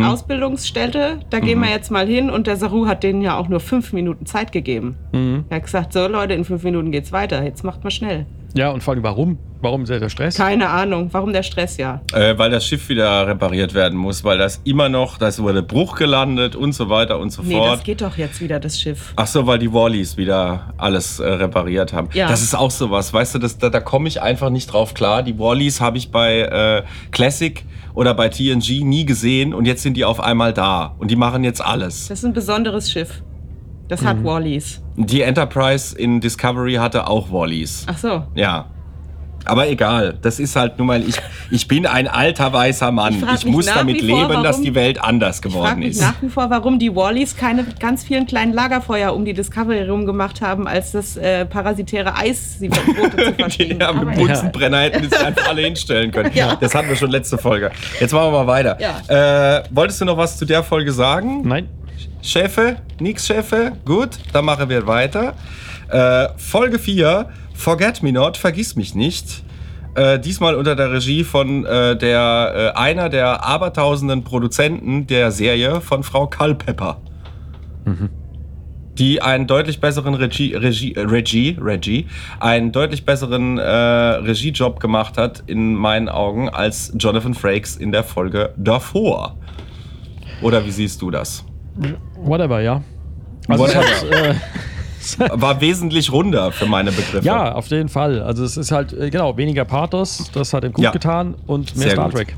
Ausbildungsstätte. 0.04 1.20
Da 1.30 1.40
gehen 1.40 1.60
wir 1.60 1.70
jetzt 1.70 1.90
mal 1.90 2.06
hin. 2.06 2.30
Und 2.30 2.46
der 2.46 2.56
Saru 2.56 2.86
hat 2.86 3.02
denen 3.02 3.22
ja 3.22 3.36
auch 3.36 3.48
nur 3.48 3.60
fünf 3.60 3.92
Minuten 3.92 4.26
Zeit 4.26 4.52
gegeben. 4.52 4.96
Mhm. 5.12 5.44
Er 5.50 5.56
hat 5.56 5.64
gesagt, 5.64 5.92
so 5.92 6.06
Leute, 6.08 6.34
in 6.34 6.44
fünf 6.44 6.62
Minuten 6.64 6.90
geht's 6.90 7.12
weiter. 7.12 7.42
Jetzt 7.44 7.62
macht 7.64 7.84
mal 7.84 7.90
schnell. 7.90 8.26
Ja, 8.56 8.70
und 8.70 8.82
vor 8.84 8.94
allem 8.94 9.02
warum? 9.02 9.38
Warum 9.60 9.82
ist 9.82 9.88
der 9.88 10.08
Stress? 10.08 10.36
Keine 10.36 10.68
Ahnung, 10.68 11.08
warum 11.10 11.32
der 11.32 11.42
Stress 11.42 11.76
ja. 11.76 12.02
Äh, 12.12 12.38
weil 12.38 12.50
das 12.50 12.66
Schiff 12.66 12.88
wieder 12.88 13.26
repariert 13.26 13.74
werden 13.74 13.98
muss, 13.98 14.22
weil 14.22 14.38
das 14.38 14.60
immer 14.64 14.88
noch, 14.88 15.18
das 15.18 15.42
wurde 15.42 15.62
Bruch 15.62 15.96
gelandet 15.96 16.54
und 16.54 16.72
so 16.72 16.88
weiter 16.88 17.18
und 17.18 17.30
so 17.30 17.42
Nee, 17.42 17.56
fort. 17.56 17.78
das 17.78 17.82
geht 17.82 18.00
doch 18.02 18.16
jetzt 18.16 18.40
wieder, 18.40 18.60
das 18.60 18.78
Schiff. 18.78 19.12
Ach 19.16 19.26
so, 19.26 19.46
weil 19.46 19.58
die 19.58 19.72
Wallis 19.72 20.16
wieder 20.16 20.72
alles 20.76 21.18
äh, 21.18 21.26
repariert 21.26 21.92
haben. 21.92 22.10
Ja. 22.12 22.28
Das 22.28 22.42
ist 22.42 22.54
auch 22.54 22.70
sowas, 22.70 23.12
weißt 23.12 23.34
du, 23.36 23.38
das, 23.40 23.58
da, 23.58 23.70
da 23.70 23.80
komme 23.80 24.06
ich 24.06 24.22
einfach 24.22 24.50
nicht 24.50 24.72
drauf 24.72 24.94
klar. 24.94 25.22
Die 25.22 25.36
Wallis 25.38 25.80
habe 25.80 25.98
ich 25.98 26.10
bei 26.12 26.40
äh, 26.40 26.82
Classic 27.10 27.64
oder 27.94 28.14
bei 28.14 28.28
TNG 28.28 28.84
nie 28.84 29.04
gesehen 29.04 29.52
und 29.54 29.64
jetzt 29.64 29.82
sind 29.82 29.96
die 29.96 30.04
auf 30.04 30.20
einmal 30.20 30.52
da 30.52 30.94
und 30.98 31.10
die 31.10 31.16
machen 31.16 31.42
jetzt 31.42 31.64
alles. 31.64 32.08
Das 32.08 32.18
ist 32.18 32.24
ein 32.24 32.34
besonderes 32.34 32.92
Schiff. 32.92 33.22
Das 33.88 34.02
hat 34.04 34.18
Mhm. 34.18 34.24
Wallis. 34.24 34.80
Die 34.96 35.22
Enterprise 35.22 35.96
in 35.96 36.20
Discovery 36.20 36.74
hatte 36.74 37.06
auch 37.06 37.30
Wallis. 37.30 37.84
Ach 37.88 37.98
so. 37.98 38.22
Ja. 38.34 38.66
Aber 39.46 39.68
egal, 39.68 40.16
das 40.22 40.40
ist 40.40 40.56
halt 40.56 40.78
nun 40.78 40.86
mal, 40.86 41.02
ich, 41.06 41.16
ich 41.50 41.68
bin 41.68 41.84
ein 41.84 42.08
alter 42.08 42.50
weißer 42.50 42.90
Mann. 42.90 43.12
Ich 43.12 43.22
Ich, 43.40 43.44
mich 43.44 43.54
muss 43.54 43.66
damit 43.66 43.98
vor, 44.00 44.06
leben, 44.06 44.42
dass 44.42 44.52
warum- 44.54 44.62
die 44.62 44.74
Welt 44.74 45.04
anders 45.04 45.36
Ich 45.36 45.42
geworden 45.42 45.80
mich 45.80 45.88
ist. 45.90 46.00
nach 46.00 46.14
wie 46.22 46.30
vor, 46.30 46.48
warum 46.48 46.78
die 46.78 46.96
Wallis 46.96 47.36
keine 47.36 47.62
ganz 47.78 48.04
vielen 48.04 48.24
kleinen 48.24 48.54
Lagerfeuer 48.54 49.14
um 49.14 49.26
die 49.26 49.34
Discovery 49.34 49.82
rum 49.86 50.06
gemacht 50.06 50.40
haben, 50.40 50.66
als 50.66 50.92
das 50.92 51.18
äh, 51.18 51.44
parasitäre 51.44 52.16
Eis 52.16 52.58
sie 52.58 52.70
verbote 52.70 53.16
zu 53.22 53.32
Die 53.32 53.42
verstehen. 53.42 53.82
haben 53.82 53.98
Aber- 53.98 54.06
mit 54.12 54.18
Bunsenbrenner 54.18 54.78
hätten 54.78 55.04
es 55.04 55.12
einfach 55.22 55.46
alle 55.50 55.60
hinstellen 55.60 56.10
können. 56.10 56.30
Ja. 56.32 56.56
Das 56.56 56.74
hatten 56.74 56.88
wir 56.88 56.96
schon 56.96 57.10
letzte 57.10 57.36
Folge. 57.36 57.70
Jetzt 58.00 58.14
machen 58.14 58.32
wir 58.32 58.44
mal 58.44 58.46
weiter. 58.46 58.78
Ja. 58.80 59.58
Äh, 59.58 59.64
wolltest 59.72 60.00
du 60.00 60.06
noch 60.06 60.16
was 60.16 60.38
zu 60.38 60.46
der 60.46 60.62
Folge 60.62 60.90
sagen? 60.90 61.42
Nein. 61.46 61.68
Chefe? 62.24 62.76
Nix, 63.00 63.26
Chefe? 63.26 63.72
Gut, 63.84 64.18
dann 64.32 64.44
machen 64.44 64.68
wir 64.68 64.86
weiter. 64.86 65.34
Äh, 65.90 66.28
Folge 66.36 66.78
4, 66.78 67.28
Forget 67.54 68.02
Me 68.02 68.12
Not, 68.12 68.36
Vergiss 68.36 68.76
mich 68.76 68.94
nicht. 68.94 69.44
Äh, 69.94 70.18
diesmal 70.18 70.56
unter 70.56 70.74
der 70.74 70.90
Regie 70.90 71.22
von 71.22 71.64
äh, 71.64 71.96
der, 71.96 72.72
äh, 72.74 72.78
einer 72.78 73.08
der 73.08 73.44
abertausenden 73.44 74.24
Produzenten 74.24 75.06
der 75.06 75.30
Serie 75.30 75.80
von 75.80 76.02
Frau 76.02 76.26
Culpepper. 76.26 77.00
Die 78.98 79.22
einen 79.22 79.46
deutlich 79.46 79.80
besseren 79.80 80.14
Regie, 80.14 80.54
Regie, 80.54 80.94
äh, 80.94 81.00
Regie, 81.00 81.58
Regie, 81.60 82.06
einen 82.40 82.72
deutlich 82.72 83.04
besseren 83.04 83.58
äh, 83.58 83.64
Regiejob 83.68 84.80
gemacht 84.80 85.16
hat, 85.16 85.44
in 85.46 85.74
meinen 85.74 86.08
Augen, 86.08 86.48
als 86.48 86.92
Jonathan 86.96 87.34
Frakes 87.34 87.76
in 87.76 87.92
der 87.92 88.02
Folge 88.02 88.52
davor. 88.56 89.36
Oder 90.42 90.64
wie 90.64 90.70
siehst 90.70 91.02
du 91.02 91.10
das? 91.10 91.44
Whatever, 92.16 92.60
ja. 92.60 92.82
Also 93.48 93.66
es 93.66 93.74
Whatever. 93.74 94.34
hat, 94.34 95.30
äh, 95.30 95.40
war 95.40 95.60
wesentlich 95.60 96.10
runder 96.12 96.50
für 96.52 96.66
meine 96.66 96.92
Begriffe. 96.92 97.24
ja, 97.26 97.52
auf 97.54 97.66
jeden 97.68 97.88
Fall. 97.88 98.22
Also 98.22 98.44
es 98.44 98.56
ist 98.56 98.72
halt, 98.72 98.92
äh, 98.92 99.10
genau, 99.10 99.36
weniger 99.36 99.64
Pathos, 99.64 100.30
das 100.32 100.52
hat 100.52 100.64
ihm 100.64 100.72
gut 100.72 100.84
Ja. 100.84 100.90
getan 100.92 101.34
und 101.46 101.74
mehr 101.76 101.82
Sehr 101.88 101.92
Star 101.92 102.04
gut. 102.06 102.14
Trek. 102.14 102.36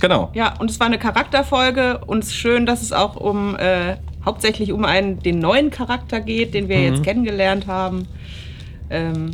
Genau. 0.00 0.30
Ja, 0.34 0.54
und 0.60 0.70
es 0.70 0.78
war 0.78 0.86
eine 0.86 0.98
Charakterfolge 0.98 1.98
und 2.06 2.22
es 2.22 2.28
ist 2.28 2.36
schön, 2.36 2.66
dass 2.66 2.82
es 2.82 2.92
auch 2.92 3.16
um 3.16 3.56
äh, 3.56 3.96
hauptsächlich 4.24 4.72
um 4.72 4.84
einen 4.84 5.18
den 5.20 5.40
neuen 5.40 5.70
Charakter 5.70 6.20
geht, 6.20 6.54
den 6.54 6.68
wir 6.68 6.76
Mhm. 6.78 6.84
jetzt 6.84 7.02
kennengelernt 7.02 7.66
haben. 7.66 8.06
Ähm, 8.90 9.32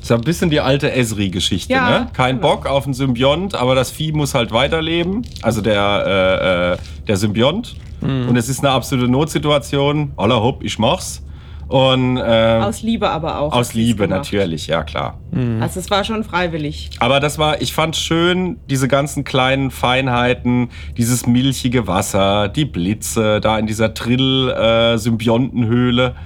Ist 0.00 0.08
ja 0.08 0.16
ein 0.16 0.22
bisschen 0.22 0.48
die 0.48 0.60
alte 0.60 0.90
Esri-Geschichte, 0.92 1.70
Ja, 1.74 1.90
ne? 1.90 2.06
Kein 2.14 2.36
genau. 2.36 2.48
Bock 2.56 2.66
auf 2.66 2.84
einen 2.86 2.94
Symbiont, 2.94 3.54
aber 3.54 3.74
das 3.74 3.90
Vieh 3.90 4.12
muss 4.12 4.34
halt 4.34 4.50
weiterleben. 4.52 5.26
Also 5.42 5.60
der, 5.60 6.04
äh, 6.06 6.72
äh, 6.72 6.76
der 7.06 7.16
Symbiont. 7.18 7.74
Mhm. 8.00 8.28
Und 8.28 8.36
es 8.36 8.48
ist 8.48 8.60
eine 8.60 8.70
absolute 8.70 9.10
Notsituation. 9.10 10.12
Holla 10.16 10.40
hopp, 10.40 10.62
ich 10.62 10.78
mach's. 10.78 11.22
Und 11.70 12.16
äh, 12.16 12.20
aus 12.20 12.82
Liebe 12.82 13.08
aber 13.08 13.38
auch. 13.38 13.52
aus 13.52 13.74
Liebe 13.74 14.08
natürlich, 14.08 14.66
ja 14.66 14.82
klar. 14.82 15.20
Also 15.60 15.78
es 15.78 15.88
war 15.88 16.02
schon 16.02 16.24
freiwillig. 16.24 16.90
Aber 16.98 17.20
das 17.20 17.38
war, 17.38 17.62
ich 17.62 17.72
fand 17.72 17.94
schön, 17.94 18.58
diese 18.68 18.88
ganzen 18.88 19.22
kleinen 19.22 19.70
Feinheiten, 19.70 20.70
dieses 20.96 21.28
milchige 21.28 21.86
Wasser, 21.86 22.48
die 22.48 22.64
Blitze 22.64 23.38
da 23.40 23.56
in 23.56 23.68
dieser 23.68 23.94
Trill-Symbiontenhöhle, 23.94 26.16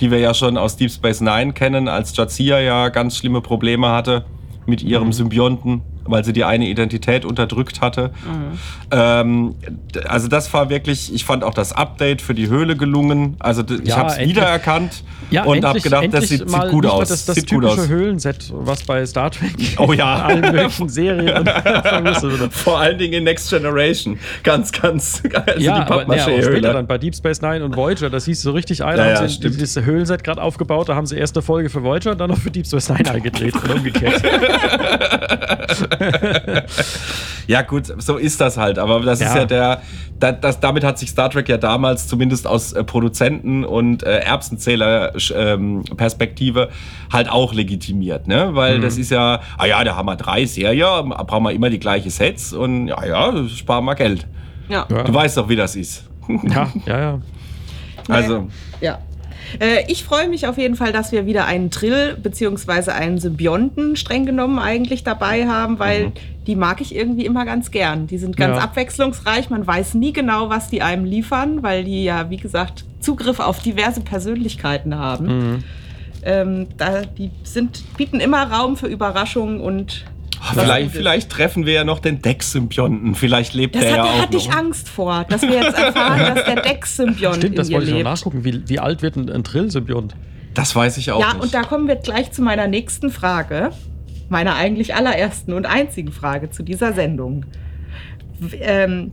die 0.00 0.10
wir 0.10 0.20
ja 0.20 0.32
schon 0.32 0.56
aus 0.56 0.78
Deep 0.78 0.90
Space 0.90 1.20
Nine 1.20 1.52
kennen, 1.52 1.86
als 1.86 2.16
Jazia 2.16 2.58
ja 2.60 2.88
ganz 2.88 3.18
schlimme 3.18 3.42
Probleme 3.42 3.90
hatte 3.90 4.24
mit 4.64 4.82
ihrem 4.82 5.12
Symbionten, 5.12 5.82
weil 6.06 6.24
sie 6.24 6.32
die 6.32 6.44
eine 6.44 6.66
Identität 6.66 7.24
unterdrückt 7.24 7.80
hatte. 7.80 8.10
Ähm, 8.90 9.54
d- 9.94 10.00
also 10.00 10.28
das 10.28 10.52
war 10.52 10.70
wirklich, 10.70 11.12
ich 11.14 11.24
fand 11.24 11.44
auch 11.44 11.54
das 11.54 11.72
Update 11.72 12.20
für 12.22 12.34
die 12.34 12.48
Höhle 12.48 12.76
gelungen. 12.76 13.36
Also 13.38 13.62
ich 13.68 13.88
Ja, 13.88 13.96
habe 13.96 14.10
es 14.10 14.18
wiedererkannt 14.18 15.02
Ja, 15.30 15.44
und 15.44 15.64
habe 15.64 15.80
gedacht, 15.80 16.08
das 16.12 16.28
sieht, 16.28 16.48
sieht 16.48 16.70
gut 16.70 16.86
aus. 16.86 17.08
Das, 17.08 17.24
das 17.26 17.36
sieht 17.36 17.50
gut 17.50 17.62
typische 17.62 17.80
aus. 17.82 17.88
Höhlenset, 17.88 18.52
was 18.54 18.82
bei 18.84 19.04
Star 19.06 19.30
Trek 19.30 19.54
Oh 19.78 19.92
ja. 19.92 20.28
in 20.30 20.44
allen 20.44 20.54
möglichen 20.54 20.88
Serien 20.88 21.38
und. 21.38 22.52
Vor 22.52 22.78
allen 22.80 22.98
Dingen 22.98 23.14
in 23.14 23.24
Next 23.24 23.50
Generation. 23.50 24.18
Ganz, 24.42 24.70
ganz. 24.72 25.22
Also 25.46 25.60
ja, 25.60 25.84
die 25.84 25.90
aber, 25.92 26.04
nee, 26.14 26.20
aber 26.20 26.42
später 26.42 26.72
dann 26.72 26.86
bei 26.86 26.98
Deep 26.98 27.14
Space 27.14 27.40
Nine 27.42 27.64
und 27.64 27.76
Voyager, 27.76 28.10
das 28.10 28.24
hieß 28.26 28.42
so 28.42 28.52
richtig 28.52 28.84
ein, 28.84 28.96
Ja, 28.96 29.04
da 29.04 29.10
ja, 29.10 29.16
haben 29.18 29.28
sie 29.28 29.34
stimmt. 29.34 29.54
dieses 29.60 29.84
Höhlenset 29.84 30.22
gerade 30.24 30.40
aufgebaut, 30.42 30.88
da 30.88 30.94
haben 30.94 31.06
sie 31.06 31.16
erst 31.16 31.36
eine 31.36 31.42
Folge 31.42 31.70
für 31.70 31.82
Voyager 31.82 32.12
und 32.12 32.18
dann 32.18 32.30
noch 32.30 32.38
für 32.38 32.50
Deep 32.50 32.66
Space 32.66 32.88
Nine 32.90 33.10
eingedreht 33.10 33.54
und 33.54 33.70
umgekehrt. 33.70 34.22
Ja, 37.46 37.60
gut, 37.60 37.92
so 38.02 38.16
ist 38.16 38.40
das 38.40 38.56
halt. 38.56 38.78
Aber 38.78 39.00
das 39.00 39.20
ist 39.20 39.34
Ja. 39.34 39.40
ja 39.40 39.44
der. 39.44 39.82
Da, 40.18 40.32
das, 40.32 40.60
damit 40.60 40.82
hat 40.84 40.98
sich 40.98 41.10
Star 41.10 41.28
Trek 41.28 41.48
ja 41.48 41.58
damals 41.58 42.06
zumindest 42.08 42.46
aus 42.46 42.72
äh, 42.72 42.84
Produzenten- 42.84 43.64
und 43.64 44.02
äh, 44.04 44.20
Erbsenzähler-Perspektive 44.20 46.68
halt 47.12 47.28
auch 47.30 47.52
legitimiert, 47.52 48.26
ne? 48.26 48.46
Mhm. 48.50 48.54
Weil 48.56 48.80
das 48.80 48.96
ist 48.96 49.10
ja, 49.10 49.40
ah 49.58 49.66
ja, 49.66 49.82
da 49.84 49.96
haben 49.96 50.06
wir 50.06 50.16
drei 50.16 50.44
Serien, 50.46 51.10
brauchen 51.10 51.44
wir 51.44 51.52
immer 51.52 51.68
die 51.70 51.80
gleichen 51.80 52.10
Sets 52.10 52.52
und 52.52 52.88
ja, 52.88 53.04
ja, 53.04 53.48
sparen 53.48 53.84
wir 53.84 53.94
Geld. 53.94 54.26
Ja. 54.68 54.86
Ja. 54.90 55.02
Du 55.02 55.12
weißt 55.12 55.36
doch, 55.36 55.48
wie 55.48 55.56
das 55.56 55.76
ist. 55.76 56.04
ja, 56.28 56.68
ja, 56.86 56.98
ja. 57.00 57.20
Also, 58.08 58.48
Ja. 58.80 58.98
Äh, 59.60 59.84
ich 59.88 60.04
freue 60.04 60.28
mich 60.28 60.46
auf 60.46 60.58
jeden 60.58 60.74
Fall, 60.76 60.92
dass 60.92 61.12
wir 61.12 61.26
wieder 61.26 61.46
einen 61.46 61.70
Trill 61.70 62.16
bzw. 62.22 62.90
einen 62.90 63.18
Symbionten 63.18 63.96
streng 63.96 64.26
genommen 64.26 64.58
eigentlich 64.58 65.04
dabei 65.04 65.46
haben, 65.46 65.78
weil 65.78 66.12
die 66.46 66.56
mag 66.56 66.80
ich 66.80 66.94
irgendwie 66.94 67.24
immer 67.24 67.44
ganz 67.44 67.70
gern. 67.70 68.06
Die 68.06 68.18
sind 68.18 68.36
ganz 68.36 68.56
Ja. 68.58 68.64
abwechslungsreich. 68.64 69.50
Man 69.50 69.66
weiß 69.66 69.94
nie 69.94 70.12
genau, 70.12 70.50
was 70.50 70.68
die 70.68 70.82
einem 70.82 71.04
liefern, 71.04 71.62
weil 71.62 71.84
die 71.84 72.04
ja, 72.04 72.28
wie 72.30 72.36
gesagt, 72.36 72.84
Zugriff 73.00 73.40
auf 73.40 73.60
diverse 73.60 74.00
Persönlichkeiten 74.00 74.96
haben. 74.98 75.64
Ähm, 76.26 76.66
da, 76.78 77.02
die 77.02 77.30
sind, 77.42 77.84
bieten 77.96 78.18
immer 78.20 78.44
Raum 78.50 78.76
für 78.76 78.86
Überraschungen 78.86 79.60
und 79.60 80.04
vielleicht, 80.52 80.90
vielleicht 80.92 81.30
treffen 81.30 81.64
wir 81.66 81.72
ja 81.72 81.84
noch 81.84 81.98
den 82.00 82.20
Dex-Symbionten. 82.22 83.14
Vielleicht 83.14 83.54
lebt 83.54 83.74
Das 83.74 83.82
der 83.82 83.90
hat, 83.92 83.96
ja 83.98 84.04
da 84.04 84.10
auch 84.10 84.22
hatte 84.22 84.36
ich. 84.36 84.52
Angst 84.52 84.88
vor, 84.88 85.24
dass 85.28 85.42
wir 85.42 85.50
jetzt 85.62 85.78
erfahren, 85.78 86.34
dass 86.34 86.44
der 86.44 86.60
Dex-Symbiont 86.62 87.36
Stimmt, 87.36 87.52
in 87.52 87.56
das 87.56 87.68
ihr 87.68 87.74
wollte 87.76 87.86
ich 87.86 87.92
noch 87.92 87.98
lebt. 87.98 88.10
nachgucken. 88.10 88.44
Wie, 88.44 88.68
wie 88.68 88.78
alt 88.78 89.02
wird 89.02 89.16
ein, 89.16 89.30
ein 89.30 89.44
Trill-Symbiont? 89.44 90.14
Das 90.54 90.74
weiß 90.76 90.98
ich 90.98 91.10
auch 91.10 91.20
Ja, 91.20 91.34
nicht. 91.34 91.42
und 91.42 91.54
da 91.54 91.62
kommen 91.62 91.88
wir 91.88 91.96
gleich 91.96 92.30
zu 92.32 92.42
meiner 92.42 92.66
nächsten 92.66 93.10
Frage. 93.10 93.70
Meiner 94.28 94.54
eigentlich 94.54 94.94
allerersten 94.94 95.52
und 95.52 95.66
einzigen 95.66 96.12
Frage 96.12 96.50
zu 96.50 96.62
dieser 96.62 96.92
Sendung. 96.92 97.44
Ähm, 98.60 99.12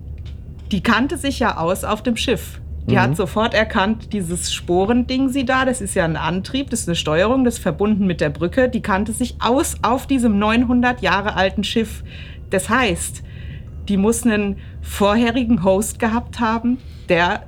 die 0.72 0.82
kannte 0.82 1.18
sich 1.18 1.40
ja 1.40 1.58
aus 1.58 1.84
auf 1.84 2.02
dem 2.04 2.16
Schiff. 2.18 2.60
Die 2.88 3.00
hat 3.00 3.16
sofort 3.16 3.54
erkannt, 3.54 4.12
dieses 4.12 4.52
Sporending 4.52 5.30
sie 5.30 5.46
da, 5.46 5.66
das 5.66 5.82
ist 5.82 5.94
ja 5.94 6.04
ein 6.04 6.18
Antrieb, 6.18 6.70
das 6.72 6.82
ist 6.82 6.90
eine 6.90 6.96
Steuerung, 6.96 7.46
das 7.46 7.56
ist 7.56 7.62
verbunden 7.62 8.08
mit 8.08 8.22
der 8.22 8.30
Brücke, 8.30 8.70
die 8.70 8.82
kannte 8.82 9.14
sich 9.14 9.36
aus 9.40 9.76
auf 9.82 10.08
diesem 10.08 10.40
900 10.40 11.02
Jahre 11.02 11.36
alten 11.36 11.64
Schiff. 11.64 12.04
Das 12.50 12.70
heißt, 12.70 13.24
die 13.88 13.98
muss 13.98 14.26
einen 14.26 14.58
vorherigen 14.82 15.64
Host 15.64 16.00
gehabt 16.00 16.40
haben, 16.40 16.80
der 17.08 17.44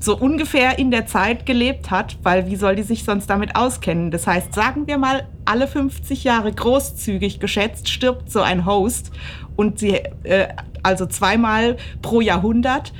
so 0.00 0.16
ungefähr 0.16 0.78
in 0.78 0.90
der 0.90 1.06
Zeit 1.06 1.46
gelebt 1.46 1.90
hat, 1.90 2.18
weil 2.22 2.46
wie 2.46 2.56
soll 2.56 2.76
die 2.76 2.82
sich 2.82 3.04
sonst 3.04 3.28
damit 3.28 3.56
auskennen? 3.56 4.10
Das 4.10 4.26
heißt, 4.26 4.52
sagen 4.52 4.86
wir 4.86 4.98
mal, 4.98 5.26
alle 5.46 5.66
50 5.66 6.24
Jahre 6.24 6.52
großzügig 6.52 7.40
geschätzt 7.40 7.88
stirbt 7.88 8.30
so 8.30 8.42
ein 8.42 8.66
Host 8.66 9.10
und 9.56 9.78
sie, 9.78 10.00
äh, 10.24 10.48
also 10.82 11.06
zweimal 11.06 11.76
pro 12.02 12.20
Jahrhundert 12.20 12.92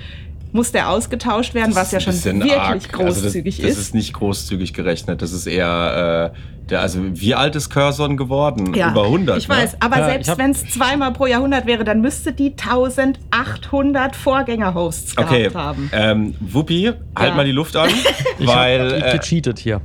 muss 0.54 0.70
der 0.72 0.88
ausgetauscht 0.88 1.52
werden, 1.52 1.74
was 1.74 1.90
ja 1.90 1.98
schon 2.00 2.14
wirklich 2.24 2.52
arg. 2.56 2.92
großzügig 2.92 3.04
also 3.04 3.22
das, 3.22 3.34
ist. 3.34 3.62
Das 3.78 3.78
ist 3.86 3.94
nicht 3.94 4.12
großzügig 4.14 4.72
gerechnet. 4.72 5.20
Das 5.20 5.32
ist 5.32 5.46
eher, 5.46 6.32
äh, 6.32 6.38
der, 6.70 6.80
also 6.80 7.00
wie 7.12 7.34
alt 7.34 7.56
ist 7.56 7.70
Curzon 7.70 8.16
geworden? 8.16 8.68
Über 8.72 9.04
100. 9.04 9.36
Ich 9.38 9.48
weiß, 9.48 9.72
ne? 9.72 9.78
aber 9.80 9.98
Ja, 9.98 10.04
selbst 10.06 10.30
hab- 10.30 10.38
wenn 10.38 10.52
es 10.52 10.64
zweimal 10.66 11.12
pro 11.12 11.26
Jahrhundert 11.26 11.66
wäre, 11.66 11.82
dann 11.84 12.00
müsste 12.00 12.32
die 12.32 12.54
1800 12.56 14.14
Vorgänger-Hosts 14.16 15.18
Okay, 15.18 15.38
gehabt 15.48 15.54
haben. 15.56 15.90
ähm, 15.92 16.34
Wuppi, 16.40 16.92
halt 17.16 17.28
Ja. 17.30 17.34
mal 17.34 17.44
die 17.44 17.52
Luft 17.52 17.76
an, 17.76 17.90
Ich 18.38 18.46
weil 18.46 18.80
habe 19.02 19.06
äh, 19.08 19.18
gecheatet 19.18 19.58
hier. 19.58 19.80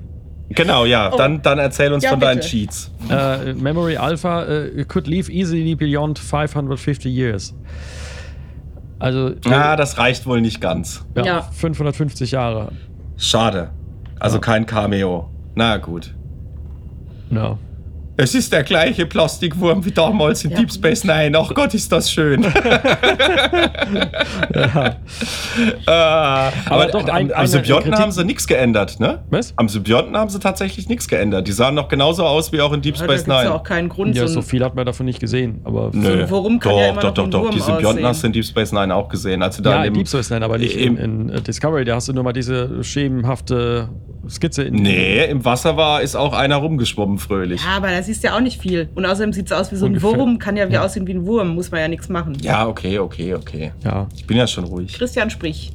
genau, 0.49 0.85
ja, 0.85 1.09
dann, 1.09 1.41
dann 1.41 1.57
erzähl 1.59 1.91
uns 1.93 2.03
Ja, 2.03 2.11
von 2.11 2.19
deinen 2.19 2.37
bitte. 2.37 2.47
Cheats. 2.49 2.91
Äh, 3.09 3.53
Memory 3.53 3.97
Alpha 3.97 4.45
äh, 4.45 4.85
could 4.87 5.07
live 5.07 5.29
easily 5.29 5.73
beyond 5.75 6.19
550 6.19 7.05
years. 7.11 7.55
Also 8.99 9.31
Ah, 9.45 9.75
das 9.75 9.97
reicht 9.97 10.25
wohl 10.25 10.41
nicht 10.41 10.59
ganz. 10.61 11.05
ja, 11.15 11.25
Ja. 11.25 11.41
550 11.41 12.31
Jahre. 12.31 12.71
Schade. 13.17 13.69
Also 14.19 14.39
kein 14.39 14.65
Cameo. 14.65 15.29
Na 15.55 15.77
gut. 15.77 16.13
Ja. 17.31 17.57
Es 18.21 18.35
ist 18.35 18.51
der 18.51 18.63
gleiche 18.63 19.05
Plastikwurm 19.05 19.85
wie 19.85 19.91
damals 19.91 20.43
in 20.43 20.51
Ja. 20.51 20.57
Deep 20.57 20.73
Space 20.73 21.05
Nine. 21.05 21.37
Ach 21.39 21.53
Gott, 21.53 21.73
ist 21.73 21.89
das 21.91 22.11
schön. 22.11 22.45
Äh, 25.85 25.91
aber 25.91 26.87
doch, 26.91 27.03
am, 27.07 27.09
ein- 27.15 27.31
am 27.31 27.39
eine 27.39 27.47
Symbionten 27.47 27.95
haben 27.95 28.11
sie 28.11 28.23
nichts 28.23 28.47
geändert, 28.47 28.99
ne? 28.99 29.19
Was? 29.29 29.53
Am 29.57 29.67
Symbionten 29.67 30.15
haben 30.15 30.29
sie 30.29 30.39
tatsächlich 30.39 30.87
nichts 30.87 31.07
geändert. 31.07 31.47
Die 31.47 31.51
sahen 31.51 31.75
noch 31.75 31.87
genauso 31.87 32.23
aus 32.25 32.51
wie 32.51 32.61
auch 32.61 32.71
in 32.73 32.81
Deep 32.81 32.95
Ja, 32.95 33.01
da 33.01 33.05
Space 33.13 33.25
gibt 33.25 33.35
es 33.37 33.43
ja 33.43 33.49
auch 33.51 33.55
Nine. 33.55 33.63
keinen 33.63 33.89
Grund. 33.89 34.15
Ja, 34.15 34.27
so 34.27 34.41
viel 34.41 34.63
hat 34.63 34.75
man 34.75 34.85
davon 34.85 35.05
nicht 35.05 35.19
gesehen. 35.19 35.61
Aber 35.63 35.89
Nö. 35.93 36.25
Worum 36.29 36.59
kann 36.59 36.71
doch, 36.71 36.79
ja 36.79 36.89
immer 36.89 37.01
doch, 37.01 37.07
noch 37.09 37.13
doch, 37.15 37.29
doch. 37.29 37.41
Wurm 37.43 37.51
Die 37.51 37.59
Symbionten 37.61 38.05
hast 38.05 38.21
du 38.23 38.27
in 38.27 38.33
Deep 38.33 38.45
Space 38.45 38.71
Nine 38.71 38.93
auch 38.95 39.09
gesehen. 39.09 39.41
Als 39.43 39.57
du 39.57 39.63
da 39.63 39.71
ja, 39.79 39.83
in 39.85 39.93
Deep 39.93 40.07
Space 40.07 40.29
Nine, 40.29 40.45
aber 40.45 40.57
nicht 40.57 40.75
in, 40.75 40.97
in 40.97 41.43
Discovery. 41.43 41.85
Da 41.85 41.95
hast 41.95 42.07
du 42.09 42.13
nur 42.13 42.23
mal 42.23 42.33
diese 42.33 42.83
schemenhafte 42.83 43.89
Skizze. 44.27 44.63
In 44.63 44.75
Nee, 44.75 45.25
im 45.25 45.45
Wasser 45.45 45.77
war, 45.77 46.01
ist 46.01 46.15
auch 46.15 46.33
einer 46.33 46.57
rumgeschwommen 46.57 47.17
fröhlich. 47.19 47.61
Ja, 47.63 47.77
aber 47.77 47.91
das 47.91 48.07
ist 48.09 48.23
ja 48.23 48.35
auch 48.35 48.41
nicht 48.41 48.61
viel. 48.61 48.89
Und 48.95 49.05
außerdem 49.05 49.31
sieht 49.33 49.45
es 49.47 49.51
aus 49.51 49.71
wie 49.71 49.75
so 49.75 49.85
ein 49.85 49.93
Ungefähr. 49.95 50.17
Wurm, 50.17 50.39
kann 50.39 50.57
ja 50.57 50.69
wie 50.69 50.77
aussehen 50.77 51.07
wie 51.07 51.13
ein 51.13 51.25
Wurm, 51.25 51.55
muss 51.55 51.71
man 51.71 51.79
ja 51.81 51.87
nichts 51.87 52.09
machen. 52.09 52.35
Ja, 52.41 52.67
okay, 52.67 52.99
okay, 52.99 53.35
okay. 53.35 53.71
Ja. 53.83 54.07
Ich 54.15 54.25
bin 54.27 54.35
ja 54.37 54.45
schon 54.47 54.65
ruhig. 54.65 54.93
Christian, 54.93 55.29
sprich. 55.29 55.71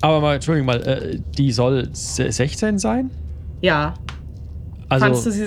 Aber 0.00 0.20
mal, 0.20 0.36
Entschuldigung 0.36 0.66
mal, 0.66 0.80
äh, 0.86 1.18
die 1.36 1.50
soll 1.52 1.88
se- 1.92 2.30
16 2.30 2.78
sein? 2.78 3.10
Ja. 3.60 3.94
Also, 4.88 5.06
Fandst 5.06 5.26
du 5.26 5.30
sie. 5.32 5.46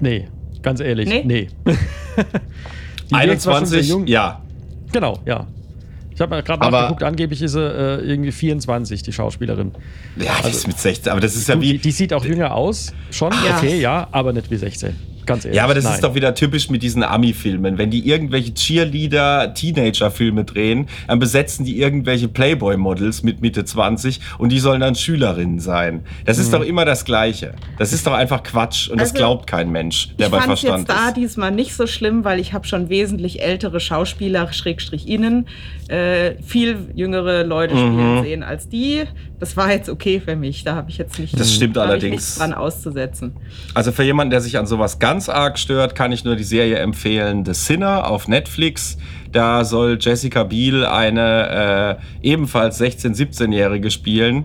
nee, 0.00 0.28
ganz 0.62 0.80
ehrlich, 0.80 1.08
Nee? 1.08 1.22
nee. 1.24 1.48
Die 3.10 3.16
wirkt 3.16 3.40
zwar 3.40 3.56
schon 3.56 3.66
sehr 3.66 3.78
21, 3.78 3.88
jung. 3.88 4.06
ja. 4.06 4.40
Genau, 4.92 5.18
ja. 5.26 5.46
Ich 6.12 6.20
habe 6.20 6.30
mal 6.30 6.42
gerade 6.42 6.68
nachgeguckt, 6.70 7.02
angeblich 7.02 7.40
ist 7.40 7.52
sie 7.52 7.60
äh, 7.64 8.00
irgendwie 8.04 8.32
24, 8.32 9.02
die 9.02 9.12
Schauspielerin. 9.12 9.72
Ja, 10.16 10.32
das 10.42 10.56
ist 10.56 10.66
mit 10.66 10.78
16, 10.78 11.10
aber 11.12 11.20
das 11.20 11.36
ist 11.36 11.48
ja 11.48 11.60
wie. 11.60 11.72
die, 11.72 11.78
die 11.78 11.90
sieht 11.92 12.12
auch 12.12 12.24
jünger 12.24 12.54
aus, 12.54 12.92
schon, 13.10 13.32
Ja. 13.46 13.56
okay, 13.56 13.78
ja, 13.80 14.08
aber 14.10 14.32
nicht 14.32 14.50
wie 14.50 14.56
16. 14.56 14.94
Ganz 15.26 15.44
ehrlich. 15.44 15.56
Ja, 15.56 15.64
aber 15.64 15.74
das 15.74 15.84
nein. 15.84 15.94
ist 15.94 16.04
doch 16.04 16.14
wieder 16.14 16.34
typisch 16.34 16.70
mit 16.70 16.82
diesen 16.82 17.02
Ami-Filmen. 17.02 17.78
Wenn 17.78 17.90
die 17.90 18.06
irgendwelche 18.08 18.52
Cheerleader-Teenager-Filme 18.54 20.44
drehen, 20.44 20.86
dann 21.08 21.18
besetzen 21.18 21.64
die 21.64 21.78
irgendwelche 21.80 22.28
Playboy-Models 22.28 23.22
mit 23.22 23.40
Mitte 23.40 23.64
20 23.64 24.20
und 24.38 24.50
die 24.50 24.58
sollen 24.58 24.80
dann 24.80 24.94
Schülerinnen 24.94 25.58
sein. 25.60 26.04
Das 26.24 26.38
ist 26.38 26.52
doch 26.52 26.62
immer 26.62 26.84
das 26.84 27.04
Gleiche. 27.04 27.54
Das 27.78 27.92
ist 27.92 28.06
doch 28.06 28.12
einfach 28.12 28.42
Quatsch 28.42 28.88
und 28.88 29.00
das 29.00 29.10
Also, 29.10 29.18
glaubt 29.20 29.46
kein 29.46 29.70
Mensch, 29.70 30.14
der 30.18 30.26
ich 30.26 30.32
bei 30.32 30.38
fand 30.38 30.46
Verstand 30.58 30.88
jetzt 30.88 30.98
da 30.98 31.08
ist. 31.08 31.16
diesmal 31.16 31.50
nicht 31.50 31.74
so 31.74 31.86
schlimm, 31.86 32.24
weil 32.24 32.40
ich 32.40 32.52
habe 32.52 32.66
schon 32.66 32.88
wesentlich 32.88 33.42
ältere 33.42 33.80
Schauspieler, 33.80 34.52
Schrägstrich 34.52 35.08
innen, 35.08 35.46
äh, 35.88 36.34
viel 36.42 36.88
jüngere 36.94 37.44
Leute 37.44 37.74
Mhm. 37.74 37.78
spielen 37.78 38.22
sehen 38.22 38.42
als 38.42 38.68
die. 38.68 39.04
Das 39.40 39.56
war 39.56 39.72
jetzt 39.72 39.88
okay 39.88 40.20
für 40.20 40.36
mich. 40.36 40.64
Da 40.64 40.74
habe 40.76 40.90
ich 40.90 40.98
jetzt 40.98 41.18
nicht, 41.18 41.38
Das 41.40 41.52
stimmt 41.52 41.78
allerdings. 41.78 42.12
nichts 42.12 42.36
dran 42.36 42.52
auszusetzen. 42.52 43.34
Also 43.74 43.90
für 43.90 44.02
jemanden, 44.04 44.30
der 44.30 44.42
sich 44.42 44.58
an 44.58 44.66
sowas 44.66 44.98
ganz 44.98 45.28
arg 45.30 45.58
stört, 45.58 45.94
kann 45.94 46.12
ich 46.12 46.24
nur 46.24 46.36
die 46.36 46.44
Serie 46.44 46.76
empfehlen, 46.76 47.44
The 47.46 47.54
Sinner 47.54 48.08
auf 48.08 48.28
Netflix. 48.28 48.98
Da 49.32 49.64
soll 49.64 49.96
Jessica 49.98 50.44
Biel 50.44 50.84
eine 50.84 51.98
äh, 52.22 52.28
ebenfalls 52.28 52.80
16-, 52.80 53.16
17-Jährige 53.16 53.90
spielen. 53.90 54.44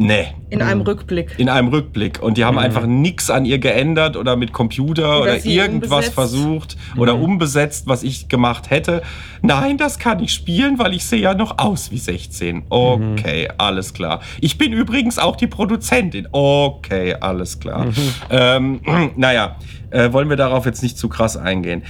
Nee, 0.00 0.28
In 0.50 0.62
einem 0.62 0.82
Rückblick. 0.82 1.34
in 1.38 1.48
einem 1.48 1.68
Rückblick. 1.68 2.22
Und 2.22 2.38
die 2.38 2.44
haben 2.44 2.56
einfach 2.58 2.86
nichts 2.86 3.30
an 3.30 3.44
ihr 3.44 3.58
geändert 3.58 4.16
oder 4.16 4.36
mit 4.36 4.52
Computer 4.52 5.20
oder, 5.20 5.32
Oder 5.34 5.44
irgendwas 5.44 5.90
umbesetzt. 6.08 6.14
versucht 6.14 6.76
oder 6.96 7.16
umbesetzt, 7.16 7.86
was 7.88 8.04
ich 8.04 8.28
gemacht 8.28 8.70
hätte. 8.70 9.02
Nein, 9.42 9.76
das 9.76 9.98
kann 9.98 10.22
ich 10.22 10.32
spielen, 10.32 10.78
weil 10.78 10.94
ich 10.94 11.04
sehe 11.04 11.20
ja 11.20 11.34
noch 11.34 11.58
aus 11.58 11.90
wie 11.90 11.98
16. 11.98 12.62
Okay, 12.68 13.48
alles 13.58 13.92
klar. 13.92 14.20
Ich 14.40 14.56
bin 14.56 14.72
übrigens 14.72 15.18
auch 15.18 15.34
die 15.36 15.48
Produzentin. 15.48 16.28
Okay, 16.30 17.14
alles 17.20 17.58
klar. 17.58 17.86
Ähm, 18.30 18.80
naja, 19.16 19.56
äh, 19.90 20.12
wollen 20.12 20.28
wir 20.28 20.36
darauf 20.36 20.64
jetzt 20.64 20.82
nicht 20.82 20.96
zu 20.96 21.08
krass 21.08 21.36
eingehen. 21.36 21.82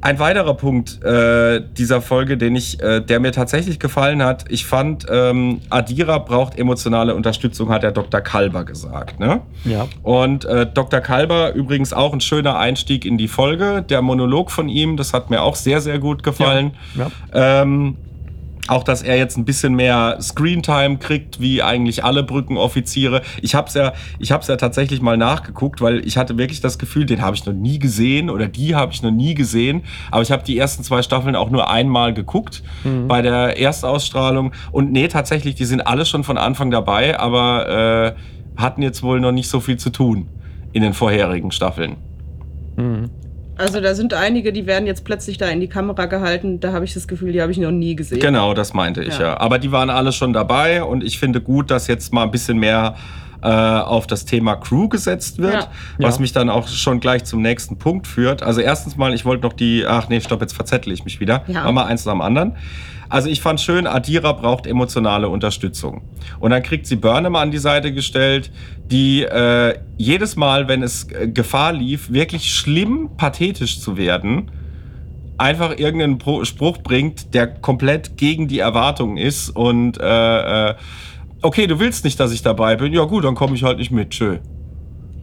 Ein 0.00 0.18
weiterer 0.18 0.54
Punkt 0.54 1.02
äh, 1.02 1.60
dieser 1.76 2.00
Folge, 2.00 2.36
den 2.36 2.54
ich, 2.54 2.80
äh, 2.80 3.00
der 3.00 3.20
mir 3.20 3.32
tatsächlich 3.32 3.80
gefallen 3.80 4.22
hat, 4.22 4.44
ich 4.48 4.64
fand, 4.64 5.06
ähm, 5.10 5.60
Adira 5.70 6.18
braucht 6.18 6.58
emotionale 6.58 7.14
Unterstützung, 7.14 7.70
hat 7.70 7.82
der 7.82 7.90
Dr. 7.90 8.20
Kalber 8.20 8.64
gesagt. 8.64 9.18
Ne? 9.18 9.40
Ja. 9.64 9.88
Und 10.02 10.44
äh, 10.44 10.66
Dr. 10.66 11.00
Kalber 11.00 11.52
übrigens 11.54 11.92
auch 11.92 12.12
ein 12.12 12.20
schöner 12.20 12.58
Einstieg 12.58 13.04
in 13.04 13.18
die 13.18 13.28
Folge. 13.28 13.82
Der 13.88 14.02
Monolog 14.02 14.50
von 14.50 14.68
ihm, 14.68 14.96
das 14.96 15.12
hat 15.12 15.30
mir 15.30 15.42
auch 15.42 15.56
sehr, 15.56 15.80
sehr 15.80 15.98
gut 15.98 16.22
gefallen. 16.22 16.72
Ja. 16.94 17.10
Ähm, 17.62 17.96
auch, 18.68 18.84
dass 18.84 19.02
er 19.02 19.16
jetzt 19.16 19.36
ein 19.36 19.44
bisschen 19.44 19.74
mehr 19.74 20.18
Screentime 20.20 20.98
kriegt, 20.98 21.40
wie 21.40 21.62
eigentlich 21.62 22.04
alle 22.04 22.22
Brückenoffiziere. 22.22 23.22
Ich 23.42 23.54
habe 23.54 23.68
es 23.68 23.74
ja, 23.74 23.92
ich 24.18 24.32
hab's 24.32 24.46
ja 24.48 24.56
tatsächlich 24.56 25.00
mal 25.00 25.16
nachgeguckt, 25.16 25.80
weil 25.80 26.06
ich 26.06 26.16
hatte 26.16 26.38
wirklich 26.38 26.60
das 26.60 26.78
Gefühl, 26.78 27.06
den 27.06 27.22
habe 27.22 27.34
ich 27.34 27.44
noch 27.46 27.54
nie 27.54 27.78
gesehen 27.78 28.30
oder 28.30 28.46
die 28.48 28.74
habe 28.74 28.92
ich 28.92 29.02
noch 29.02 29.10
nie 29.10 29.34
gesehen. 29.34 29.82
Aber 30.10 30.22
ich 30.22 30.30
habe 30.30 30.42
die 30.44 30.58
ersten 30.58 30.84
zwei 30.84 31.02
Staffeln 31.02 31.34
auch 31.34 31.50
nur 31.50 31.70
einmal 31.70 32.14
geguckt 32.14 32.62
bei 33.08 33.22
der 33.22 33.58
Erstausstrahlung. 33.58 34.52
Und 34.70 34.92
nee, 34.92 35.08
tatsächlich, 35.08 35.54
die 35.54 35.64
sind 35.64 35.80
alle 35.86 36.06
schon 36.06 36.24
von 36.24 36.38
Anfang 36.38 36.70
dabei, 36.70 37.18
aber 37.18 38.14
äh, 38.16 38.60
hatten 38.60 38.82
jetzt 38.82 39.02
wohl 39.02 39.20
noch 39.20 39.32
nicht 39.32 39.48
so 39.48 39.60
viel 39.60 39.76
zu 39.76 39.90
tun 39.90 40.28
in 40.72 40.82
den 40.82 40.92
vorherigen 40.92 41.50
Staffeln. 41.50 41.96
Also 43.58 43.80
da 43.80 43.94
sind 43.94 44.14
einige, 44.14 44.52
die 44.52 44.66
werden 44.66 44.86
jetzt 44.86 45.04
plötzlich 45.04 45.36
da 45.36 45.48
in 45.48 45.60
die 45.60 45.68
Kamera 45.68 46.06
gehalten. 46.06 46.60
Da 46.60 46.72
habe 46.72 46.84
ich 46.84 46.94
das 46.94 47.08
Gefühl, 47.08 47.32
die 47.32 47.42
habe 47.42 47.50
ich 47.50 47.58
noch 47.58 47.72
nie 47.72 47.96
gesehen. 47.96 48.20
Genau, 48.20 48.54
das 48.54 48.72
meinte 48.72 49.02
ich 49.02 49.18
ja. 49.18 49.28
Ja. 49.28 49.40
Aber 49.40 49.58
die 49.58 49.72
waren 49.72 49.90
alle 49.90 50.12
schon 50.12 50.32
dabei 50.32 50.84
und 50.84 51.02
ich 51.02 51.18
finde 51.18 51.40
gut, 51.40 51.70
dass 51.70 51.88
jetzt 51.88 52.12
mal 52.12 52.22
ein 52.22 52.30
bisschen 52.30 52.58
mehr 52.58 52.94
äh, 53.42 53.46
auf 53.48 54.06
das 54.06 54.24
Thema 54.24 54.56
Crew 54.56 54.88
gesetzt 54.88 55.38
wird, 55.38 55.54
Ja. 55.54 55.68
was 55.98 56.16
Ja. 56.16 56.20
mich 56.20 56.32
dann 56.32 56.50
auch 56.50 56.66
schon 56.68 57.00
gleich 57.00 57.24
zum 57.24 57.40
nächsten 57.42 57.78
Punkt 57.78 58.06
führt. 58.06 58.42
Also 58.42 58.60
erstens 58.60 58.96
mal, 58.96 59.14
ich 59.14 59.24
wollte 59.24 59.44
noch 59.46 59.52
die, 59.52 59.84
ach 59.86 60.08
nee, 60.08 60.20
stopp, 60.20 60.40
jetzt 60.40 60.54
verzettel 60.54 60.92
ich 60.92 61.04
mich 61.04 61.20
wieder. 61.20 61.44
Ja. 61.46 61.62
Mach 61.64 61.72
mal 61.72 61.84
eins 61.84 62.04
nach 62.04 62.12
dem 62.12 62.20
anderen. 62.22 62.56
Also 63.10 63.30
ich 63.30 63.40
fand 63.40 63.58
schön, 63.60 63.86
Adira 63.86 64.32
braucht 64.32 64.66
emotionale 64.66 65.30
Unterstützung. 65.30 66.02
Und 66.40 66.50
dann 66.50 66.62
kriegt 66.62 66.86
sie 66.86 66.96
Burnham 66.96 67.36
an 67.36 67.50
die 67.50 67.56
Seite 67.58 67.92
gestellt, 67.92 68.50
die 68.90 69.22
äh, 69.22 69.78
jedes 69.96 70.36
Mal, 70.36 70.68
wenn 70.68 70.82
es 70.82 71.10
äh, 71.12 71.26
Gefahr 71.28 71.72
lief, 71.72 72.12
wirklich 72.12 72.52
schlimm 72.54 73.10
pathetisch 73.16 73.80
zu 73.80 73.96
werden, 73.96 74.50
einfach 75.38 75.78
irgendeinen 75.78 76.44
Spruch 76.44 76.78
bringt, 76.78 77.32
der 77.32 77.46
komplett 77.46 78.16
gegen 78.18 78.48
die 78.48 78.58
Erwartungen 78.58 79.16
ist 79.16 79.50
und 79.50 79.98
äh, 80.00 80.70
äh, 80.70 80.74
okay, 81.42 81.66
du 81.66 81.78
willst 81.78 82.04
nicht, 82.04 82.18
dass 82.20 82.32
ich 82.32 82.42
dabei 82.42 82.76
bin, 82.76 82.92
ja 82.92 83.04
gut, 83.04 83.24
dann 83.24 83.34
komme 83.34 83.54
ich 83.54 83.62
halt 83.62 83.78
nicht 83.78 83.90
mit, 83.90 84.10
tschö. 84.10 84.38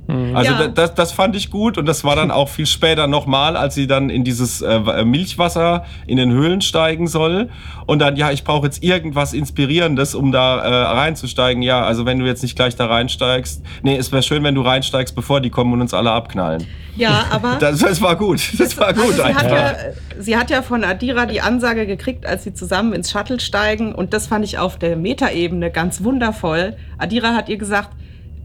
Also 0.08 0.51
Ja. 0.51 0.60
da- 0.60 0.68
das, 0.68 0.93
das 0.93 1.12
fand 1.12 1.36
ich 1.36 1.49
gut 1.49 1.78
und 1.78 1.86
das 1.88 2.03
war 2.03 2.16
dann 2.16 2.30
auch 2.30 2.49
viel 2.49 2.68
später 2.68 3.08
nochmal, 3.08 3.58
als 3.58 3.74
sie 3.76 3.88
dann 3.88 4.10
in 4.12 4.24
dieses 4.24 4.62
äh, 4.62 5.03
Milchwasser 5.03 5.86
in 6.06 6.18
den 6.18 6.32
Höhlen 6.32 6.62
steigen 6.62 7.08
soll 7.08 7.49
und 7.88 7.99
dann, 7.99 8.16
ja, 8.16 8.32
ich 8.32 8.43
brauche 8.43 8.66
jetzt 8.68 8.84
irgendwas 8.84 9.34
Inspirierendes, 9.34 10.14
um 10.14 10.32
da 10.32 10.60
äh, 10.60 10.68
reinzusteigen. 10.97 11.64
Ja, 11.64 11.84
also 11.84 12.06
wenn 12.06 12.20
du 12.20 12.26
jetzt 12.26 12.43
nicht 12.43 12.56
gleich 12.56 12.76
da 12.76 12.86
reinsteigst, 12.86 13.64
nee, 13.84 13.95
es 13.97 14.12
wäre 14.12 14.22
schön, 14.22 14.43
wenn 14.43 14.56
du 14.56 14.62
reinsteigst, 14.62 15.16
bevor 15.16 15.41
die 15.41 15.49
kommen 15.49 15.74
und 15.74 15.82
uns 15.82 15.93
alle 15.93 16.12
abknallen. 16.12 16.68
Ja, 16.95 17.26
aber 17.32 17.58
Das, 17.60 17.80
das 17.80 18.01
war 18.01 18.16
gut, 18.16 18.41
das 18.60 18.78
war 18.78 18.93
gut 18.93 19.03
also 19.20 19.24
sie, 19.24 19.34
hat 19.34 19.43
einfach. 19.43 19.58
ja, 19.58 19.76
sie 20.20 20.38
hat 20.38 20.49
ja 20.51 20.62
von 20.62 20.84
Adira 20.84 21.26
die 21.26 21.41
Ansage 21.41 21.86
gekriegt, 21.88 22.26
als 22.26 22.43
sie 22.43 22.53
zusammen 22.53 22.93
ins 22.93 23.12
Shuttle 23.12 23.39
steigen. 23.39 23.93
Und 23.95 24.14
das 24.14 24.28
fand 24.28 24.45
ich 24.45 24.58
auf 24.60 24.78
der 24.78 24.95
Metaebene 24.97 25.72
ganz 25.72 26.03
wundervoll. 26.03 26.76
Adira 26.97 27.34
hat 27.34 27.49
ihr 27.49 27.58
gesagt, 27.58 27.89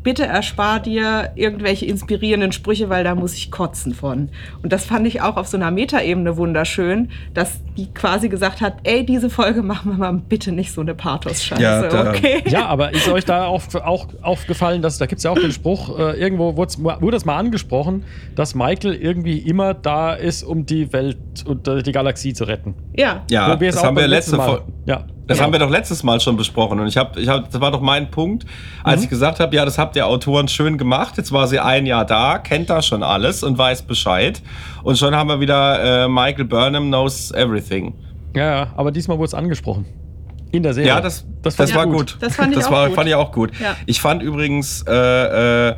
bitte 0.03 0.24
erspar 0.26 0.80
dir 0.80 1.30
irgendwelche 1.34 1.84
inspirierenden 1.86 2.53
Sprüche, 2.53 2.88
weil 2.88 3.05
da 3.05 3.14
muss 3.14 3.34
ich 3.34 3.51
kotzen 3.51 3.94
von. 3.94 4.30
Und 4.62 4.72
das 4.72 4.84
fand 4.84 5.07
ich 5.07 5.20
auch 5.20 5.36
auf 5.36 5.46
so 5.46 5.57
einer 5.57 5.70
Metaebene 5.70 6.36
wunderschön, 6.36 7.11
dass 7.34 7.61
die 7.76 7.92
quasi 7.92 8.28
gesagt 8.28 8.61
hat, 8.61 8.74
ey, 8.84 9.05
diese 9.05 9.28
Folge 9.30 9.62
machen 9.62 9.92
wir 9.92 9.98
mal 9.98 10.12
bitte 10.28 10.53
nicht 10.53 10.72
so 10.72 10.80
eine 10.80 10.94
Pathos-Scheiße, 10.94 11.62
Ja, 11.62 12.09
okay? 12.11 12.42
Ja, 12.51 12.66
aber 12.66 12.92
ist 12.92 13.09
euch 13.09 13.24
da 13.24 13.44
auch, 13.46 13.62
auch 13.84 14.07
aufgefallen, 14.22 14.82
dass 14.82 14.98
da 14.98 15.07
gibt 15.07 15.18
es 15.18 15.24
ja 15.24 15.30
auch 15.30 15.38
den 15.38 15.53
Spruch, 15.53 15.98
äh, 15.98 16.18
irgendwo 16.18 16.57
wurde 16.57 17.11
das 17.12 17.24
mal 17.24 17.36
angesprochen, 17.36 18.05
dass 18.34 18.55
Michael 18.55 18.94
irgendwie 18.94 19.38
immer 19.38 19.74
da 19.74 20.14
ist, 20.14 20.42
um 20.42 20.64
die 20.66 20.92
Welt 20.92 21.18
und 21.46 21.68
äh, 21.68 21.82
die 21.82 21.92
Galaxie 21.92 22.32
zu 22.32 22.44
retten. 22.44 22.74
Ja. 22.96 23.22
Ja, 23.30 23.55
Wo 23.55 23.61
wir 23.61 23.68
es 23.68 23.74
das 23.74 23.84
auch 23.84 23.88
haben 23.88 23.96
wir 23.96 24.09
letzte 24.09 24.36
Mal- 24.36 24.46
Folge. 24.46 24.64
Ja. 24.86 25.05
Das 25.31 25.39
Ja. 25.39 25.45
haben 25.45 25.53
wir 25.53 25.61
doch 25.61 25.70
letztes 25.70 26.03
Mal 26.03 26.18
schon 26.20 26.37
besprochen 26.37 26.81
und 26.81 26.89
ich 26.89 26.97
habe, 26.97 27.20
ich 27.20 27.28
hab, 27.28 27.49
das 27.53 27.61
war 27.61 27.70
doch 27.70 27.81
mein 27.81 28.11
Punkt, 28.11 28.45
als 28.83 28.97
Mhm. 28.99 29.05
ich 29.05 29.11
gesagt 29.11 29.39
habe, 29.39 29.55
ja, 29.55 29.64
das 29.64 29.78
habt 29.78 29.95
ihr 29.95 30.05
Autoren 30.05 30.49
schön 30.49 30.76
gemacht. 30.76 31.16
Jetzt 31.18 31.31
war 31.31 31.47
sie 31.47 31.61
ein 31.61 31.87
Jahr 31.87 32.05
da, 32.05 32.39
kennt 32.39 32.68
da 32.68 32.83
schon 32.83 33.05
alles 33.05 33.45
und 33.45 33.57
weiß 33.57 33.83
Bescheid 33.83 34.43
und 34.83 34.99
schon 34.99 35.14
haben 35.14 35.28
wir 35.28 35.39
wieder 35.39 36.05
äh, 36.05 36.09
Michael 36.09 36.47
Burnham 36.47 36.89
knows 36.89 37.31
everything. 37.31 37.95
Ja, 38.35 38.43
ja, 38.57 38.66
aber 38.76 38.91
diesmal 38.91 39.18
wurde 39.18 39.26
es 39.28 39.35
angesprochen. 39.35 39.87
In 40.51 40.64
der 40.64 40.74
Serie. 40.74 40.89
Ja, 40.89 41.01
das, 41.01 41.24
das, 41.43 41.55
fand 41.55 41.68
ich 41.70 41.76
war 41.76 41.87
gut. 41.87 42.16
Das 42.18 42.35
fand 42.35 42.49
ich 42.51 42.57
das 42.59 42.66
auch 42.66 42.72
war, 42.72 42.87
gut. 42.89 42.97
fand 42.97 43.09
ich 43.09 43.14
auch 43.14 43.31
gut. 43.31 43.53
Ja. 43.61 43.76
Ich 43.87 44.01
fand 44.01 44.22
übrigens, 44.24 44.85
äh, 44.89 45.68
äh, 45.68 45.74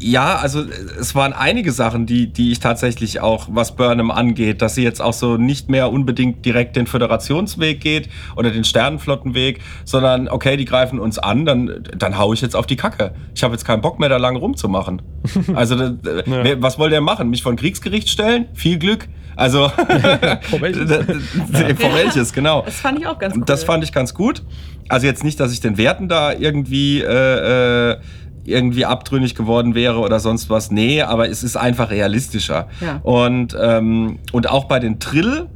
ja, 0.00 0.36
also 0.36 0.64
es 1.00 1.14
waren 1.14 1.32
einige 1.32 1.72
Sachen, 1.72 2.06
die, 2.06 2.26
die 2.32 2.52
ich 2.52 2.60
tatsächlich 2.60 3.20
auch, 3.20 3.48
was 3.50 3.74
Burnham 3.76 4.10
angeht, 4.10 4.62
dass 4.62 4.74
sie 4.74 4.82
jetzt 4.82 5.00
auch 5.02 5.12
so 5.12 5.36
nicht 5.36 5.68
mehr 5.68 5.90
unbedingt 5.92 6.44
direkt 6.44 6.76
den 6.76 6.86
Föderationsweg 6.86 7.80
geht 7.80 8.08
oder 8.36 8.50
den 8.50 8.64
Sternenflottenweg, 8.64 9.60
sondern 9.84 10.28
okay, 10.28 10.56
die 10.56 10.64
greifen 10.64 10.98
uns 11.00 11.18
an, 11.18 11.44
dann, 11.44 11.82
dann 11.96 12.18
hau 12.18 12.32
ich 12.32 12.40
jetzt 12.40 12.54
auf 12.56 12.66
die 12.66 12.76
Kacke. 12.76 13.12
Ich 13.34 13.42
habe 13.42 13.54
jetzt 13.54 13.64
keinen 13.64 13.80
Bock 13.82 13.98
mehr, 13.98 14.08
da 14.08 14.16
lang 14.16 14.36
rumzumachen. 14.36 15.02
Also, 15.54 15.74
Ja. 15.76 15.92
wer- 16.26 16.62
was 16.62 16.78
wollt 16.78 16.92
ihr 16.92 17.00
machen? 17.00 17.30
Mich 17.30 17.42
vor 17.42 17.52
ein 17.52 17.56
Kriegsgericht 17.56 18.08
stellen? 18.08 18.46
Viel 18.54 18.78
Glück. 18.78 19.08
Also, 19.36 19.68
Vor 20.50 20.60
welches? 20.60 20.90
vor 21.80 21.94
welches, 21.94 22.32
genau. 22.32 22.62
Das 22.62 22.76
fand 22.80 22.98
ich 22.98 23.06
auch 23.06 23.18
ganz 23.18 23.36
cool. 23.36 23.42
Das 23.46 23.62
fand 23.64 23.84
ich 23.84 23.92
ganz 23.92 24.12
gut. 24.14 24.42
Also 24.88 25.06
jetzt 25.06 25.22
nicht, 25.22 25.38
dass 25.38 25.52
ich 25.52 25.60
den 25.60 25.76
Werten 25.78 26.08
da 26.08 26.32
irgendwie 26.32 27.00
äh, 27.02 27.90
äh, 27.92 27.96
irgendwie 28.48 28.84
abtrünnig 28.84 29.34
geworden 29.34 29.74
wäre 29.74 29.98
oder 29.98 30.20
sonst 30.20 30.50
was. 30.50 30.70
Nee, 30.70 31.02
aber 31.02 31.28
es 31.28 31.42
ist 31.42 31.56
einfach 31.56 31.90
realistischer. 31.90 32.68
Ja. 32.80 33.00
Und, 33.02 33.56
ähm, 33.60 34.18
und 34.32 34.48
auch 34.48 34.64
bei 34.64 34.78
den 34.78 34.98
Trill, 35.00 35.46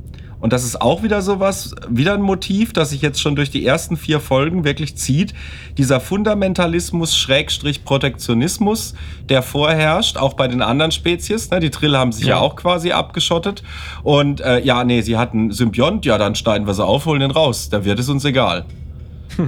und 0.40 0.52
das 0.52 0.64
ist 0.64 0.80
auch 0.82 1.04
wieder 1.04 1.22
sowas, 1.22 1.72
wieder 1.88 2.14
ein 2.14 2.20
Motiv, 2.22 2.72
das 2.72 2.90
sich 2.90 3.00
jetzt 3.00 3.20
schon 3.20 3.36
durch 3.36 3.50
die 3.52 3.64
ersten 3.64 3.96
vier 3.96 4.18
Folgen 4.18 4.64
wirklich 4.64 4.96
zieht. 4.96 5.34
Dieser 5.78 6.00
Fundamentalismus, 6.00 7.16
Schrägstrich 7.16 7.84
Protektionismus, 7.84 8.94
der 9.28 9.42
vorherrscht, 9.42 10.16
auch 10.16 10.34
bei 10.34 10.48
den 10.48 10.60
anderen 10.60 10.90
Spezies. 10.90 11.48
Ne? 11.50 11.60
Die 11.60 11.70
Trill 11.70 11.96
haben 11.96 12.10
sich 12.10 12.24
ja, 12.24 12.36
Ja. 12.36 12.40
auch 12.40 12.56
quasi 12.56 12.90
abgeschottet. 12.90 13.62
Und 14.02 14.40
äh, 14.40 14.58
ja, 14.64 14.82
nee, 14.82 15.02
sie 15.02 15.16
hatten 15.16 15.52
Symbiont, 15.52 16.04
ja, 16.06 16.18
dann 16.18 16.34
schneiden 16.34 16.66
wir 16.66 16.74
sie 16.74 16.84
auf, 16.84 17.06
holen 17.06 17.20
den 17.20 17.30
raus. 17.30 17.68
Da 17.70 17.84
wird 17.84 18.00
es 18.00 18.08
uns 18.08 18.24
egal. 18.24 18.64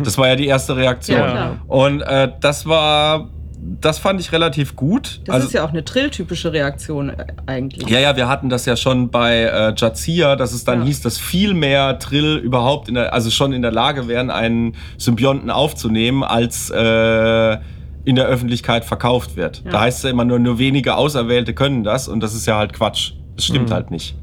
Das 0.02 0.16
war 0.16 0.28
ja 0.28 0.36
die 0.36 0.46
erste 0.46 0.76
Reaktion. 0.76 1.18
Ja. 1.18 1.56
Und 1.66 2.00
äh, 2.02 2.30
das 2.40 2.64
war, 2.66 3.28
das 3.80 3.98
fand 3.98 4.20
ich 4.20 4.30
relativ 4.32 4.76
gut. 4.76 5.20
Das 5.24 5.42
ist 5.44 5.52
ja 5.54 5.64
auch 5.64 5.70
eine 5.70 5.84
Trill-typische 5.84 6.52
Reaktion 6.52 7.08
äh, 7.10 7.26
eigentlich. 7.46 7.88
Ja, 7.88 7.98
ja, 7.98 8.16
wir 8.16 8.28
hatten 8.28 8.48
das 8.50 8.66
ja 8.66 8.76
schon 8.76 9.10
bei 9.10 9.42
äh, 9.44 9.74
Jazia, 9.76 10.36
dass 10.36 10.52
es 10.52 10.64
dann 10.64 10.80
Ja. 10.80 10.86
hieß, 10.86 11.00
dass 11.02 11.18
viel 11.18 11.54
mehr 11.54 11.98
Trill 11.98 12.36
überhaupt 12.36 12.88
in 12.88 12.94
der, 12.94 13.14
also 13.14 13.30
schon 13.30 13.52
in 13.52 13.62
der 13.62 13.72
Lage 13.72 14.06
wären, 14.06 14.30
einen 14.30 14.74
Symbionten 14.98 15.50
aufzunehmen, 15.50 16.22
als 16.22 16.70
äh, 16.70 17.56
in 18.04 18.16
der 18.16 18.26
Öffentlichkeit 18.26 18.84
verkauft 18.84 19.36
wird. 19.36 19.62
Ja. 19.64 19.70
Da 19.72 19.80
heißt 19.80 19.98
es 19.98 20.02
ja 20.04 20.10
immer 20.10 20.24
nur, 20.26 20.38
nur 20.38 20.58
wenige 20.58 20.96
Auserwählte 20.96 21.54
können 21.54 21.84
das 21.84 22.06
und 22.06 22.20
das 22.20 22.34
ist 22.34 22.46
ja 22.46 22.58
halt 22.58 22.74
Quatsch. 22.74 23.12
Das 23.36 23.46
stimmt 23.46 23.70
halt 23.70 23.90
nicht. 23.90 24.14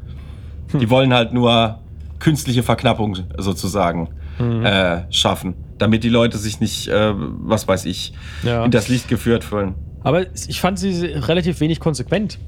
Die 0.80 0.90
wollen 0.90 1.14
halt 1.14 1.34
nur 1.34 1.80
künstliche 2.20 2.64
Verknappung 2.64 3.18
sozusagen 3.38 4.10
äh, 4.40 5.02
schaffen, 5.12 5.56
damit 5.78 6.04
die 6.04 6.10
Leute 6.10 6.38
sich 6.38 6.60
nicht, 6.60 6.88
äh, 6.88 7.14
was 7.16 7.68
weiß 7.68 7.86
ich, 7.86 8.14
Ja. 8.44 8.66
in 8.66 8.72
das 8.72 8.88
Licht 8.88 9.08
geführt 9.08 9.44
fühlen. 9.44 9.76
Aber 10.04 10.26
ich 10.34 10.60
fand 10.60 10.80
sie 10.80 11.06
relativ 11.06 11.60
wenig 11.60 11.80
konsequent. 11.80 12.40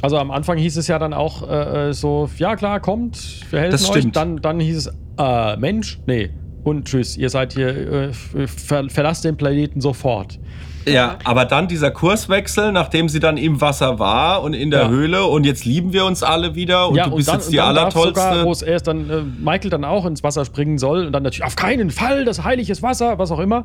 Also 0.00 0.18
am 0.18 0.30
Anfang 0.30 0.58
hieß 0.58 0.76
es 0.78 0.88
ja 0.88 0.98
dann 0.98 1.12
auch 1.12 1.48
äh, 1.48 1.88
äh, 1.90 1.92
so, 1.92 2.28
ja 2.38 2.56
klar, 2.56 2.80
kommt, 2.80 3.40
wir 3.50 3.60
helfen 3.60 3.90
euch. 3.90 4.10
Dann, 4.12 4.38
dann 4.38 4.58
hieß 4.60 4.76
es, 4.88 4.92
äh, 5.18 5.56
Mensch, 5.58 6.00
nee. 6.06 6.30
Und 6.64 6.86
tschüss, 6.86 7.16
ihr 7.16 7.28
seid 7.28 7.54
hier, 7.54 7.68
äh, 7.68 8.12
ver 8.46 8.88
verlasst 8.88 9.24
den 9.24 9.36
Planeten 9.36 9.80
sofort. 9.80 10.38
Ja, 10.86 11.18
aber 11.24 11.44
dann 11.44 11.68
dieser 11.68 11.90
Kurswechsel, 11.90 12.72
nachdem 12.72 13.08
sie 13.08 13.20
dann 13.20 13.36
im 13.36 13.60
Wasser 13.60 13.98
war 13.98 14.42
und 14.42 14.52
in 14.54 14.70
der 14.70 14.82
Ja. 14.82 14.88
Höhle 14.88 15.24
und 15.24 15.44
jetzt 15.44 15.64
lieben 15.64 15.92
wir 15.92 16.04
uns 16.04 16.22
alle 16.22 16.54
wieder 16.54 16.88
und 16.88 16.96
ja, 16.96 17.08
du 17.08 17.16
bist 17.16 17.28
dann, 17.28 17.36
jetzt 17.36 17.52
die 17.52 17.58
und 17.58 17.66
dann 17.66 17.74
darf 17.76 17.92
sogar, 17.92 18.04
wo 18.14 18.28
allertollste. 18.30 18.64
es 18.66 18.70
erst 18.70 18.86
dann 18.88 19.10
äh, 19.10 19.22
Michael 19.22 19.70
dann 19.70 19.84
auch 19.84 20.06
ins 20.06 20.22
Wasser 20.24 20.44
springen 20.44 20.78
soll 20.78 21.06
und 21.06 21.12
dann 21.12 21.22
natürlich 21.22 21.44
auf 21.44 21.56
keinen 21.56 21.90
Fall 21.90 22.24
das 22.24 22.42
heiliges 22.42 22.82
Wasser, 22.82 23.18
was 23.18 23.30
auch 23.30 23.38
immer. 23.38 23.64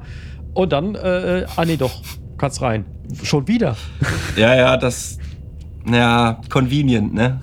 Und 0.54 0.72
dann, 0.72 0.96
äh, 0.96 1.40
äh, 1.40 1.46
ah 1.56 1.66
nee, 1.66 1.78
doch, 1.78 2.02
kannst 2.38 2.62
rein. 2.62 2.86
Schon 3.24 3.48
wieder. 3.48 3.76
Ja, 4.36 4.56
ja, 4.56 4.78
das, 4.78 5.18
ja, 5.92 6.42
convenient, 6.50 7.14
ne? 7.14 7.40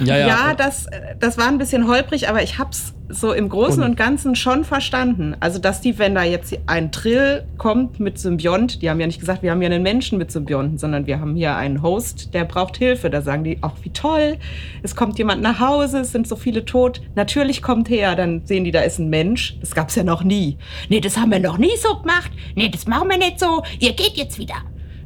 Ja, 0.00 0.54
das, 0.54 0.86
das 1.20 1.38
war 1.38 1.48
ein 1.48 1.58
bisschen 1.58 1.86
holprig, 1.88 2.28
aber 2.28 2.42
ich 2.42 2.58
hab's 2.58 2.94
so 3.10 3.32
im 3.32 3.48
Großen 3.48 3.82
Und- 3.82 3.90
und 3.90 3.96
Ganzen 3.96 4.36
schon 4.36 4.64
verstanden. 4.64 5.34
Also, 5.40 5.58
dass 5.58 5.80
die, 5.80 5.98
wenn 5.98 6.14
da 6.14 6.24
jetzt 6.24 6.54
ein 6.66 6.92
Trill 6.92 7.44
kommt 7.56 8.00
mit 8.00 8.18
Symbiont, 8.18 8.82
die 8.82 8.90
haben 8.90 9.00
ja 9.00 9.06
nicht 9.06 9.18
gesagt, 9.20 9.42
wir 9.42 9.50
haben 9.50 9.62
ja 9.62 9.68
einen 9.70 9.82
Menschen 9.82 10.18
mit 10.18 10.30
Symbionten, 10.30 10.76
sondern 10.76 11.06
wir 11.06 11.18
haben 11.18 11.34
hier 11.34 11.56
einen 11.56 11.80
Host, 11.82 12.34
der 12.34 12.44
braucht 12.44 12.76
Hilfe. 12.76 13.08
Da 13.08 13.22
sagen 13.22 13.44
die, 13.44 13.62
auch 13.62 13.76
wie 13.82 13.90
toll, 13.90 14.36
es 14.82 14.94
kommt 14.94 15.16
jemand 15.18 15.40
nach 15.40 15.58
Hause, 15.58 16.00
es 16.00 16.12
sind 16.12 16.28
so 16.28 16.36
viele 16.36 16.66
tot. 16.66 17.00
Natürlich 17.14 17.62
kommt 17.62 17.88
her, 17.88 18.14
dann 18.14 18.42
sehen 18.44 18.64
die, 18.64 18.72
da 18.72 18.80
ist 18.80 18.98
ein 18.98 19.08
Mensch. 19.08 19.56
Das 19.60 19.74
gab's 19.74 19.94
ja 19.94 20.04
noch 20.04 20.22
nie. 20.22 20.58
Nee, 20.90 21.00
das 21.00 21.16
haben 21.16 21.30
wir 21.30 21.40
noch 21.40 21.56
nie 21.56 21.76
so 21.82 22.00
gemacht. 22.00 22.30
Nee, 22.56 22.68
das 22.68 22.86
machen 22.86 23.08
wir 23.08 23.16
nicht 23.16 23.40
so. 23.40 23.62
Ihr 23.78 23.94
geht 23.94 24.16
jetzt 24.18 24.38
wieder. 24.38 24.56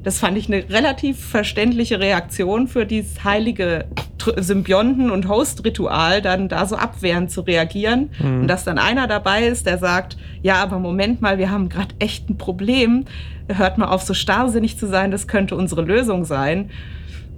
Das 0.03 0.19
fand 0.19 0.37
ich 0.37 0.49
eine 0.49 0.69
relativ 0.69 1.25
verständliche 1.25 2.01
Reaktion 2.01 2.67
für 2.67 2.87
dieses 2.87 3.23
heilige 3.23 3.87
Symbionten- 4.37 5.11
und 5.11 5.29
Host-Ritual, 5.29 6.23
dann 6.23 6.49
da 6.49 6.67
so 6.67 6.77
abwehrend 6.77 7.31
zu 7.31 7.43
reagieren. 7.43 8.11
Und 8.41 8.49
dass 8.49 8.65
dann 8.65 8.79
einer 8.79 9.07
dabei 9.07 9.47
ist, 9.47 9.67
der 9.67 9.79
sagt, 9.79 10.17
ja, 10.43 10.57
aber 10.63 10.79
Moment 10.79 11.21
mal, 11.21 11.39
wir 11.39 11.51
haben 11.51 11.69
gerade 11.69 11.95
echt 11.99 12.29
ein 12.31 12.37
Problem. 12.37 13.05
Hört 13.49 13.79
mal 13.79 13.89
auf, 13.89 14.03
so 14.03 14.15
starrsinnig 14.15 14.79
zu 14.79 14.87
sein, 14.87 15.11
das 15.11 15.27
könnte 15.27 15.57
unsere 15.57 15.83
Lösung 15.83 16.25
sein. 16.25 16.71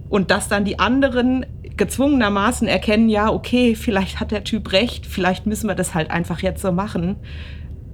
Und 0.08 0.30
dass 0.30 0.48
dann 0.48 0.64
die 0.64 0.78
anderen 0.78 1.46
gezwungenermaßen 1.76 2.68
erkennen, 2.68 3.08
ja, 3.08 3.30
okay, 3.30 3.74
vielleicht 3.74 4.20
hat 4.20 4.30
der 4.30 4.44
Typ 4.44 4.72
recht, 4.72 5.06
vielleicht 5.06 5.46
müssen 5.46 5.66
wir 5.66 5.74
das 5.74 5.94
halt 5.94 6.10
einfach 6.10 6.40
jetzt 6.40 6.62
so 6.62 6.70
machen, 6.70 7.16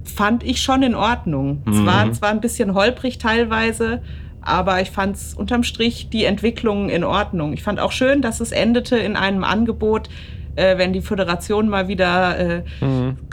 fand 0.03 0.43
ich 0.43 0.61
schon 0.61 0.83
in 0.83 0.95
Ordnung. 0.95 1.63
Es 1.69 1.85
war 1.85 2.11
zwar 2.11 2.29
ein 2.29 2.41
bisschen 2.41 2.73
holprig 2.73 3.17
teilweise, 3.17 4.01
aber 4.41 4.81
ich 4.81 4.91
fand 4.91 5.15
es 5.15 5.33
unterm 5.33 5.63
Strich 5.63 6.09
die 6.09 6.25
Entwicklung 6.25 6.89
in 6.89 7.03
Ordnung. 7.03 7.53
Ich 7.53 7.63
fand 7.63 7.79
auch 7.79 7.91
schön, 7.91 8.21
dass 8.21 8.39
es 8.39 8.51
endete 8.51 8.97
in 8.97 9.15
einem 9.15 9.43
Angebot, 9.43 10.09
äh, 10.55 10.77
wenn 10.77 10.91
die 10.93 11.01
Föderation 11.01 11.69
mal 11.69 11.87
wieder 11.87 12.37
äh, 12.39 12.63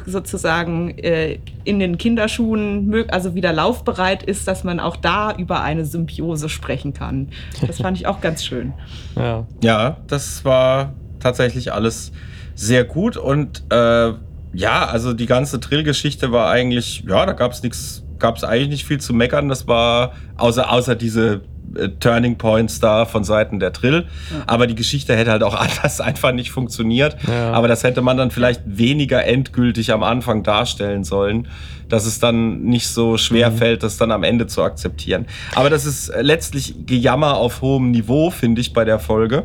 sozusagen 0.07 0.97
äh, 0.99 1.39
in 1.65 1.79
den 1.79 1.99
Kinderschuhen, 1.99 2.91
mög- 2.93 3.11
also 3.11 3.35
wieder 3.35 3.53
laufbereit 3.53 4.23
ist, 4.23 4.47
dass 4.49 4.65
man 4.65 4.81
auch 4.81 4.97
da 4.97 5.35
über 5.37 5.63
eine 5.63 5.85
Symbiose 5.85 6.49
sprechen 6.49 6.93
kann. 6.95 7.29
Das 7.67 7.81
fand 7.81 7.97
ich 7.99 8.07
auch 8.07 8.21
ganz 8.21 8.45
schön. 8.45 8.73
Ja. 9.17 9.47
Ja, 9.65 9.97
das 10.07 10.45
war 10.45 10.93
tatsächlich 11.19 11.73
alles 11.73 12.13
sehr 12.55 12.85
gut 12.85 13.17
und 13.17 13.65
äh, 13.73 14.13
ja, 14.53 14.87
also 14.87 15.13
die 15.13 15.27
ganze 15.27 15.59
Trill-Geschichte 15.59 16.31
war 16.31 16.49
eigentlich, 16.51 17.03
ja, 17.09 17.27
da 17.27 17.33
gab 17.33 17.51
es 17.51 17.63
nichts, 17.65 18.05
gab 18.19 18.37
es 18.37 18.45
eigentlich 18.45 18.69
nicht 18.69 18.87
viel 18.87 19.01
zu 19.01 19.15
meckern. 19.15 19.49
Das 19.49 19.67
war 19.67 20.13
außer 20.37 20.71
außer 20.71 20.95
diese 20.95 21.43
äh, 21.77 21.89
Turning 22.01 22.37
Points 22.37 22.81
da 22.81 23.05
von 23.05 23.25
Seiten 23.25 23.61
der 23.61 23.73
Trill. 23.73 24.07
Aber 24.47 24.67
die 24.67 24.75
Geschichte 24.75 25.17
hätte 25.17 25.31
halt 25.31 25.43
auch 25.43 25.55
anders 25.59 26.01
einfach 26.01 26.33
nicht 26.33 26.51
funktioniert. 26.51 27.17
Ja. 27.27 27.53
Aber 27.53 27.69
das 27.69 27.85
hätte 27.85 28.03
man 28.03 28.17
dann 28.17 28.31
vielleicht 28.31 28.63
weniger 28.67 29.25
endgültig 29.25 29.93
am 29.93 30.03
Anfang 30.03 30.43
darstellen 30.43 31.05
sollen, 31.05 31.49
dass 31.89 32.07
es 32.07 32.19
dann 32.21 32.63
nicht 32.63 32.89
so 32.89 33.17
schwer 33.17 33.51
fällt, 33.53 33.83
das 33.83 33.97
dann 33.97 34.13
am 34.13 34.23
Ende 34.23 34.47
zu 34.47 34.63
akzeptieren. 34.63 35.27
Aber 35.55 35.71
das 35.71 35.87
ist 35.87 36.13
letztlich 36.21 36.87
Gejammer 36.87 37.37
auf 37.37 37.63
hohem 37.63 37.91
Niveau, 37.91 38.31
finde 38.31 38.61
ich, 38.61 38.73
bei 38.73 38.85
der 38.85 38.99
Folge. 38.99 39.45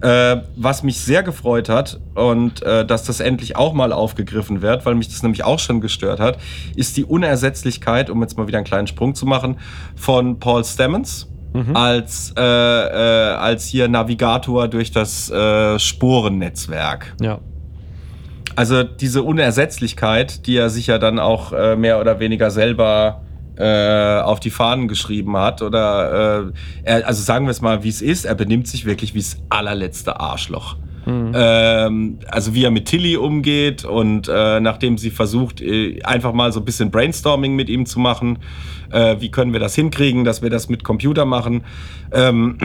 Äh, 0.00 0.42
was 0.54 0.84
mich 0.84 1.00
sehr 1.00 1.24
gefreut 1.24 1.68
hat 1.68 1.98
und 2.14 2.62
äh, 2.62 2.86
dass 2.86 3.02
das 3.02 3.18
endlich 3.18 3.56
auch 3.56 3.72
mal 3.72 3.92
aufgegriffen 3.92 4.62
wird, 4.62 4.86
weil 4.86 4.94
mich 4.94 5.08
das 5.08 5.24
nämlich 5.24 5.42
auch 5.42 5.58
schon 5.58 5.80
gestört 5.80 6.20
hat, 6.20 6.38
ist 6.76 6.96
die 6.96 7.04
Unersetzlichkeit, 7.04 8.08
um 8.08 8.22
jetzt 8.22 8.36
mal 8.38 8.46
wieder 8.46 8.58
einen 8.58 8.64
kleinen 8.64 8.86
Sprung 8.86 9.16
zu 9.16 9.26
machen, 9.26 9.58
von 9.96 10.38
Paul 10.38 10.64
Stamens 10.64 11.26
als, 11.74 12.32
äh, 12.36 12.42
äh, 12.42 13.34
als 13.34 13.66
hier 13.66 13.88
Navigator 13.88 14.68
durch 14.68 14.90
das 14.90 15.30
äh, 15.30 15.78
Sporennetzwerk. 15.78 17.14
Ja. 17.20 17.40
Also 18.54 18.82
diese 18.82 19.22
Unersetzlichkeit, 19.22 20.46
die 20.46 20.56
er 20.56 20.68
sich 20.70 20.88
ja 20.88 20.98
dann 20.98 21.18
auch 21.18 21.52
äh, 21.52 21.76
mehr 21.76 22.00
oder 22.00 22.20
weniger 22.20 22.50
selber 22.50 23.22
äh, 23.58 24.20
auf 24.20 24.40
die 24.40 24.50
Fahnen 24.50 24.88
geschrieben 24.88 25.36
hat. 25.36 25.62
Oder 25.62 26.46
äh, 26.48 26.52
er, 26.84 27.06
also 27.06 27.22
sagen 27.22 27.46
wir 27.46 27.50
es 27.50 27.60
mal, 27.60 27.84
wie 27.84 27.88
es 27.88 28.02
ist, 28.02 28.24
er 28.24 28.34
benimmt 28.34 28.68
sich 28.68 28.84
wirklich 28.84 29.14
wie 29.14 29.18
das 29.18 29.36
allerletzte 29.48 30.20
Arschloch. 30.20 30.76
Ähm, 31.34 32.18
also 32.28 32.54
wie 32.54 32.64
er 32.64 32.70
mit 32.70 32.84
Tilly 32.84 33.16
umgeht 33.16 33.84
und 33.84 34.28
äh, 34.28 34.60
nachdem 34.60 34.98
sie 34.98 35.10
versucht, 35.10 35.62
äh, 35.62 36.02
einfach 36.02 36.34
mal 36.34 36.52
so 36.52 36.60
ein 36.60 36.66
bisschen 36.66 36.90
Brainstorming 36.90 37.56
mit 37.56 37.70
ihm 37.70 37.86
zu 37.86 37.98
machen, 37.98 38.40
äh, 38.90 39.16
wie 39.18 39.30
können 39.30 39.54
wir 39.54 39.60
das 39.60 39.74
hinkriegen, 39.74 40.24
dass 40.24 40.42
wir 40.42 40.50
das 40.50 40.68
mit 40.68 40.84
Computer 40.84 41.24
machen. 41.24 41.64
Ähm, 42.12 42.58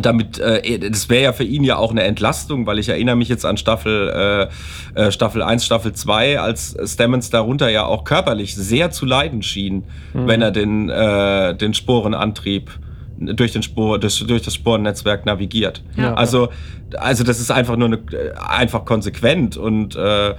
damit, 0.00 0.38
äh, 0.38 0.78
das 0.78 1.08
wäre 1.08 1.22
ja 1.22 1.32
für 1.32 1.44
ihn 1.44 1.64
ja 1.64 1.76
auch 1.76 1.90
eine 1.90 2.02
Entlastung, 2.02 2.66
weil 2.66 2.78
ich 2.78 2.88
erinnere 2.88 3.16
mich 3.16 3.28
jetzt 3.28 3.44
an 3.44 3.56
Staffel, 3.56 4.48
äh, 4.94 5.00
äh, 5.00 5.12
Staffel 5.12 5.42
1, 5.42 5.64
Staffel 5.64 5.92
2, 5.92 6.40
als 6.40 6.76
Stammens 6.84 7.30
darunter 7.30 7.68
ja 7.68 7.84
auch 7.84 8.04
körperlich 8.04 8.54
sehr 8.54 8.90
zu 8.90 9.06
leiden 9.06 9.42
schien, 9.42 9.84
wenn 10.14 10.42
er 10.42 10.50
den, 10.50 10.88
äh, 10.88 11.54
den 11.54 11.74
Sporenantrieb 11.74 12.70
durch, 13.18 13.52
den 13.52 13.62
Spor, 13.62 13.98
das, 13.98 14.18
durch 14.18 14.42
das 14.42 14.54
Sporennetzwerk 14.54 15.26
navigiert. 15.26 15.82
Ja. 15.96 16.14
Also, 16.14 16.48
also 16.96 17.24
das 17.24 17.40
ist 17.40 17.50
einfach 17.50 17.76
nur 17.76 17.88
eine, 17.88 18.00
einfach 18.36 18.84
konsequent 18.84 19.56
und 19.56 19.96
äh, 19.96 20.34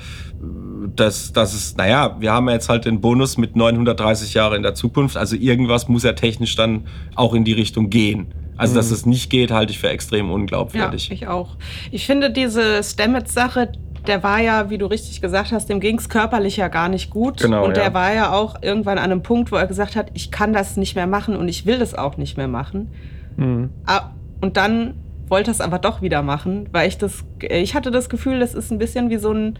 das, 0.95 1.31
das 1.31 1.53
ist, 1.53 1.77
naja, 1.77 2.17
wir 2.19 2.31
haben 2.31 2.47
ja 2.47 2.55
jetzt 2.55 2.69
halt 2.69 2.85
den 2.85 2.99
Bonus 3.01 3.37
mit 3.37 3.55
930 3.55 4.33
Jahre 4.33 4.55
in 4.55 4.63
der 4.63 4.75
Zukunft, 4.75 5.17
also 5.17 5.35
irgendwas 5.35 5.87
muss 5.87 6.03
ja 6.03 6.13
technisch 6.13 6.55
dann 6.55 6.85
auch 7.15 7.33
in 7.33 7.43
die 7.45 7.53
Richtung 7.53 7.89
gehen. 7.89 8.33
Also, 8.57 8.75
dass 8.75 8.91
es 8.91 9.05
nicht 9.05 9.29
geht, 9.29 9.51
halte 9.51 9.71
ich 9.71 9.79
für 9.79 9.89
extrem 9.89 10.27
Ja, 10.27 10.33
unglaubwürdig. 10.33 11.11
ich 11.11 11.27
auch. 11.27 11.57
Ich 11.91 12.05
finde 12.05 12.29
diese 12.31 12.83
Stamets-Sache, 12.83 13.71
der 14.07 14.21
war 14.21 14.39
ja, 14.41 14.69
wie 14.69 14.77
du 14.77 14.85
richtig 14.85 15.21
gesagt 15.21 15.51
hast, 15.51 15.69
dem 15.69 15.79
ging 15.79 15.97
es 15.97 16.09
körperlich 16.09 16.57
ja 16.57 16.67
gar 16.67 16.89
nicht 16.89 17.09
gut. 17.09 17.39
Genau, 17.41 17.65
Und 17.65 17.77
der 17.77 17.85
ja. 17.85 17.93
war 17.93 18.13
ja 18.13 18.33
auch 18.33 18.61
irgendwann 18.61 18.97
an 18.97 19.05
einem 19.05 19.23
Punkt, 19.23 19.51
wo 19.51 19.55
er 19.55 19.65
gesagt 19.65 19.95
hat, 19.95 20.11
ich 20.13 20.29
kann 20.29 20.53
das 20.53 20.77
nicht 20.77 20.95
mehr 20.95 21.07
machen 21.07 21.35
und 21.35 21.47
ich 21.47 21.65
will 21.65 21.79
das 21.79 21.93
auch 21.95 22.17
nicht 22.17 22.35
mehr 22.37 22.47
machen. 22.49 22.89
Mhm. 23.37 23.69
Ah, 23.85 24.11
Und 24.41 24.57
dann 24.57 24.95
wollte 25.29 25.51
er 25.51 25.53
es 25.53 25.61
aber 25.61 25.79
doch 25.79 26.01
wieder 26.01 26.21
machen, 26.21 26.67
weil 26.73 26.87
ich 26.87 26.97
das, 26.97 27.23
ich 27.39 27.75
hatte 27.75 27.91
das 27.91 28.09
Gefühl, 28.09 28.39
das 28.39 28.53
ist 28.53 28.71
ein 28.71 28.77
bisschen 28.77 29.09
wie 29.09 29.17
so 29.17 29.31
ein, 29.31 29.57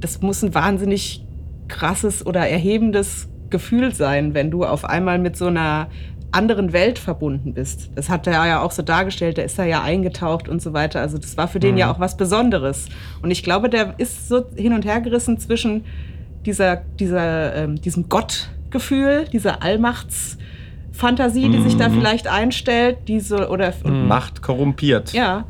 das 0.00 0.22
muss 0.22 0.42
ein 0.42 0.54
wahnsinnig 0.54 1.24
krasses 1.68 2.24
oder 2.26 2.48
erhebendes 2.48 3.28
Gefühl 3.50 3.94
sein, 3.94 4.32
wenn 4.34 4.50
du 4.50 4.64
auf 4.64 4.84
einmal 4.84 5.18
mit 5.18 5.36
so 5.36 5.46
einer 5.46 5.88
anderen 6.32 6.72
Welt 6.72 6.98
verbunden 6.98 7.54
bist. 7.54 7.90
Das 7.94 8.08
hat 8.08 8.26
er 8.26 8.46
ja 8.46 8.62
auch 8.62 8.70
so 8.70 8.82
dargestellt, 8.82 9.36
der 9.36 9.44
ist 9.44 9.58
da 9.58 9.64
ja 9.64 9.82
eingetaucht 9.82 10.48
und 10.48 10.62
so 10.62 10.72
weiter. 10.72 11.00
Also 11.00 11.18
das 11.18 11.36
war 11.36 11.48
für 11.48 11.60
den 11.60 11.76
ja 11.76 11.92
auch 11.92 11.98
was 11.98 12.16
Besonderes. 12.16 12.86
Und 13.22 13.30
ich 13.30 13.42
glaube, 13.42 13.68
der 13.68 13.94
ist 13.98 14.28
so 14.28 14.44
hin 14.54 14.72
und 14.72 14.84
her 14.84 15.00
gerissen 15.00 15.38
zwischen 15.38 15.84
dieser, 16.46 16.76
dieser, 16.98 17.54
ähm, 17.56 17.80
diesem 17.80 18.08
Gottgefühl, 18.08 19.26
dieser 19.32 19.62
Allmachtsfantasie, 19.62 21.48
die 21.48 21.62
sich 21.62 21.76
da 21.76 21.90
vielleicht 21.90 22.28
einstellt, 22.28 22.98
diese 23.08 23.48
oder 23.48 23.72
und 23.84 24.06
Macht 24.06 24.42
korrumpiert. 24.42 25.12
ja. 25.12 25.44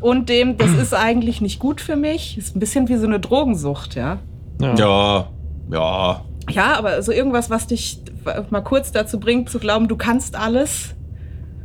Und 0.00 0.30
dem, 0.30 0.56
das 0.56 0.70
ist 0.70 0.94
eigentlich 0.94 1.42
nicht 1.42 1.58
gut 1.58 1.82
für 1.82 1.94
mich. 1.94 2.38
Ist 2.38 2.56
ein 2.56 2.58
bisschen 2.58 2.88
wie 2.88 2.96
so 2.96 3.06
eine 3.06 3.20
Drogensucht, 3.20 3.96
ja. 3.96 4.16
Ja. 4.58 4.74
Ja, 4.74 5.28
ja. 5.70 6.24
Ja, 6.50 6.78
aber 6.78 7.02
so 7.02 7.12
irgendwas, 7.12 7.50
was 7.50 7.66
dich 7.66 8.00
mal 8.50 8.60
kurz 8.62 8.92
dazu 8.92 9.18
bringt, 9.20 9.50
zu 9.50 9.58
glauben, 9.58 9.88
du 9.88 9.96
kannst 9.96 10.36
alles. 10.36 10.94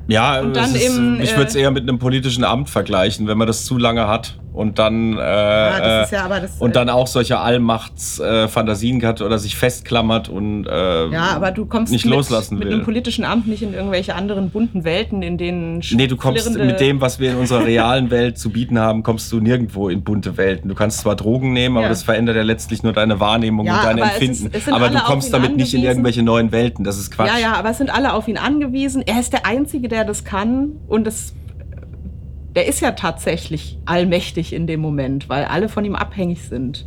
Ja, 0.08 0.40
Und 0.40 0.56
das 0.56 0.72
dann 0.72 0.76
ist, 0.76 0.86
eben, 0.86 1.22
ich 1.22 1.32
äh, 1.34 1.38
würde 1.38 1.50
es 1.50 1.56
eher 1.56 1.72
mit 1.72 1.84
einem 1.84 2.00
politischen 2.00 2.44
Amt 2.44 2.70
vergleichen, 2.70 3.28
wenn 3.28 3.38
man 3.38 3.48
das 3.48 3.66
zu 3.66 3.78
lange 3.78 4.08
hat 4.08 4.40
und 4.56 4.80
dann, 4.80 5.14
äh, 5.14 5.18
das 5.18 6.06
ist 6.08 6.14
äh, 6.14 6.16
ja 6.16 6.26
aber 6.26 6.40
das. 6.40 6.52
und 6.60 6.76
dann 6.76 6.90
auch 6.90 7.08
solche 7.08 7.38
Allmachtsfantasien 7.40 9.02
äh, 9.02 9.06
hat 9.06 9.22
oder 9.22 9.38
sich 9.40 9.56
festklammert 9.56 10.30
und 10.30 10.66
äh, 10.66 11.08
ja, 11.10 11.32
aber 11.36 11.52
du 11.52 11.66
kommst 11.66 11.92
nicht 11.92 12.06
mit, 12.06 12.14
loslassen 12.14 12.58
mit 12.58 12.68
will. 12.68 12.74
einem 12.76 12.84
politischen 12.84 13.26
Amt 13.26 13.48
nicht 13.48 13.62
in 13.64 13.74
irgendwelche 13.74 14.16
anderen 14.16 14.50
bunten 14.50 14.84
Welten, 14.84 15.22
in 15.22 15.38
denen 15.38 15.82
Nee, 15.92 16.08
du 16.08 16.16
kommst 16.18 16.56
mit 16.58 16.80
dem, 16.80 17.02
was 17.02 17.20
wir 17.20 17.32
in 17.32 17.38
unserer 17.38 17.66
realen 17.66 18.10
Welt 18.12 18.38
zu 18.38 18.50
bieten 18.50 18.80
haben, 18.80 19.04
kommst 19.04 19.32
du 19.32 19.40
nirgendwo 19.40 19.90
in 19.90 20.04
bunte 20.04 20.38
Welten. 20.38 20.70
Du 20.70 20.76
kannst 20.76 21.00
zwar 21.00 21.16
Drogen 21.16 21.54
nehmen, 21.54 21.78
aber 21.78 21.86
Ja. 21.86 21.90
das 21.90 22.04
verändert 22.04 22.36
ja 22.36 22.44
letztlich 22.44 22.84
nur 22.84 22.94
deine 22.94 23.20
Wahrnehmung 23.20 23.66
Ja, 23.66 23.78
und 23.80 23.86
dein 23.86 23.98
aber 24.02 24.12
es 24.12 24.22
ist- 24.22 24.22
Empfinden. 24.44 24.58
es 24.58 24.68
aber 24.74 24.90
du 24.90 25.00
kommst 25.00 25.34
damit 25.34 25.56
nicht 25.56 25.74
in 25.74 25.80
angewiesen. 25.80 25.86
irgendwelche 25.88 26.24
neuen 26.24 26.52
Welten. 26.52 26.84
Das 26.84 26.98
ist 26.98 27.12
Quatsch. 27.12 27.28
Ja, 27.34 27.38
ja, 27.40 27.54
aber 27.54 27.70
es 27.72 27.78
sind 27.78 27.94
alle 27.94 28.14
auf 28.14 28.28
ihn 28.28 28.38
angewiesen. 28.38 29.02
Er 29.06 29.20
ist 29.20 29.34
der 29.34 29.46
Einzige, 29.46 29.88
der 29.88 30.06
das 30.06 30.24
kann. 30.24 30.74
Und 30.88 31.08
es, 31.08 31.34
der 32.56 32.68
ist 32.68 32.80
ja 32.80 32.92
tatsächlich 32.92 33.78
allmächtig 33.86 34.54
in 34.54 34.68
dem 34.68 34.80
Moment, 34.80 35.30
weil 35.30 35.46
alle 35.46 35.70
von 35.70 35.86
ihm 35.86 35.96
abhängig 35.96 36.44
sind. 36.44 36.86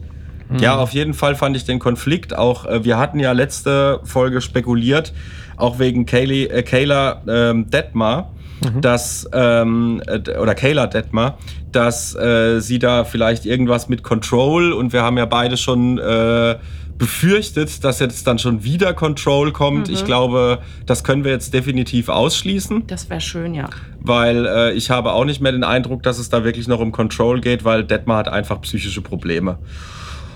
Ja, 0.61 0.79
auf 0.79 0.93
jeden 0.93 1.13
Fall 1.13 1.35
fand 1.35 1.57
ich 1.57 1.65
den 1.65 1.79
Konflikt 1.79 2.37
auch. 2.37 2.65
Äh, 2.65 2.85
wir 2.85 2.99
hatten 2.99 3.21
ja 3.21 3.33
letzte 3.33 4.01
Folge 4.05 4.41
spekuliert, 4.41 5.13
auch 5.57 5.79
wegen 5.79 6.07
Kaylee, 6.07 6.47
äh, 6.47 6.63
Kayla 6.63 7.23
ähm, 7.29 7.69
Detmar, 7.69 8.33
dass, 8.81 9.29
ähm, 9.33 10.03
äh, 10.07 10.37
oder 10.39 10.55
Kayla 10.55 10.87
Detmar, 10.87 11.39
dass 11.71 12.15
äh, 12.15 12.61
sie 12.61 12.79
da 12.79 13.05
vielleicht 13.05 13.47
irgendwas 13.47 13.89
mit 13.89 14.03
Control 14.03 14.73
und 14.73 14.93
wir 14.93 15.03
haben 15.03 15.19
ja 15.19 15.27
beide 15.27 15.57
schon 15.57 15.99
äh, 15.99 16.57
befürchtet, 16.97 17.85
dass 17.85 18.01
jetzt 18.01 18.27
dann 18.27 18.39
schon 18.39 18.65
wieder 18.65 18.93
Control 18.93 19.53
kommt. 19.53 19.89
Ich 19.89 20.05
glaube, 20.05 20.59
das 20.85 21.05
können 21.05 21.25
wir 21.25 21.31
jetzt 21.31 21.55
definitiv 21.55 22.09
ausschließen 22.09 22.87
Das 22.89 23.09
wäre 23.09 23.21
schön, 23.21 23.55
ja. 23.55 23.71
Weil 24.09 24.47
äh, 24.47 24.73
ich 24.73 24.91
habe 24.91 25.13
auch 25.13 25.25
nicht 25.25 25.41
mehr 25.41 25.53
den 25.53 25.65
Eindruck, 25.65 26.03
dass 26.03 26.19
es 26.19 26.31
da 26.31 26.43
wirklich 26.43 26.67
noch 26.67 26.81
um 26.81 26.91
Control 26.91 27.41
geht, 27.41 27.65
weil 27.65 27.85
Detmar 27.85 28.19
hat 28.19 28.29
einfach 28.29 28.61
psychische 28.63 29.03
Probleme. 29.03 29.59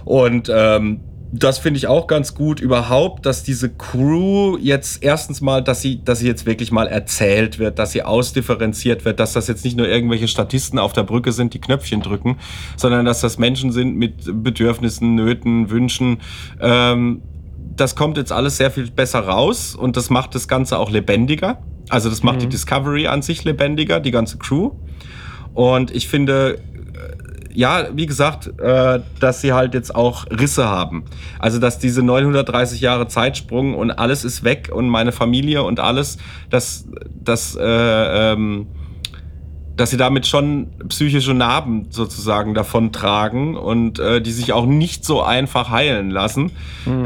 Und 0.05 0.51
ähm, 0.55 1.01
das 1.35 1.59
finde 1.59 1.79
ich 1.79 1.87
auch 1.87 2.09
ganz 2.09 2.35
gut 2.35 2.61
überhaupt, 2.61 3.25
dass 3.25 3.43
diese 3.43 3.70
Crew 3.70 4.59
jetzt 4.61 5.03
erstens 5.03 5.41
mal, 5.41 5.62
dass 5.62 5.81
sie, 5.81 6.05
dass 6.05 6.18
sie 6.18 6.27
jetzt 6.27 6.45
wirklich 6.45 6.70
mal 6.70 6.87
erzählt 6.87 7.59
wird, 7.59 7.79
dass 7.79 7.93
sie 7.93 8.03
ausdifferenziert 8.03 9.07
wird, 9.07 9.18
dass 9.18 9.33
das 9.33 9.49
jetzt 9.49 9.64
nicht 9.64 9.79
nur 9.79 9.89
irgendwelche 9.89 10.29
Statisten 10.29 10.79
auf 10.79 10.93
der 10.93 11.05
Brücke 11.05 11.33
sind, 11.33 11.55
die 11.55 11.61
Knöpfchen 11.61 12.03
drücken, 12.03 12.37
sondern 12.77 13.07
dass 13.07 13.23
das 13.23 13.39
Menschen 13.39 13.73
sind 13.73 13.97
mit 13.97 14.45
Bedürfnissen, 14.45 15.14
Nöten, 15.14 15.70
Wünschen. 15.70 16.20
Ähm, 16.61 17.23
das 17.77 17.97
kommt 17.97 18.16
jetzt 18.16 18.33
alles 18.33 18.57
sehr 18.57 18.70
viel 18.70 18.91
besser 18.91 19.20
raus 19.20 19.75
und 19.75 19.97
das 19.97 20.11
macht 20.11 20.35
das 20.35 20.49
Ganze 20.49 20.79
auch 20.79 20.91
lebendiger. 20.91 21.62
Also 21.89 22.09
das 22.09 22.23
macht 22.23 22.43
die 22.43 22.49
Discovery 22.49 23.07
an 23.07 23.23
sich 23.23 23.45
lebendiger, 23.45 24.01
die 24.01 24.11
ganze 24.11 24.39
Crew. 24.39 24.70
Und 25.53 25.91
ich 25.91 26.09
finde, 26.09 26.55
äh, 26.55 27.55
ja, 27.55 27.89
wie 27.93 28.07
gesagt, 28.07 28.59
äh, 28.61 29.01
dass 29.20 29.41
sie 29.41 29.53
halt 29.53 29.75
jetzt 29.75 29.95
auch 29.95 30.27
Risse 30.31 30.66
haben. 30.66 31.05
Also 31.39 31.59
dass 31.59 31.79
diese 31.79 32.03
930 32.03 32.81
Jahre 32.81 33.09
Zeitsprung 33.09 33.75
und 33.75 33.91
alles 33.91 34.25
ist 34.25 34.45
weg 34.45 34.70
und 34.73 34.89
meine 34.89 35.12
Familie 35.12 35.62
und 35.62 35.81
alles, 35.81 36.18
dass, 36.49 36.87
dass, 37.14 37.57
äh, 37.57 37.62
ähm, 37.62 38.68
dass 39.77 39.91
sie 39.91 39.97
damit 39.97 40.27
schon 40.27 40.68
psychische 40.89 41.35
Narben 41.35 41.87
sozusagen 41.91 42.55
davon 42.55 42.93
tragen 42.93 43.57
und 43.57 43.99
äh, 43.99 44.20
die 44.20 44.33
sich 44.33 44.53
auch 44.53 44.66
nicht 44.66 45.05
so 45.05 45.23
einfach 45.23 45.70
heilen 45.70 46.11
lassen. 46.11 46.53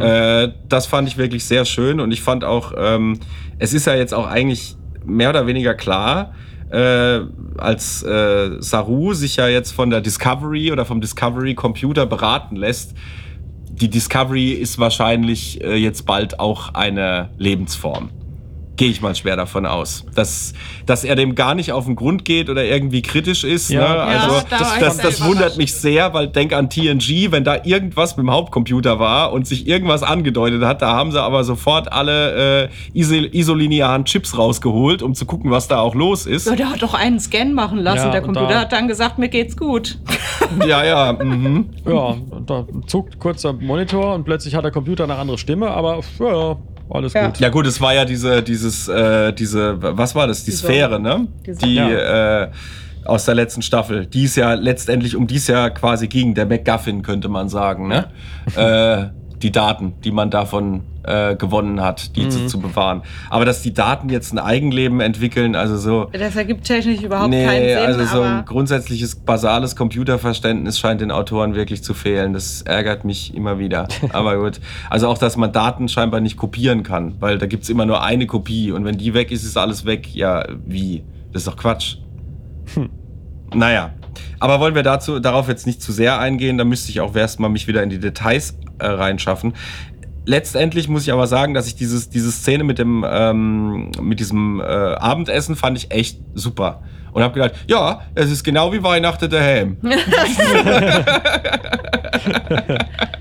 Äh, 0.01 0.53
das 0.69 0.87
fand 0.87 1.09
ich 1.09 1.17
wirklich 1.17 1.45
sehr 1.45 1.65
schön 1.65 2.01
und 2.01 2.11
ich 2.13 2.23
fand 2.23 2.45
auch, 2.45 2.73
ähm, 2.77 3.19
es 3.59 3.73
ist 3.73 3.87
ja 3.87 3.95
jetzt 3.95 4.15
auch 4.15 4.27
eigentlich 4.27 4.77
mehr 5.05 5.31
oder 5.31 5.47
weniger 5.47 5.75
klar, 5.75 6.35
äh, 6.71 7.21
als 7.57 8.03
äh, 8.03 8.61
Saru 8.61 9.15
sich 9.15 9.37
ja 9.37 9.47
jetzt 9.49 9.71
von 9.71 9.91
der 9.91 10.01
Discovery 10.01 10.73
oder 10.73 10.85
vom 10.85 11.01
Discovery 11.01 11.55
Computer 11.55 12.07
beraten 12.07 12.57
lässt, 12.57 12.95
die 13.71 13.89
Discovery 13.89 14.53
ist 14.53 14.79
wahrscheinlich 14.79 15.63
äh, 15.63 15.77
jetzt 15.77 16.07
bald 16.07 16.41
auch 16.41 16.75
eine 16.75 17.31
Lebensform. 17.39 18.11
Gehe 18.77 18.91
ich 18.91 19.01
mal 19.01 19.15
schwer 19.15 19.37
davon 19.37 19.65
aus. 19.65 20.05
Dass, 20.15 20.53
dass 20.85 21.03
er 21.03 21.15
dem 21.17 21.35
gar 21.35 21.55
nicht 21.55 21.73
auf 21.73 21.87
den 21.87 21.97
Grund 21.97 22.25
geht 22.27 22.51
oder 22.51 22.63
irgendwie 22.65 23.01
kritisch 23.01 23.43
ist. 23.43 23.71
Ja. 23.71 23.81
ne? 23.81 23.87
Ja, 23.87 24.03
Also 24.05 24.35
war 24.37 24.45
das, 24.51 24.79
das, 24.79 24.97
sehr 24.97 25.05
das 25.07 25.25
wundert 25.25 25.57
mich 25.57 25.73
sehr, 25.73 26.13
weil 26.13 26.29
denk 26.29 26.53
an 26.53 26.69
TNG, 26.69 27.33
wenn 27.33 27.43
da 27.45 27.57
irgendwas 27.65 28.17
mit 28.19 28.25
dem 28.27 28.31
Hauptcomputer 28.31 28.99
war 28.99 29.33
und 29.33 29.47
sich 29.47 29.67
irgendwas 29.67 30.03
angedeutet 30.03 30.63
hat, 30.63 30.83
da 30.83 30.93
haben 30.93 31.11
sie 31.11 31.23
aber 31.23 31.43
sofort 31.45 31.91
alle 31.91 32.65
äh, 32.65 32.69
iso- 32.95 33.33
isolinearen 33.33 34.05
Chips 34.05 34.37
rausgeholt, 34.37 35.03
um 35.03 35.15
zu 35.15 35.25
gucken, 35.25 35.51
was 35.51 35.69
da 35.69 35.79
auch 35.81 35.95
los 35.95 36.27
ist. 36.27 36.47
Ja, 36.47 36.55
der 36.57 36.71
hat 36.71 36.83
doch 36.83 36.93
einen 36.93 37.19
Scan 37.19 37.53
machen 37.55 37.79
lassen. 37.79 37.97
Ja, 38.07 38.11
der 38.11 38.21
Computer 38.23 38.49
da- 38.49 38.61
hat 38.61 38.73
dann 38.73 38.89
gesagt, 38.89 39.19
mir 39.19 39.29
geht's 39.29 39.57
gut. 39.57 39.99
ja, 40.67 40.85
ja. 40.85 41.13
Mhm. 41.15 41.71
Ja, 41.87 42.15
und 42.31 42.51
da 42.51 42.67
zuckt 42.87 43.19
kurz 43.19 43.41
der 43.43 43.55
Monitor 43.55 44.15
und 44.15 44.25
plötzlich 44.25 44.55
hat 44.55 44.65
der 44.65 44.71
Computer 44.73 45.05
eine 45.05 45.15
andere 45.17 45.39
Stimme, 45.39 45.71
aber 45.71 46.01
ja, 46.19 46.27
ja, 46.51 46.57
alles 46.91 47.13
Ja. 47.13 47.27
gut. 47.27 47.39
Ja 47.39 47.49
gut, 47.49 47.67
es 47.67 47.81
war 47.81 47.95
ja 47.95 48.05
diese, 48.05 48.43
dieses, 48.43 48.89
äh, 48.89 49.33
diese, 49.33 49.77
was 49.81 50.15
war 50.15 50.27
das? 50.27 50.45
Die 50.45 50.51
Diese- 50.51 50.65
Sphäre, 50.67 51.01
ne? 51.01 51.27
Die 51.63 51.75
Ja. 51.75 52.43
äh, 52.45 52.51
aus 53.05 53.25
der 53.25 53.35
letzten 53.37 53.63
Staffel, 53.63 54.07
die 54.07 54.25
es 54.25 54.35
ja 54.37 54.55
letztendlich 54.55 55.15
um 55.15 55.27
dies 55.27 55.47
ja 55.47 55.71
quasi 55.71 56.09
ging, 56.09 56.35
der 56.35 56.47
MacGuffin 56.47 57.03
könnte 57.03 57.29
man 57.29 57.49
sagen, 57.49 57.89
ne? 57.89 58.07
äh, 58.57 59.07
die 59.43 59.53
Daten, 59.53 59.95
die 60.03 60.11
man 60.11 60.31
davon 60.31 60.83
äh, 61.03 61.37
gewonnen 61.37 61.81
hat, 61.83 62.17
die 62.17 62.29
zu, 62.29 62.47
zu 62.47 62.59
bewahren. 62.59 63.03
Aber 63.31 63.45
dass 63.45 63.63
die 63.63 63.73
Daten 63.75 64.09
jetzt 64.09 64.33
ein 64.33 64.39
Eigenleben 64.39 65.01
entwickeln, 65.01 65.55
also 65.55 65.77
so. 65.77 66.09
Das 66.13 66.35
ergibt 66.37 66.65
technisch 66.65 67.03
überhaupt 67.03 67.31
keinen 67.33 67.63
Nee, 67.63 67.75
Sinn. 67.75 67.85
also 67.85 68.05
so 68.05 68.23
ein 68.23 68.45
grundsätzliches, 68.45 69.17
basales 69.17 69.77
Computerverständnis 69.77 70.79
scheint 70.79 71.01
den 71.01 71.11
Autoren 71.11 71.55
wirklich 71.55 71.83
zu 71.85 71.95
fehlen. 71.95 72.33
Das 72.33 72.63
ärgert 72.63 73.05
mich 73.05 73.35
immer 73.35 73.59
wieder. 73.59 73.87
Aber 74.13 74.39
gut. 74.39 74.61
Also 74.91 75.09
auch, 75.09 75.19
dass 75.19 75.37
man 75.37 75.53
Daten 75.53 75.89
scheinbar 75.89 76.21
nicht 76.21 76.37
kopieren 76.37 76.83
kann, 76.83 77.15
weil 77.21 77.39
da 77.39 77.47
gibt 77.47 77.65
es 77.65 77.69
immer 77.69 77.87
nur 77.87 78.03
eine 78.03 78.27
Kopie 78.27 78.73
und 78.73 78.85
wenn 78.85 78.97
die 78.99 79.15
weg 79.15 79.31
ist, 79.31 79.45
ist 79.45 79.57
alles 79.59 79.85
weg. 79.85 80.15
Ja, 80.15 80.45
wie? 80.65 81.05
Das 81.33 81.43
ist 81.43 81.49
doch 81.49 81.57
Quatsch. 81.57 81.99
Naja. 83.55 83.91
Aber 84.39 84.61
wollen 84.61 84.75
wir 84.75 84.83
dazu, 84.83 85.21
darauf 85.21 85.49
jetzt 85.49 85.67
nicht 85.67 85.81
zu 85.83 85.93
sehr 85.93 86.19
eingehen, 86.19 86.59
da 86.59 86.65
müsste 86.65 86.91
ich 86.91 87.01
auch 87.01 87.15
erst 87.15 87.39
mal 87.41 87.49
mich 87.49 87.69
wieder 87.69 87.83
in 87.83 87.91
die 87.91 87.99
Details 87.99 88.57
äh, 88.79 88.87
reinschaffen. 88.87 89.55
Letztendlich 90.25 90.89
muss 90.89 91.03
ich 91.03 91.13
aber 91.13 91.27
sagen, 91.27 91.55
dass 91.55 91.69
ich 91.69 91.77
dieses, 91.77 92.11
diese 92.11 92.33
Szene 92.33 92.65
mit 92.65 92.79
dem 92.79 93.05
ähm, 93.09 93.93
mit 94.01 94.19
diesem 94.19 94.61
äh, 94.61 94.65
Abendessen 94.65 95.55
fand 95.55 95.79
ich 95.79 95.93
echt 95.93 96.19
super. 96.35 96.83
Und 97.13 97.23
habe 97.23 97.33
gedacht, 97.33 97.55
ja, 97.67 98.03
es 98.15 98.31
ist 98.31 98.45
genau 98.45 98.73
wie 98.73 98.83
Weihnachten 98.83 99.31
daheim. 99.31 99.79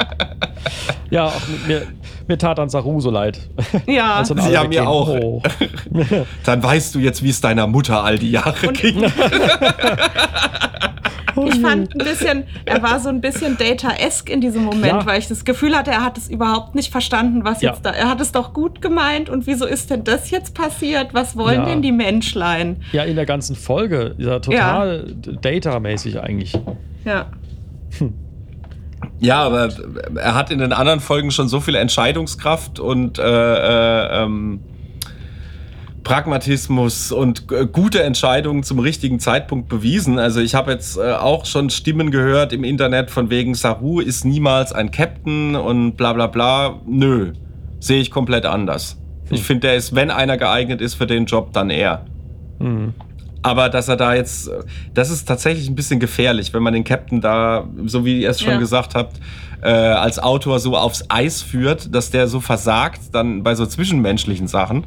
Ja, 1.10 1.26
auch 1.26 1.42
mir, 1.68 1.84
mir 2.28 2.38
tat 2.38 2.60
an 2.60 2.70
Saru 2.70 3.00
so 3.00 3.12
leid. 3.12 3.40
Ja. 3.88 4.16
Als 4.18 4.30
dann 4.30 4.38
Ja, 4.52 4.64
mir 4.64 4.70
weggehen. 4.70 4.88
auch. 4.88 5.10
Oh. 5.10 5.42
Dann 6.46 6.64
weißt 6.64 6.94
du 6.96 7.00
jetzt, 7.00 7.24
wie 7.24 7.30
es 7.30 7.42
deiner 7.42 7.68
Mutter 7.68 8.04
all 8.04 8.18
die 8.18 8.32
Jahre 8.32 8.68
ging. 8.74 9.04
Ich 11.48 11.60
fand 11.60 11.94
ein 11.94 11.98
bisschen, 11.98 12.44
er 12.64 12.82
war 12.82 12.98
so 13.02 13.10
ein 13.10 13.20
bisschen 13.20 13.58
Data-esque 13.58 14.30
in 14.32 14.40
diesem 14.40 14.64
Moment, 14.64 14.86
Ja. 14.86 15.06
weil 15.06 15.20
ich 15.20 15.28
das 15.28 15.44
Gefühl 15.44 15.76
hatte, 15.76 15.92
er 15.92 16.02
hat 16.04 16.18
es 16.18 16.30
überhaupt 16.30 16.76
nicht 16.76 16.94
verstanden, 16.94 17.44
was 17.44 17.62
Ja. 17.62 17.72
jetzt 17.72 17.86
da. 17.86 17.90
Er 17.90 18.08
hat 18.10 18.22
es 18.22 18.32
doch 18.32 18.54
gut 18.54 18.82
gemeint 18.82 19.30
und 19.30 19.46
wieso 19.46 19.66
ist 19.66 19.90
denn 19.90 20.06
das 20.06 20.30
jetzt 20.32 20.54
passiert? 20.56 21.14
Was 21.14 21.36
wollen 21.36 21.60
Ja. 21.62 21.66
denn 21.66 21.82
die 21.82 21.92
Menschlein? 21.92 22.78
Ja, 22.94 23.04
in 23.04 23.18
der 23.18 23.26
ganzen 23.26 23.58
Folge. 23.58 24.16
Ja, 24.18 24.40
total 24.40 25.14
data-mäßig 25.42 26.22
eigentlich. 26.22 26.58
Ja. 27.04 27.26
Ja, 29.20 29.44
aber 29.44 29.70
er 30.16 30.36
hat 30.36 30.52
in 30.52 30.60
den 30.60 30.74
anderen 30.74 31.00
Folgen 31.00 31.32
schon 31.32 31.48
so 31.48 31.60
viel 31.60 31.76
Entscheidungskraft 31.76 32.80
und 32.80 33.20
äh, 33.20 33.24
äh, 33.24 34.24
ähm, 34.24 34.60
Pragmatismus 36.04 37.12
und 37.12 37.52
äh, 37.52 37.66
gute 37.66 38.04
Entscheidungen 38.04 38.64
zum 38.64 38.80
richtigen 38.80 39.20
Zeitpunkt 39.20 39.68
bewiesen. 39.68 40.20
Also 40.20 40.40
ich 40.40 40.56
habe 40.56 40.72
jetzt 40.72 40.98
äh, 40.98 41.14
auch 41.14 41.46
schon 41.46 41.70
Stimmen 41.70 42.12
gehört 42.12 42.54
im 42.54 42.64
Internet 42.64 43.12
von 43.12 43.30
wegen 43.30 43.56
Saru 43.56 44.00
ist 44.00 44.24
niemals 44.24 44.72
ein 44.72 44.92
Captain 44.92 45.56
und 45.56 45.98
bla 45.98 46.14
bla 46.14 46.28
bla. 46.28 46.80
Nö, 46.86 47.34
sehe 47.80 48.00
ich 48.00 48.12
komplett 48.12 48.46
anders. 48.46 48.98
Ich 49.32 49.42
finde, 49.42 49.68
der 49.68 49.76
ist, 49.76 49.96
wenn 49.96 50.12
einer 50.12 50.38
geeignet 50.38 50.82
ist 50.82 50.94
für 50.94 51.08
den 51.08 51.26
Job, 51.26 51.52
dann 51.52 51.72
er. 51.72 52.06
Mhm. 52.60 52.94
Aber 53.46 53.70
dass 53.70 53.88
er 53.88 53.96
da 53.96 54.14
jetzt, 54.14 54.50
das 54.94 55.10
ist 55.10 55.28
tatsächlich 55.28 55.68
ein 55.70 55.76
bisschen 55.76 56.00
gefährlich, 56.00 56.54
wenn 56.54 56.64
man 56.64 56.74
den 56.74 56.84
Captain 56.84 57.22
da, 57.22 57.66
so 57.86 58.04
wie 58.06 58.22
ihr 58.22 58.30
es 58.30 58.42
schon 58.42 58.54
Ja. 58.54 58.60
gesagt 58.60 58.96
habt, 58.96 59.20
äh, 59.62 59.70
als 59.70 60.20
Autor 60.20 60.60
so 60.60 60.76
aufs 60.78 61.06
Eis 61.10 61.42
führt, 61.42 61.94
dass 61.94 62.12
der 62.12 62.28
so 62.28 62.40
versagt, 62.40 63.02
dann 63.14 63.44
bei 63.44 63.56
so 63.56 63.66
zwischenmenschlichen 63.66 64.48
Sachen. 64.48 64.86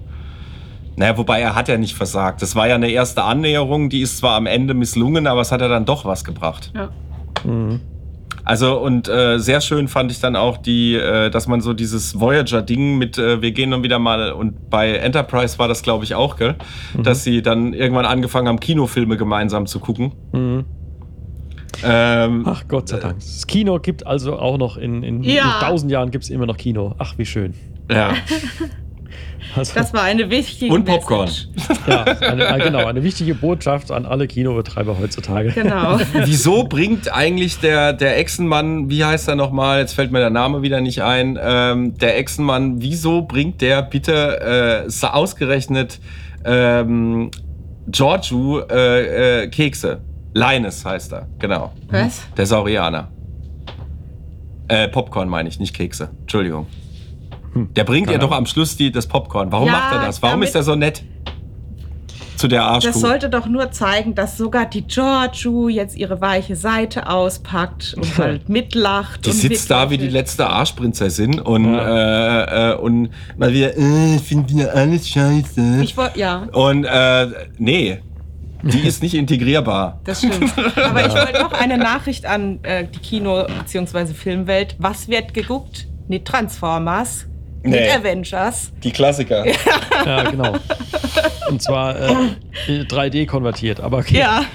Naja, 0.97 1.17
wobei 1.17 1.41
er 1.41 1.55
hat 1.55 1.69
ja 1.69 1.79
nicht 1.79 1.95
versagt. 1.95 2.43
Das 2.43 2.57
war 2.57 2.67
ja 2.67 2.75
eine 2.75 2.91
erste 2.91 3.23
Annäherung, 3.23 3.89
die 3.89 4.01
ist 4.01 4.19
zwar 4.19 4.35
am 4.35 4.47
Ende 4.47 4.75
misslungen, 4.75 5.27
aber 5.29 5.41
es 5.43 5.53
hat 5.53 5.61
ja 5.61 5.69
dann 5.69 5.85
doch 5.85 6.05
was 6.05 6.25
gebracht. 6.25 6.73
ja. 6.75 6.91
Mhm. 7.45 7.81
Also 8.49 8.79
und 8.81 9.09
äh, 9.09 9.39
sehr 9.39 9.61
schön 9.61 9.89
fand 9.89 10.11
ich 10.11 10.21
dann 10.21 10.35
auch 10.35 10.57
die, 10.57 10.95
äh, 10.95 11.29
dass 11.29 11.47
man 11.49 11.61
so 11.61 11.75
dieses 11.75 12.19
Voyager-Ding 12.19 12.97
mit, 12.97 13.19
äh, 13.19 13.43
wir 13.43 13.53
gehen 13.53 13.71
dann 13.71 13.83
wieder 13.83 13.99
mal 13.99 14.33
und 14.33 14.71
bei 14.71 14.95
Enterprise 14.95 15.59
war 15.59 15.69
das 15.69 15.83
glaube 15.83 16.05
ich 16.05 16.15
auch, 16.15 16.37
gell, 16.37 16.55
dass 16.97 17.25
sie 17.25 17.43
dann 17.43 17.75
irgendwann 17.75 18.07
angefangen 18.07 18.49
haben, 18.49 18.59
Kinofilme 18.59 19.19
gemeinsam 19.19 19.67
zu 19.67 19.81
gucken. 19.81 20.13
Mhm. 20.33 20.65
Ähm, 21.85 22.45
Ach 22.47 22.65
Gott 22.69 22.89
sei 22.89 22.99
Dank. 22.99 23.17
Das 23.21 23.47
Kino 23.47 23.79
gibt 23.81 24.07
also 24.07 24.39
auch 24.39 24.57
noch 24.57 24.79
in, 24.79 25.03
in, 25.03 25.23
Ja. 25.23 25.59
in 25.61 25.67
tausend 25.67 25.93
Jahren 25.93 26.11
gibt 26.11 26.25
es 26.25 26.31
immer 26.31 26.47
noch 26.47 26.57
Kino. 26.57 26.95
Ach, 26.97 27.19
wie 27.19 27.27
schön. 27.27 27.53
ja. 27.91 28.15
Also, 29.57 29.75
Das 29.75 29.93
war 29.93 30.03
eine 30.03 30.31
wichtige 30.31 30.73
Und 30.73 30.85
Popcorn. 30.85 31.27
Message. 31.29 31.49
ja, 31.87 32.05
eine, 32.05 32.45
äh, 32.45 32.59
genau, 32.65 32.87
eine 32.87 33.03
wichtige 33.03 33.35
Botschaft 33.35 33.91
an 33.91 34.07
alle 34.07 34.27
Kinobetreiber 34.27 34.99
heutzutage. 34.99 35.51
Genau. 35.51 35.99
Wieso 36.25 36.65
bringt 36.65 37.13
eigentlich 37.13 37.59
der, 37.61 37.93
der 37.93 38.19
Echsenmann, 38.19 38.91
wie 38.91 39.05
heißt 39.05 39.29
er 39.29 39.37
nochmal, 39.37 39.81
jetzt 39.81 39.95
fällt 39.95 40.13
mir 40.13 40.21
der 40.21 40.31
Name 40.31 40.63
wieder 40.63 40.81
nicht 40.81 41.03
ein, 41.03 41.39
ähm, 41.43 41.97
der 41.99 42.19
Echsenmann, 42.19 42.81
wieso 42.81 43.23
bringt 43.23 43.61
der 43.61 43.83
bitte 43.83 44.87
äh, 44.87 45.07
ausgerechnet 45.07 46.01
ähm, 46.45 47.31
Giorgio 47.89 48.61
äh, 48.71 49.45
äh, 49.45 49.49
Kekse? 49.49 50.01
Linus 50.35 50.85
heißt 50.85 51.13
er, 51.13 51.27
genau. 51.39 51.73
Was? 51.89 52.23
Der 52.37 52.47
Saurianer. 52.47 53.09
Äh, 54.69 54.89
Popcorn 54.89 55.29
meine 55.29 55.49
ich, 55.49 55.59
nicht 55.59 55.75
Kekse. 55.75 56.11
Entschuldigung. 56.21 56.67
Der 57.55 57.85
bringt 57.85 58.11
ihr 58.11 58.19
doch 58.19 58.33
am 58.33 58.47
Schluss 58.47 58.77
die, 58.77 58.91
das 58.93 59.07
Popcorn. 59.07 59.51
Warum 59.51 59.67
Ja, 59.67 59.73
macht 59.73 59.95
er 59.95 60.07
das? 60.07 60.23
Warum 60.23 60.43
ist 60.43 60.55
er 60.55 60.63
so 60.63 60.75
nett? 60.75 61.03
Zu 62.37 62.47
der 62.47 62.63
Arschkuh. 62.63 62.93
Das 62.93 63.01
sollte 63.01 63.29
doch 63.31 63.47
nur 63.47 63.73
zeigen, 63.73 64.15
dass 64.15 64.37
sogar 64.37 64.65
die 64.67 64.83
Giorgio 64.83 65.69
jetzt 65.69 65.97
ihre 65.97 66.21
weiche 66.21 66.55
Seite 66.55 67.09
auspackt 67.09 67.95
und 67.97 68.17
halt 68.19 68.49
mitlacht. 68.49 69.27
Die 69.27 69.31
und 69.31 69.37
sitzt 69.37 69.69
da 69.73 69.91
wie 69.91 69.99
die 69.99 70.07
letzte 70.09 70.47
Arschprinzessin 70.49 71.41
und, 71.41 71.75
Ja. 71.75 72.71
äh, 72.71 72.71
äh, 72.73 72.77
und 72.77 73.11
mal 73.37 73.53
wieder, 73.53 73.77
äh, 73.77 74.15
ich 74.17 74.23
finde 74.23 74.49
wieder 74.51 74.73
alles 74.73 75.09
scheiße. 75.09 75.81
Ich 75.83 75.97
wollte, 75.97 76.17
ja, 76.21 76.45
und 76.53 76.85
äh, 76.85 77.27
nee, 77.59 77.99
die 78.63 78.87
ist 78.87 79.03
nicht 79.03 79.15
integrierbar. 79.15 80.01
das 80.05 80.19
stimmt. 80.19 80.53
Aber 80.77 81.05
ich 81.07 81.13
wollte 81.13 81.43
noch 81.43 81.53
eine 81.53 81.77
Nachricht 81.77 82.25
an 82.25 82.61
äh, 82.63 82.85
die 82.87 83.01
Kino- 83.01 83.47
bzw. 83.65 84.15
Filmwelt. 84.15 84.77
Was 84.79 85.09
wird 85.09 85.35
geguckt? 85.35 85.89
Nicht 86.07 86.25
Transformers, 86.25 87.27
Nee. 87.71 87.81
nicht 87.81 87.97
Avengers. 87.97 88.71
Die 88.83 88.91
Klassiker. 88.91 89.45
Ja, 90.05 90.31
genau. 90.31 90.55
Und 91.49 91.63
zwar 91.63 91.97
äh, 91.99 92.13
3D 92.69 93.27
konvertiert, 93.27 93.81
aber 93.81 93.99
okay. 93.99 94.19
Ja. 94.19 94.45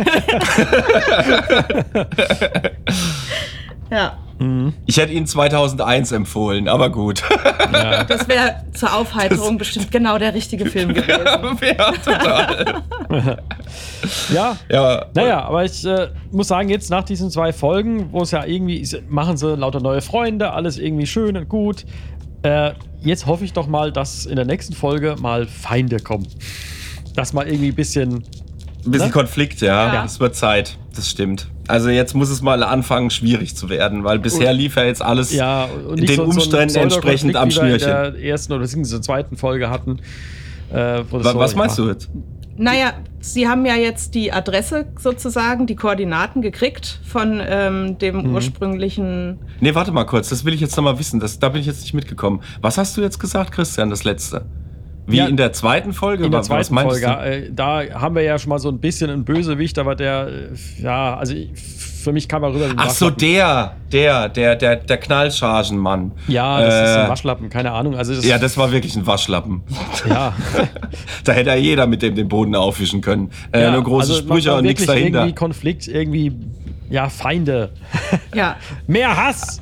ja, 3.91 4.18
Ich 4.86 4.97
hätte 4.97 5.14
ihn 5.14 5.26
2001 5.26 6.11
empfohlen, 6.11 6.68
aber 6.68 6.89
gut. 6.89 7.24
Ja. 7.72 8.03
das 8.03 8.28
wäre 8.28 8.64
zur 8.74 8.93
Aufheiterung 8.95 9.57
bestimmt 9.57 9.91
genau 9.91 10.18
der 10.18 10.34
richtige 10.34 10.66
Film 10.66 10.89
gewesen. 10.93 11.57
ja, 11.61 11.91
total. 11.91 12.84
ja. 14.34 14.57
Ja, 14.70 15.05
Naja, 15.14 15.43
aber 15.43 15.64
ich 15.66 15.86
äh, 15.86 16.07
muss 16.32 16.47
sagen, 16.47 16.70
jetzt 16.70 16.89
nach 16.89 17.03
diesen 17.03 17.30
zwei 17.32 17.53
Folgen, 17.53 18.11
wo 18.11 18.24
es 18.24 18.32
ja 18.32 18.43
irgendwie, 18.45 18.88
machen 19.07 19.38
sie 19.38 19.55
lauter 19.55 19.80
neue 19.80 20.01
Freunde, 20.01 20.51
alles 20.51 20.78
irgendwie 20.78 21.05
schön 21.05 21.38
und 21.38 21.47
gut. 21.47 21.86
Äh, 22.43 22.71
jetzt 23.01 23.25
hoffe 23.25 23.45
ich 23.45 23.53
doch 23.53 23.67
mal, 23.67 23.91
dass 23.91 24.25
in 24.25 24.35
der 24.35 24.45
nächsten 24.45 24.73
Folge 24.73 25.15
mal 25.19 25.47
Feinde 25.47 25.97
kommen. 25.99 26.27
Dass 27.15 27.33
mal 27.33 27.47
irgendwie 27.47 27.69
ein 27.69 27.75
bisschen. 27.75 28.23
ein 28.85 28.91
bisschen 28.91 29.07
Ne? 29.07 29.13
Konflikt, 29.13 29.61
ja. 29.61 29.93
Ja. 29.93 30.05
Es 30.05 30.19
wird 30.19 30.35
Zeit, 30.35 30.77
das 30.95 31.09
stimmt. 31.09 31.47
Also 31.67 31.89
jetzt 31.89 32.13
muss 32.13 32.29
es 32.29 32.41
mal 32.41 32.61
anfangen, 32.63 33.09
schwierig 33.09 33.55
zu 33.55 33.69
werden, 33.69 34.03
weil 34.03 34.19
bisher 34.19 34.51
Und- 34.51 34.57
lief 34.57 34.75
ja 34.75 34.83
jetzt 34.83 35.01
alles 35.01 35.31
Ja, 35.31 35.65
und 35.87 35.95
nicht 35.99 36.09
den 36.09 36.17
so, 36.17 36.23
Umständen 36.25 36.69
so 36.73 36.79
entsprechend 36.79 37.35
am 37.37 37.49
wie 37.49 37.55
wir 37.55 37.61
Schnürchen. 37.79 37.89
In 37.89 38.13
der 38.13 38.23
ersten 38.23 38.51
oder 38.51 38.61
beziehungsweise 38.63 38.99
zweiten 39.01 39.37
Folge 39.37 39.69
hatten. 39.69 39.99
Äh, 40.73 41.03
wo 41.09 41.17
das 41.19 41.27
Wa- 41.27 41.31
so, 41.33 41.39
Was 41.39 41.55
meinst 41.55 41.77
ja. 41.77 41.83
du 41.85 41.89
jetzt? 41.91 42.09
Naja, 42.56 42.93
Sie 43.20 43.47
haben 43.47 43.66
ja 43.66 43.76
jetzt 43.76 44.16
die 44.16 44.32
Adresse 44.34 44.86
sozusagen, 44.99 45.66
die 45.66 45.76
Koordinaten 45.76 46.41
gekriegt 46.41 46.99
von 47.06 47.41
ähm, 47.43 47.97
dem 47.97 48.18
Mhm. 48.28 48.34
ursprünglichen. 48.36 49.39
Nee, 49.62 49.74
warte 49.76 49.91
mal 49.91 50.04
kurz, 50.04 50.30
das 50.30 50.43
will 50.45 50.54
ich 50.54 50.60
jetzt 50.62 50.76
noch 50.76 50.84
mal 50.84 50.99
wissen. 50.99 51.20
Das, 51.20 51.39
da 51.39 51.49
bin 51.49 51.62
ich 51.62 51.68
jetzt 51.68 51.82
nicht 51.82 51.93
mitgekommen. 51.93 52.41
Was 52.62 52.78
hast 52.78 52.97
du 52.97 53.01
jetzt 53.01 53.20
gesagt, 53.20 53.51
Christian, 53.54 53.89
das 53.89 54.04
letzte? 54.04 54.45
Wie 55.08 55.18
Ja. 55.18 55.28
in 55.28 55.36
der 55.38 55.51
zweiten 55.54 55.93
Folge? 55.93 56.26
In 56.26 56.32
der 56.32 56.43
zweiten 56.43 56.74
Folge, 56.78 57.06
du? 57.06 57.12
äh, 57.26 57.49
da 57.51 57.82
haben 57.93 58.16
wir 58.16 58.24
ja 58.24 58.38
schon 58.38 58.49
mal 58.49 58.60
so 58.60 58.70
ein 58.70 58.80
bisschen 58.80 59.10
einen 59.10 59.24
Bösewicht, 59.26 59.80
aber 59.80 59.95
der, 59.95 60.28
äh, 60.28 60.82
ja, 60.82 61.16
also 61.18 61.34
ich- 61.34 61.49
für 62.04 62.12
mich 62.12 62.28
kam 62.28 62.43
er 62.43 62.49
rüber. 62.54 62.68
wie 62.68 62.72
ein 62.72 62.78
Ach 62.80 62.89
so, 62.89 63.10
der, 63.10 63.76
der, 63.91 64.30
der, 64.30 64.56
der, 64.56 64.76
der 64.76 64.97
Knallchargenmann. 64.97 66.12
Ja, 66.28 66.62
das 66.62 66.89
ist 66.89 66.95
Äh, 66.95 66.99
ein 67.04 67.10
Waschlappen, 67.10 67.49
keine 67.49 67.72
Ahnung. 67.72 67.95
Also 67.95 68.14
das, 68.14 68.26
Ja, 68.26 68.38
das 68.38 68.58
war 68.58 68.72
wirklich 68.72 68.95
ein 68.95 69.08
Waschlappen. 69.08 69.64
ja. 70.08 70.34
Da 71.24 71.32
hätte 71.32 71.49
ja 71.51 71.56
jeder 71.56 71.88
mit 71.88 72.01
dem 72.01 72.16
den 72.16 72.28
Boden 72.28 72.54
aufwischen 72.56 73.01
können. 73.01 73.32
Äh, 73.51 73.62
ja, 73.64 73.72
nur 73.72 73.84
große 73.84 74.12
also 74.12 74.22
Sprüche 74.22 74.49
war 74.51 74.58
und 74.58 74.66
nichts 74.66 74.82
wirklich 74.82 74.99
dahinter. 74.99 75.20
Irgendwie 75.22 75.36
Konflikt, 75.36 75.88
irgendwie, 75.88 76.34
ja, 76.89 77.08
Feinde. 77.10 77.72
Ja, 78.36 78.58
Mehr 78.88 79.16
Hass! 79.16 79.62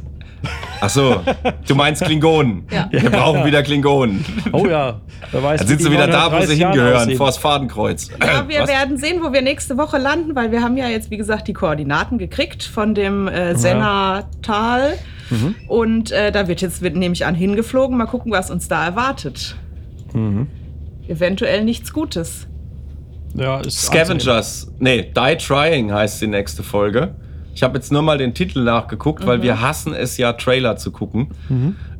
Ach 0.79 0.89
so, 0.89 1.21
du 1.67 1.75
meinst 1.75 2.03
Klingonen. 2.03 2.63
Ja. 2.71 2.87
Wir 2.89 3.09
brauchen 3.11 3.45
wieder 3.45 3.61
Klingonen. 3.61 4.25
Oh 4.51 4.65
ja, 4.65 5.01
wer 5.31 5.43
weiß. 5.43 5.59
Dann 5.59 5.67
sind 5.67 5.81
sie 5.81 5.91
wieder 5.91 6.07
da, 6.07 6.31
wo 6.31 6.35
130 6.35 6.49
sie 6.57 6.63
hingehören, 6.63 7.15
vors 7.15 7.37
Fadenkreuz. 7.37 8.09
Ja, 8.19 8.47
wir 8.47 8.61
Was? 8.61 8.69
werden 8.69 8.97
sehen, 8.97 9.21
wo 9.21 9.31
wir 9.31 9.41
nächste 9.43 9.77
Woche 9.77 9.97
landen, 9.99 10.35
weil 10.35 10.51
wir 10.51 10.63
haben 10.63 10.77
ja 10.77 10.87
jetzt, 10.87 11.11
wie 11.11 11.17
gesagt, 11.17 11.47
die 11.47 11.53
Koordinaten 11.53 12.17
gekriegt 12.17 12.63
von 12.63 12.95
dem 12.95 13.27
äh, 13.27 13.55
Senna-Tal. 13.55 14.97
Mhm. 15.29 15.55
Und 15.67 16.11
äh, 16.11 16.31
da 16.31 16.47
wird 16.47 16.61
jetzt, 16.61 16.81
wird, 16.81 16.95
nehme 16.95 17.13
ich 17.13 17.25
an, 17.25 17.35
hingeflogen. 17.35 17.97
Mal 17.97 18.07
gucken, 18.07 18.31
was 18.31 18.49
uns 18.49 18.67
da 18.67 18.83
erwartet. 18.85 19.55
Mhm. 20.13 20.47
Eventuell 21.07 21.63
nichts 21.63 21.93
Gutes. 21.93 22.47
Ja, 23.35 23.59
ist 23.61 23.81
Scavengers. 23.81 24.71
Nee, 24.79 25.03
Die 25.15 25.37
Trying 25.37 25.91
heißt 25.93 26.21
die 26.21 26.27
nächste 26.27 26.63
Folge. 26.63 27.15
Ich 27.53 27.63
habe 27.63 27.77
jetzt 27.77 27.91
nur 27.91 28.01
mal 28.01 28.17
den 28.17 28.33
Titel 28.33 28.63
nachgeguckt, 28.63 29.25
weil 29.25 29.41
wir 29.41 29.61
hassen 29.61 29.93
es 29.93 30.17
ja, 30.17 30.33
Trailer 30.33 30.77
zu 30.77 30.91
gucken. 30.91 31.29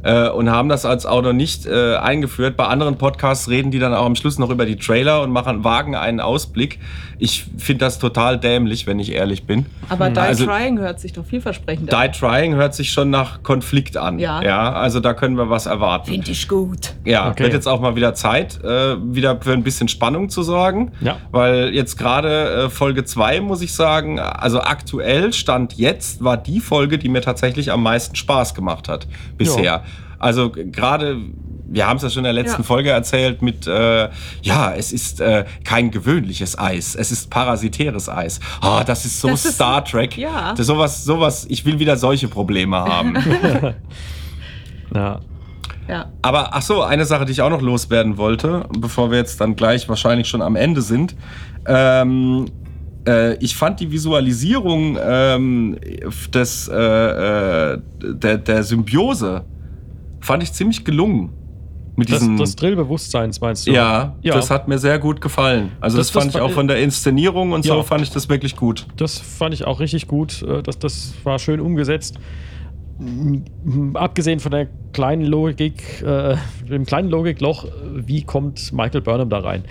Äh, 0.04 0.30
und 0.30 0.50
haben 0.50 0.70
das 0.70 0.86
als 0.86 1.06
auch 1.06 1.22
noch 1.22 1.34
nicht 1.34 1.66
äh, 1.66 1.96
eingeführt. 1.96 2.58
Bei 2.58 2.66
anderen 2.66 2.98
Podcasts 2.98 3.50
reden 3.50 3.72
die 3.72 3.80
dann 3.80 3.94
auch 3.94 4.06
am 4.06 4.16
Schluss 4.16 4.40
noch 4.40 4.50
über 4.50 4.66
die 4.66 4.76
Trailer 4.78 5.22
und 5.22 5.32
machen 5.32 5.64
wagen 5.64 5.96
einen 5.96 6.20
Ausblick. 6.20 6.80
Ich 7.20 7.46
finde 7.58 7.86
das 7.86 8.00
total 8.00 8.40
dämlich, 8.40 8.88
wenn 8.88 8.98
ich 8.98 9.12
ehrlich 9.12 9.46
bin. 9.46 9.68
Aber 9.90 10.10
Die 10.10 10.20
Also- 10.20 10.46
Trying 10.46 10.80
hört 10.80 11.00
sich 11.00 11.14
doch 11.14 11.24
vielversprechend 11.26 11.94
an. 11.94 12.12
Die 12.12 12.18
Trying 12.20 12.56
hört 12.56 12.74
sich 12.74 12.92
schon 12.92 13.12
nach 13.12 13.44
Konflikt 13.44 13.96
an. 13.96 14.18
Ja. 14.18 14.42
ja 14.42 14.74
also 14.74 15.00
da 15.00 15.14
können 15.14 15.38
wir 15.38 15.50
was 15.50 15.68
erwarten. 15.68 16.10
Finde 16.10 16.32
ich 16.32 16.48
gut. 16.48 16.94
Ja, 17.06 17.30
Okay. 17.30 17.44
wird 17.44 17.54
jetzt 17.54 17.68
auch 17.68 17.80
mal 17.80 17.96
wieder 17.96 18.16
Zeit, 18.16 18.64
äh, 18.64 18.96
wieder 19.02 19.40
für 19.40 19.54
ein 19.54 19.64
bisschen 19.64 19.88
Spannung 19.88 20.30
zu 20.30 20.42
sorgen. 20.42 20.94
Ja. 21.02 21.18
Weil 21.32 21.70
jetzt 21.76 21.98
gerade 21.98 22.66
äh, 22.66 22.70
Folge 22.70 23.06
2, 23.06 23.40
muss 23.42 23.62
ich 23.62 23.74
sagen, 23.74 24.20
also 24.20 24.62
aktuell 24.62 25.32
Stand 25.34 25.74
jetzt 25.74 26.24
war 26.24 26.38
die 26.38 26.60
Folge, 26.60 26.98
die 26.98 27.10
mir 27.10 27.22
tatsächlich 27.22 27.72
am 27.72 27.84
meisten 27.84 28.16
Spaß 28.16 28.56
gemacht 28.56 28.90
hat 28.90 29.06
bisher. 29.38 29.84
Also 30.22 30.52
gerade, 30.52 31.18
wir 31.68 31.88
haben 31.88 31.98
es 31.98 32.04
ja 32.04 32.10
schon 32.10 32.20
in 32.20 32.24
der 32.26 32.34
letzten 32.34 32.62
Ja. 32.62 32.66
Folge 32.68 32.90
erzählt 32.92 33.42
mit, 33.42 33.66
äh, 33.68 34.10
ja, 34.42 34.74
es 34.74 34.92
ist 34.94 35.20
äh, 35.22 35.46
kein 35.64 35.90
gewöhnliches 35.92 36.58
Eis, 36.60 36.96
es 36.96 37.12
ist 37.12 37.30
parasitäres 37.30 38.08
Eis. 38.10 38.40
Ah, 38.62 38.84
das 38.84 39.06
ist 39.06 39.20
so 39.20 39.30
Das 39.30 39.46
ist- 39.46 39.56
Star 39.56 39.84
Trek. 39.84 40.18
ja. 40.18 40.54
Das, 40.54 40.68
sowas, 40.68 41.04
sowas, 41.04 41.46
ich 41.50 41.66
will 41.66 41.80
wieder 41.80 41.98
solche 41.98 42.28
Probleme 42.28 42.78
haben. 42.78 43.16
Ja. 44.94 45.20
Ja. 45.88 46.06
Aber 46.22 46.54
ach 46.54 46.62
so, 46.62 46.84
eine 46.84 47.06
Sache, 47.06 47.26
die 47.26 47.32
ich 47.32 47.42
auch 47.42 47.50
noch 47.50 47.62
loswerden 47.62 48.18
wollte, 48.18 48.66
bevor 48.78 49.10
wir 49.12 49.18
jetzt 49.18 49.42
dann 49.42 49.56
gleich 49.56 49.90
wahrscheinlich 49.90 50.28
schon 50.28 50.42
am 50.42 50.56
Ende 50.56 50.82
sind. 50.82 51.16
Ähm, 51.66 52.46
äh, 53.08 53.36
ich 53.44 53.56
fand 53.56 53.80
die 53.80 53.92
Visualisierung 53.92 54.98
ähm, 55.04 55.78
des, 56.34 56.68
äh, 56.68 56.76
äh, 57.74 57.80
der, 58.04 58.38
der 58.38 58.64
Symbiose 58.64 59.44
fand 60.22 60.44
ich 60.44 60.54
ziemlich 60.54 60.86
gelungen. 60.86 61.32
Mit 61.98 62.10
Das, 62.10 62.26
das 62.40 62.56
Drillbewusstseins 62.56 63.42
meinst 63.42 63.68
du? 63.68 63.72
ja, 63.74 64.16
ja. 64.22 64.34
das 64.34 64.50
hat 64.50 64.68
mir 64.70 64.80
sehr 64.80 64.98
gut 64.98 65.20
gefallen. 65.20 65.72
Also 65.82 65.98
das, 65.98 66.08
Das- 66.08 66.14
das 66.14 66.24
fand 66.24 66.34
ich 66.36 66.40
war- 66.42 66.48
auch 66.48 66.52
von 66.54 66.68
der 66.70 66.78
Inszenierung 66.82 67.52
und 67.52 67.64
so 67.66 67.76
Ja. 67.76 67.84
fand 67.84 68.02
ich 68.02 68.12
das 68.12 68.30
wirklich 68.30 68.56
gut. 68.56 68.88
Das 68.96 69.20
fand 69.20 69.54
ich 69.54 69.66
auch 69.68 69.80
richtig 69.82 70.08
gut. 70.08 70.42
äh, 70.44 70.64
Das, 70.64 70.80
das 70.80 71.14
war 71.26 71.38
schön 71.38 71.60
umgesetzt. 71.60 72.18
Abgesehen 73.96 74.40
von 74.40 74.52
der 74.52 74.68
kleinen 74.94 75.26
Logik, 75.26 76.02
äh, 76.02 76.36
dem 76.70 76.86
kleinen 76.86 77.10
Logikloch, 77.10 77.66
äh, 77.66 77.70
wie 77.94 78.24
kommt 78.24 78.72
Michael 78.74 79.02
Burnham 79.02 79.30
da 79.30 79.40
rein? 79.40 79.64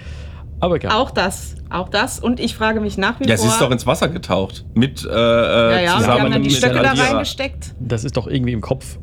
Aber 0.59 0.77
egal. 0.77 0.93
Auch 0.93 1.11
das, 1.11 1.55
auch 1.71 1.89
das. 1.89 2.19
Und 2.21 2.39
ich 2.39 2.55
frage 2.55 2.81
mich 2.81 2.99
nach 2.99 3.19
wie 3.21 3.25
Ja, 3.29 3.37
vor. 3.37 3.47
sie 3.47 3.53
ist 3.53 3.61
doch 3.63 3.71
ins 3.71 3.87
Wasser 3.87 4.09
getaucht. 4.09 4.67
Mit, 4.75 5.05
äh, 5.05 5.09
ja, 5.09 5.71
ja, 5.81 5.93
sie 5.93 5.97
zusammen 6.01 6.21
haben 6.23 6.33
dann 6.33 6.43
die 6.43 6.51
Stöcke 6.51 6.81
da 6.83 6.93
reingesteckt. 6.93 7.75
Das 7.81 8.05
ist 8.05 8.17
doch 8.17 8.27
irgendwie 8.27 8.53
im 8.53 8.61
Kopf. 8.61 8.99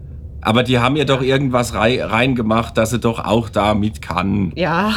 Aber 0.48 0.64
die 0.64 0.80
haben 0.80 0.96
ihr 0.96 1.04
doch 1.06 1.22
irgendwas 1.22 1.74
rei 1.74 2.02
reingemacht, 2.04 2.78
dass 2.78 2.92
sie 2.92 3.00
doch 3.00 3.20
auch 3.24 3.50
da 3.50 3.74
mit 3.74 4.02
kann. 4.02 4.54
Ja, 4.56 4.92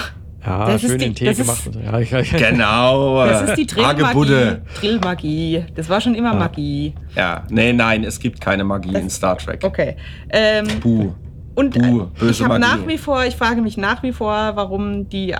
Ja, 0.47 0.65
Das 0.67 0.83
ist 0.85 0.89
schön 0.91 0.99
die- 0.99 1.05
den 1.07 1.15
Tee 1.17 1.25
das 1.27 1.37
gemacht. 1.37 1.67
ist- 1.67 1.75
ja, 1.85 1.99
ja, 1.99 2.21
ja. 2.39 2.51
Genau. 2.51 3.27
das 3.27 3.43
ist 3.51 3.57
die 3.57 3.67
Drillmagie. 3.67 4.57
Drillmagie. 4.81 5.65
Das 5.75 5.89
war 5.91 6.01
schon 6.01 6.15
immer 6.15 6.33
Magie. 6.35 6.95
Ja, 7.15 7.43
nee, 7.51 7.73
nein, 7.75 8.05
es 8.05 8.19
gibt 8.21 8.41
keine 8.41 8.65
Magie 8.65 8.95
in 8.95 9.11
Star 9.11 9.37
Trek. 9.37 9.61
Okay. 9.63 9.97
Ähm, 10.31 10.67
Buh. 10.81 11.13
Und 11.57 11.75
Buh, 11.75 12.03
äh, 12.03 12.07
böse 12.21 12.31
ich 12.31 12.41
habe 12.49 12.59
Magie. 12.59 12.79
nach 12.83 12.87
wie 12.89 12.97
vor, 12.97 13.25
ich 13.27 13.37
frage 13.37 13.61
mich 13.61 13.77
nach 13.77 14.03
wie 14.03 14.13
vor, 14.13 14.53
warum 14.55 15.09
die 15.11 15.35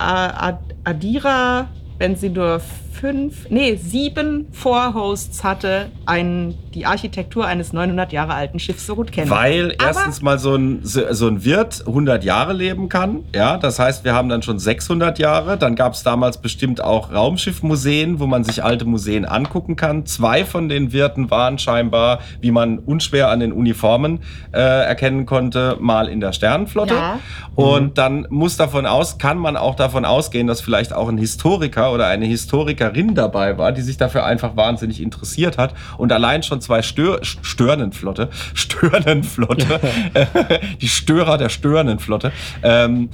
Adira, 0.83 1.67
wenn 1.97 2.15
sie 2.15 2.29
nur 2.29 2.61
fünf, 2.91 3.49
nee, 3.49 3.75
sieben 3.75 4.47
Vorhosts 4.51 5.43
hatte, 5.43 5.87
einen, 6.05 6.55
die 6.73 6.85
Architektur 6.85 7.45
eines 7.45 7.73
900 7.73 8.11
Jahre 8.11 8.33
alten 8.33 8.59
Schiffs 8.59 8.85
so 8.85 8.95
gut 8.95 9.11
kennt. 9.11 9.29
Weil 9.29 9.75
Aber- 9.77 9.87
erstens 9.87 10.21
mal 10.21 10.37
so 10.39 10.55
ein, 10.55 10.79
so 10.83 11.27
ein 11.27 11.43
Wirt 11.43 11.83
100 11.87 12.23
Jahre 12.23 12.53
leben 12.53 12.89
kann. 12.89 13.23
Ja, 13.33 13.57
das 13.57 13.79
heißt, 13.79 14.03
wir 14.03 14.13
haben 14.13 14.29
dann 14.29 14.41
schon 14.43 14.59
600 14.59 15.19
Jahre. 15.19 15.57
Dann 15.57 15.75
gab 15.75 15.93
es 15.93 16.03
damals 16.03 16.39
bestimmt 16.41 16.83
auch 16.83 17.11
Raumschiffmuseen, 17.11 18.19
wo 18.19 18.27
man 18.27 18.43
sich 18.43 18.63
alte 18.63 18.85
Museen 18.85 19.25
angucken 19.25 19.75
kann. 19.75 20.05
Zwei 20.05 20.45
von 20.45 20.69
den 20.69 20.91
Wirten 20.91 21.31
waren 21.31 21.57
scheinbar, 21.59 22.19
wie 22.41 22.51
man 22.51 22.79
unschwer 22.79 23.29
an 23.29 23.39
den 23.39 23.51
Uniformen 23.53 24.19
äh, 24.53 24.59
erkennen 24.59 25.25
konnte, 25.25 25.77
mal 25.79 26.07
in 26.07 26.19
der 26.19 26.33
Sternenflotte. 26.33 26.93
Ja. 26.95 27.19
Und 27.55 27.97
dann 27.97 28.27
muss 28.29 28.57
davon 28.57 28.85
aus, 28.85 29.17
kann 29.17 29.37
man 29.37 29.55
auch 29.57 29.75
davon 29.75 30.05
ausgehen, 30.05 30.47
dass 30.47 30.61
vielleicht 30.61 30.93
auch 30.93 31.09
ein 31.09 31.17
Historiker 31.17 31.93
oder 31.93 32.07
eine 32.07 32.25
Historikerin 32.25 32.80
dabei 33.13 33.57
war, 33.57 33.71
die 33.71 33.81
sich 33.81 33.97
dafür 33.97 34.25
einfach 34.25 34.55
wahnsinnig 34.55 35.01
interessiert 35.01 35.57
hat 35.57 35.73
und 35.97 36.11
allein 36.11 36.43
schon 36.43 36.61
zwei 36.61 36.81
Stör 36.81 37.19
Störnenflotte, 37.23 38.29
Störnenflotte, 38.53 39.79
die 40.81 40.87
Störer 40.87 41.37
der 41.37 41.49
Störnenflotte, 41.49 42.31
ähm, 42.63 43.09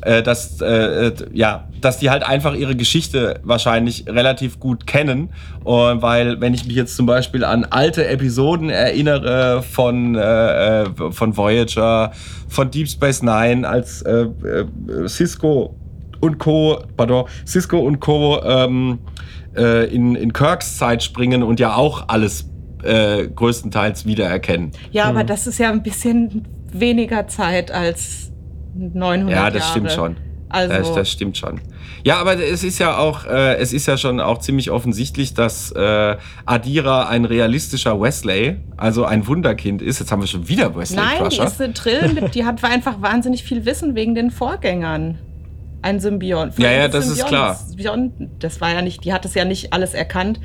äh, 0.00 0.22
dass, 0.22 0.60
äh, 0.60 1.06
äh, 1.06 1.12
ja, 1.32 1.68
dass 1.80 1.98
die 1.98 2.10
halt 2.10 2.24
einfach 2.24 2.54
ihre 2.54 2.76
Geschichte 2.76 3.40
wahrscheinlich 3.42 4.04
relativ 4.06 4.60
gut 4.60 4.86
kennen. 4.86 5.30
Und 5.62 6.02
weil, 6.02 6.40
wenn 6.40 6.52
ich 6.52 6.66
mich 6.66 6.76
jetzt 6.76 6.96
zum 6.96 7.06
Beispiel 7.06 7.44
an 7.44 7.64
alte 7.64 8.06
Episoden 8.06 8.70
erinnere 8.70 9.62
von, 9.62 10.14
äh, 10.14 10.82
äh, 10.82 10.86
von 11.10 11.36
Voyager, 11.36 12.12
von 12.48 12.70
Deep 12.70 12.88
Space 12.88 13.22
Nine, 13.22 13.66
als 13.66 14.02
äh, 14.02 14.26
Cisco 15.06 15.74
und 16.24 16.38
Co., 16.38 16.82
pardon, 16.96 17.26
Cisco 17.46 17.78
und 17.78 18.00
Co. 18.00 18.42
Ähm, 18.42 18.98
äh, 19.56 19.86
in, 19.94 20.16
in 20.16 20.32
Kirks 20.32 20.78
Zeit 20.78 21.02
springen 21.02 21.42
und 21.44 21.60
ja 21.60 21.76
auch 21.76 22.08
alles 22.08 22.50
äh, 22.82 23.28
größtenteils 23.28 24.04
wiedererkennen. 24.04 24.72
ja, 24.90 25.04
Hm. 25.04 25.10
aber 25.16 25.24
das 25.24 25.46
ist 25.46 25.58
ja 25.58 25.70
ein 25.70 25.82
bisschen 25.82 26.48
weniger 26.72 27.28
Zeit 27.28 27.70
als 27.70 28.32
900 28.74 29.30
Ja, 29.30 29.36
Jahre. 29.44 29.52
das 29.52 29.70
stimmt 29.70 29.92
schon. 29.92 30.16
Also, 30.48 30.74
Das, 30.74 30.92
das 30.94 31.10
stimmt 31.10 31.36
schon. 31.36 31.60
Ja, 32.04 32.16
aber 32.18 32.36
es 32.38 32.62
ist 32.64 32.78
ja 32.78 32.96
auch, 32.98 33.24
äh, 33.26 33.56
es 33.56 33.72
ist 33.72 33.86
ja 33.86 33.96
schon 33.96 34.20
auch 34.20 34.38
ziemlich 34.38 34.70
offensichtlich, 34.70 35.34
dass 35.34 35.70
äh, 35.72 36.16
Adira 36.46 37.08
ein 37.08 37.24
realistischer 37.24 38.00
Wesley, 38.00 38.56
also 38.76 39.04
ein 39.04 39.26
Wunderkind 39.26 39.82
ist. 39.82 40.00
Jetzt 40.00 40.12
haben 40.12 40.20
wir 40.20 40.26
schon 40.28 40.48
wieder 40.48 40.74
Wesley 40.76 40.96
nein, 41.00 41.28
die 41.30 41.38
ist 41.38 41.60
eine 41.60 41.72
Trill, 41.72 42.28
die 42.34 42.44
hat 42.44 42.62
einfach 42.64 43.00
wahnsinnig 43.00 43.42
viel 43.44 43.64
Wissen 43.64 43.94
wegen 43.94 44.14
den 44.14 44.30
Vorgängern. 44.30 45.18
Ein 45.84 46.00
Symbion. 46.00 46.50
Ja, 46.56 46.70
ja, 46.72 46.88
das 46.88 47.06
ist 47.06 47.18
Symbiont- 47.20 47.28
klar. 47.28 47.54
Symbiont, 47.56 48.12
das 48.38 48.60
war 48.62 48.72
ja 48.72 48.80
nicht, 48.80 49.04
die 49.04 49.12
hat 49.12 49.26
es 49.26 49.34
ja 49.34 49.44
nicht 49.44 49.74
alles 49.74 49.92
erkannt, 49.92 50.40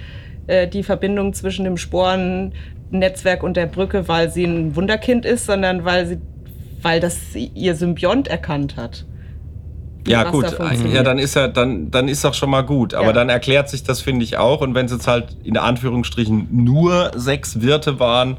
äh, 0.47 0.67
die 0.67 0.83
Verbindung 0.83 1.31
zwischen 1.33 1.63
dem 1.63 1.77
Sporennetzwerk 1.77 3.41
und 3.43 3.55
der 3.55 3.67
Brücke, 3.67 4.07
weil 4.09 4.29
sie 4.31 4.43
ein 4.43 4.75
Wunderkind 4.75 5.25
ist, 5.25 5.45
sondern 5.45 5.85
weil 5.85 6.07
sie, 6.07 6.17
weil 6.81 6.99
das 6.99 7.17
ihr 7.35 7.75
Symbiont 7.75 8.27
erkannt 8.27 8.75
hat. 8.75 9.05
Ja, 10.07 10.23
gut. 10.29 10.45
Ja, 10.91 11.03
dann 11.03 11.19
ist 11.19 11.35
er, 11.35 11.49
dann, 11.49 11.91
dann 11.91 12.07
ist 12.07 12.25
doch 12.25 12.33
schon 12.33 12.49
mal 12.49 12.61
gut. 12.61 12.93
Aber 12.93 13.07
Ja. 13.07 13.13
dann 13.13 13.29
erklärt 13.29 13.69
sich 13.69 13.83
das, 13.83 14.01
finde 14.01 14.23
ich, 14.25 14.37
auch. 14.37 14.61
Und 14.61 14.73
wenn 14.73 14.87
es 14.87 14.91
jetzt 14.91 15.07
halt 15.07 15.37
in 15.43 15.55
Anführungsstrichen 15.55 16.47
nur 16.51 17.11
sechs 17.15 17.61
Wirte 17.61 17.99
waren, 17.99 18.37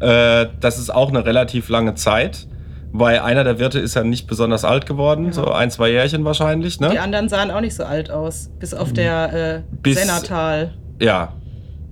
äh, 0.00 0.46
das 0.60 0.78
ist 0.78 0.92
auch 0.92 1.10
eine 1.10 1.24
relativ 1.24 1.68
lange 1.68 1.94
Zeit. 1.94 2.46
Weil 2.92 3.20
einer 3.20 3.42
der 3.42 3.58
Wirte 3.58 3.78
ist 3.78 3.94
ja 3.94 4.04
nicht 4.04 4.26
besonders 4.26 4.64
alt 4.64 4.84
geworden, 4.86 5.32
so 5.32 5.50
ein, 5.50 5.70
zwei 5.70 5.90
Jährchen 5.90 6.24
wahrscheinlich, 6.24 6.76
Die 6.76 6.84
ne? 6.84 7.00
anderen 7.00 7.28
sahen 7.30 7.50
auch 7.50 7.62
nicht 7.62 7.74
so 7.74 7.84
alt 7.84 8.10
aus, 8.10 8.50
bis 8.58 8.74
auf 8.74 8.92
der 8.92 9.64
äh, 9.84 9.94
Sennatal. 9.94 10.74
Ja. 11.00 11.32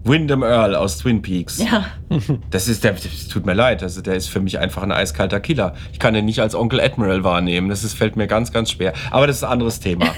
Wyndham 0.04 0.42
Earl 0.42 0.74
aus 0.74 0.98
Twin 0.98 1.22
Peaks. 1.22 1.58
Ja. 1.58 1.86
Das 2.50 2.66
ist 2.66 2.82
der, 2.82 2.92
das 2.94 3.28
tut 3.28 3.46
mir 3.46 3.54
leid, 3.54 3.84
also 3.84 4.02
der 4.02 4.14
ist 4.14 4.28
für 4.28 4.40
mich 4.40 4.58
einfach 4.58 4.82
ein 4.82 4.90
eiskalter 4.90 5.38
Killer. 5.38 5.74
Ich 5.92 6.00
kann 6.00 6.12
den 6.12 6.24
nicht 6.24 6.40
als 6.40 6.56
Onkel 6.56 6.80
Admiral 6.80 7.22
wahrnehmen. 7.22 7.68
Das 7.68 7.84
ist, 7.84 7.94
fällt 7.94 8.16
mir 8.16 8.26
ganz, 8.26 8.52
ganz 8.52 8.72
schwer. 8.72 8.92
Aber 9.12 9.28
das 9.28 9.36
ist 9.36 9.44
ein 9.44 9.50
anderes 9.50 9.80
Thema. 9.80 10.06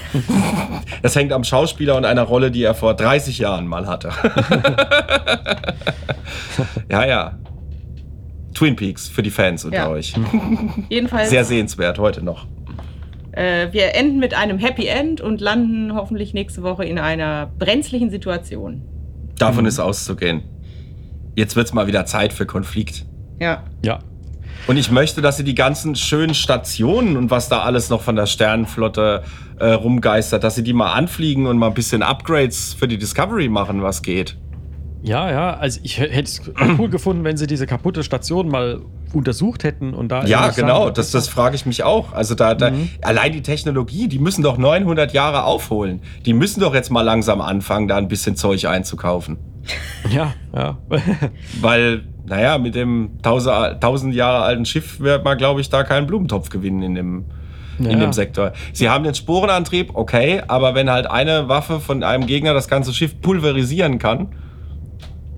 Das 1.01 1.15
hängt 1.15 1.33
am 1.33 1.43
Schauspieler 1.43 1.95
und 1.97 2.05
einer 2.05 2.23
Rolle, 2.23 2.49
die 2.49 2.63
er 2.63 2.75
vor 2.75 2.93
30 2.93 3.37
Jahren 3.37 3.67
mal 3.67 3.87
hatte. 3.87 4.09
ja, 6.89 7.05
ja. 7.05 7.37
Twin 8.63 8.75
Peaks 8.77 9.09
für 9.09 9.21
die 9.21 9.29
Fans 9.29 9.65
unter 9.65 9.77
Ja. 9.77 9.89
euch. 9.89 10.13
Jedenfalls, 10.89 11.29
Sehr 11.29 11.43
sehenswert 11.43 11.99
heute 11.99 12.23
noch. 12.23 12.47
äh, 13.33 13.67
wir 13.73 13.93
enden 13.95 14.19
mit 14.19 14.33
einem 14.33 14.57
Happy 14.57 14.85
End 14.87 15.19
und 15.19 15.41
landen 15.41 15.93
hoffentlich 15.95 16.33
nächste 16.33 16.63
Woche 16.63 16.85
in 16.85 16.97
einer 16.97 17.51
brenzlichen 17.59 18.09
Situation. 18.09 18.81
Davon 19.37 19.65
ist 19.65 19.79
auszugehen. 19.79 20.43
Jetzt 21.35 21.57
wird's 21.57 21.73
mal 21.73 21.87
wieder 21.87 22.05
Zeit 22.05 22.31
für 22.31 22.45
Konflikt. 22.45 23.05
Ja. 23.41 23.63
Ja. 23.83 23.99
Und 24.67 24.77
ich 24.77 24.89
möchte, 24.91 25.21
dass 25.21 25.35
sie 25.35 25.43
die 25.43 25.55
ganzen 25.55 25.95
schönen 25.95 26.33
Stationen 26.33 27.17
und 27.17 27.31
was 27.31 27.49
da 27.49 27.63
alles 27.63 27.89
noch 27.89 28.01
von 28.01 28.15
der 28.15 28.27
Sternenflotte 28.27 29.23
äh, 29.59 29.71
rumgeistert, 29.71 30.43
dass 30.45 30.55
sie 30.55 30.63
die 30.63 30.71
mal 30.71 30.93
anfliegen 30.93 31.47
und 31.47 31.57
mal 31.57 31.67
ein 31.67 31.73
bisschen 31.73 32.01
Upgrades 32.01 32.73
für 32.73 32.87
die 32.87 32.97
Discovery 32.97 33.49
machen, 33.49 33.81
was 33.81 34.01
geht. 34.03 34.37
Ja, 35.03 35.29
ja, 35.29 35.53
also 35.55 35.81
ich 35.83 35.99
hätte 35.99 36.21
es 36.23 36.41
cool 36.79 36.89
gefunden, 36.89 37.25
wenn 37.25 37.35
sie 37.35 37.45
diese 37.45 37.67
kaputte 37.67 38.03
Station 38.03 38.47
mal 38.47 38.79
untersucht 39.11 39.65
hätten 39.65 39.93
und 39.93 40.07
da. 40.09 40.25
Ja, 40.25 40.47
genau, 40.49 40.83
sagen, 40.85 40.93
das, 40.95 41.11
das 41.11 41.27
frage 41.27 41.55
ich 41.55 41.65
mich 41.65 41.83
auch. 41.83 42.13
Also 42.13 42.35
da, 42.35 42.55
da 42.55 42.71
allein 43.01 43.33
die 43.33 43.41
Technologie, 43.41 44.07
die 44.07 44.17
müssen 44.17 44.43
doch 44.43 44.57
900 44.57 45.11
Jahre 45.11 45.43
aufholen. 45.43 46.01
Die 46.25 46.33
müssen 46.33 46.61
doch 46.61 46.73
jetzt 46.73 46.89
mal 46.89 47.01
langsam 47.01 47.41
anfangen, 47.41 47.89
da 47.89 47.97
ein 47.97 48.07
bisschen 48.07 48.35
Zeug 48.35 48.65
einzukaufen. 48.65 49.37
Ja, 50.09 50.33
ja. 50.53 50.77
Weil, 51.61 52.03
naja, 52.25 52.57
mit 52.57 52.75
dem 52.75 53.11
1000, 53.23 53.75
1000 53.75 54.13
Jahre 54.13 54.43
alten 54.43 54.65
Schiff 54.65 54.99
wird 54.99 55.23
man, 55.23 55.37
glaube 55.37 55.61
ich, 55.61 55.69
da 55.69 55.83
keinen 55.83 56.07
Blumentopf 56.07 56.49
gewinnen 56.49 56.81
in 56.81 56.95
dem, 56.95 57.25
in 57.79 57.85
Ja. 57.91 57.95
dem 57.99 58.11
Sektor. 58.11 58.51
Sie 58.73 58.89
haben 58.89 59.05
den 59.05 59.15
Sporenantrieb, 59.15 59.91
okay, 59.93 60.41
aber 60.47 60.75
wenn 60.75 60.89
halt 60.89 61.09
eine 61.09 61.47
Waffe 61.47 61.79
von 61.79 62.03
einem 62.03 62.27
Gegner 62.27 62.53
das 62.53 62.67
ganze 62.67 62.93
Schiff 62.93 63.21
pulverisieren 63.21 63.97
kann, 63.99 64.35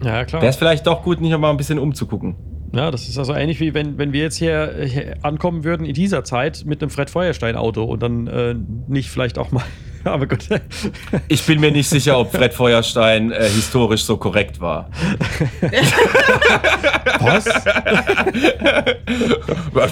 ja, 0.03 0.25
klar. 0.25 0.41
wäre 0.41 0.49
es 0.49 0.55
vielleicht 0.57 0.85
doch 0.87 1.03
gut, 1.03 1.21
nicht 1.21 1.31
noch 1.31 1.39
mal 1.39 1.49
ein 1.51 1.57
bisschen 1.57 1.79
umzugucken. 1.79 2.35
Ja, 2.73 2.91
das 2.91 3.07
ist 3.07 3.17
also 3.17 3.33
ähnlich 3.33 3.59
wie 3.61 3.73
wenn, 3.73 3.97
wenn 3.97 4.11
wir 4.11 4.21
jetzt 4.23 4.35
hier, 4.35 4.75
hier 4.85 5.15
ankommen 5.21 5.63
würden 5.63 5.85
in 5.85 5.93
dieser 5.93 6.25
Zeit 6.25 6.63
mit 6.65 6.81
einem 6.81 6.89
Fred 6.89 7.09
Feuerstein 7.09 7.55
Auto 7.55 7.83
und 7.83 8.03
dann 8.03 8.27
äh, 8.27 8.55
nicht 8.87 9.09
vielleicht 9.09 9.37
auch 9.37 9.51
mal. 9.51 9.63
Aber 10.03 10.27
gut. 10.27 10.47
Ich 11.29 11.41
bin 11.45 11.59
mir 11.61 11.71
nicht 11.71 11.87
sicher, 11.89 12.19
ob 12.19 12.31
Fred 12.31 12.53
Feuerstein 12.53 13.31
äh, 13.31 13.43
historisch 13.45 14.03
so 14.03 14.17
korrekt 14.17 14.59
war. 14.61 14.89
Was? 17.21 17.45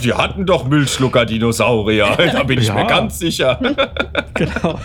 Die 0.03 0.13
hatten 0.13 0.45
doch 0.45 0.67
Müllschlucker-Dinosaurier, 0.67 2.15
da 2.33 2.43
bin 2.43 2.59
ich 2.59 2.67
Ja. 2.67 2.75
mir 2.75 2.85
ganz 2.85 3.17
sicher. 3.19 3.59
genau. 4.35 4.79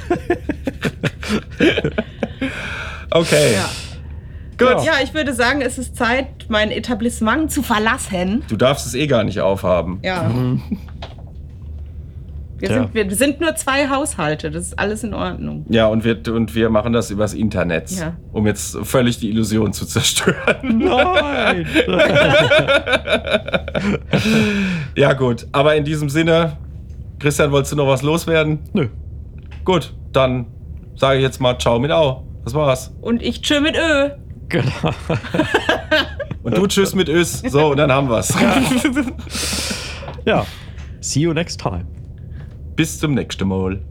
Okay. 3.11 3.55
Ja. 3.55 3.69
Gut. 4.59 4.85
ja, 4.85 4.95
ich 5.03 5.15
würde 5.15 5.33
sagen, 5.33 5.61
es 5.61 5.79
ist 5.79 5.97
Zeit, 5.97 6.27
mein 6.49 6.71
Etablissement 6.71 7.51
zu 7.51 7.63
verlassen. 7.63 8.43
Du 8.49 8.57
darfst 8.57 8.87
es 8.87 8.95
eh 8.95 9.07
gar 9.07 9.25
nicht 9.25 9.41
aufhaben. 9.41 9.99
Ja. 10.03 10.31
Wir, 12.59 12.69
Tja. 12.69 12.89
sind, 12.93 12.95
wir 12.95 13.15
sind 13.17 13.41
nur 13.41 13.55
zwei 13.55 13.89
Haushalte, 13.89 14.51
das 14.51 14.67
ist 14.67 14.79
alles 14.81 15.05
in 15.05 15.15
Ordnung. 15.15 15.65
Ja, 15.69 15.87
und 15.87 16.03
wir, 16.03 16.19
und 16.35 16.57
wir 16.57 16.71
machen 16.71 16.93
das 16.93 17.09
übers 17.13 17.35
Internet, 17.35 17.89
Ja. 17.93 18.17
um 18.33 18.49
jetzt 18.49 18.77
völlig 18.83 19.21
die 19.21 19.31
Illusion 19.31 19.73
zu 19.73 19.87
zerstören. 19.87 20.57
Nein! 20.79 21.67
Ja, 24.97 25.13
gut. 25.13 25.47
Aber 25.53 25.77
in 25.77 25.85
diesem 25.85 26.09
Sinne, 26.09 26.57
Christian, 27.21 27.53
wolltest 27.53 27.73
du 27.73 27.77
noch 27.77 27.87
was 27.87 28.03
loswerden? 28.03 28.59
Nö. 28.73 28.89
Gut, 29.65 29.95
dann 30.13 30.47
sage 30.97 31.19
ich 31.19 31.23
jetzt 31.23 31.41
mal 31.41 31.57
Ciao 31.59 31.79
mit 31.79 31.93
Au. 31.93 32.25
Das 32.45 32.55
war's. 32.55 32.93
Und 33.01 33.23
ich 33.23 33.41
tschö 33.43 33.61
mit 33.61 33.77
Ö. 33.77 34.09
Genau. 34.49 34.71
Und 36.43 36.57
du 36.57 36.67
Tschüss 36.67 36.95
mit 36.95 37.09
Ös. 37.09 37.43
So, 37.47 37.73
und 37.73 37.77
dann 37.77 37.93
haben 37.93 38.09
wir's. 38.09 38.35
Ja. 40.25 40.47
See 41.01 41.21
you 41.21 41.33
next 41.35 41.61
time. 41.61 41.87
Bis 42.77 42.99
zum 42.99 43.15
nächsten 43.15 43.49
Mal. 43.49 43.83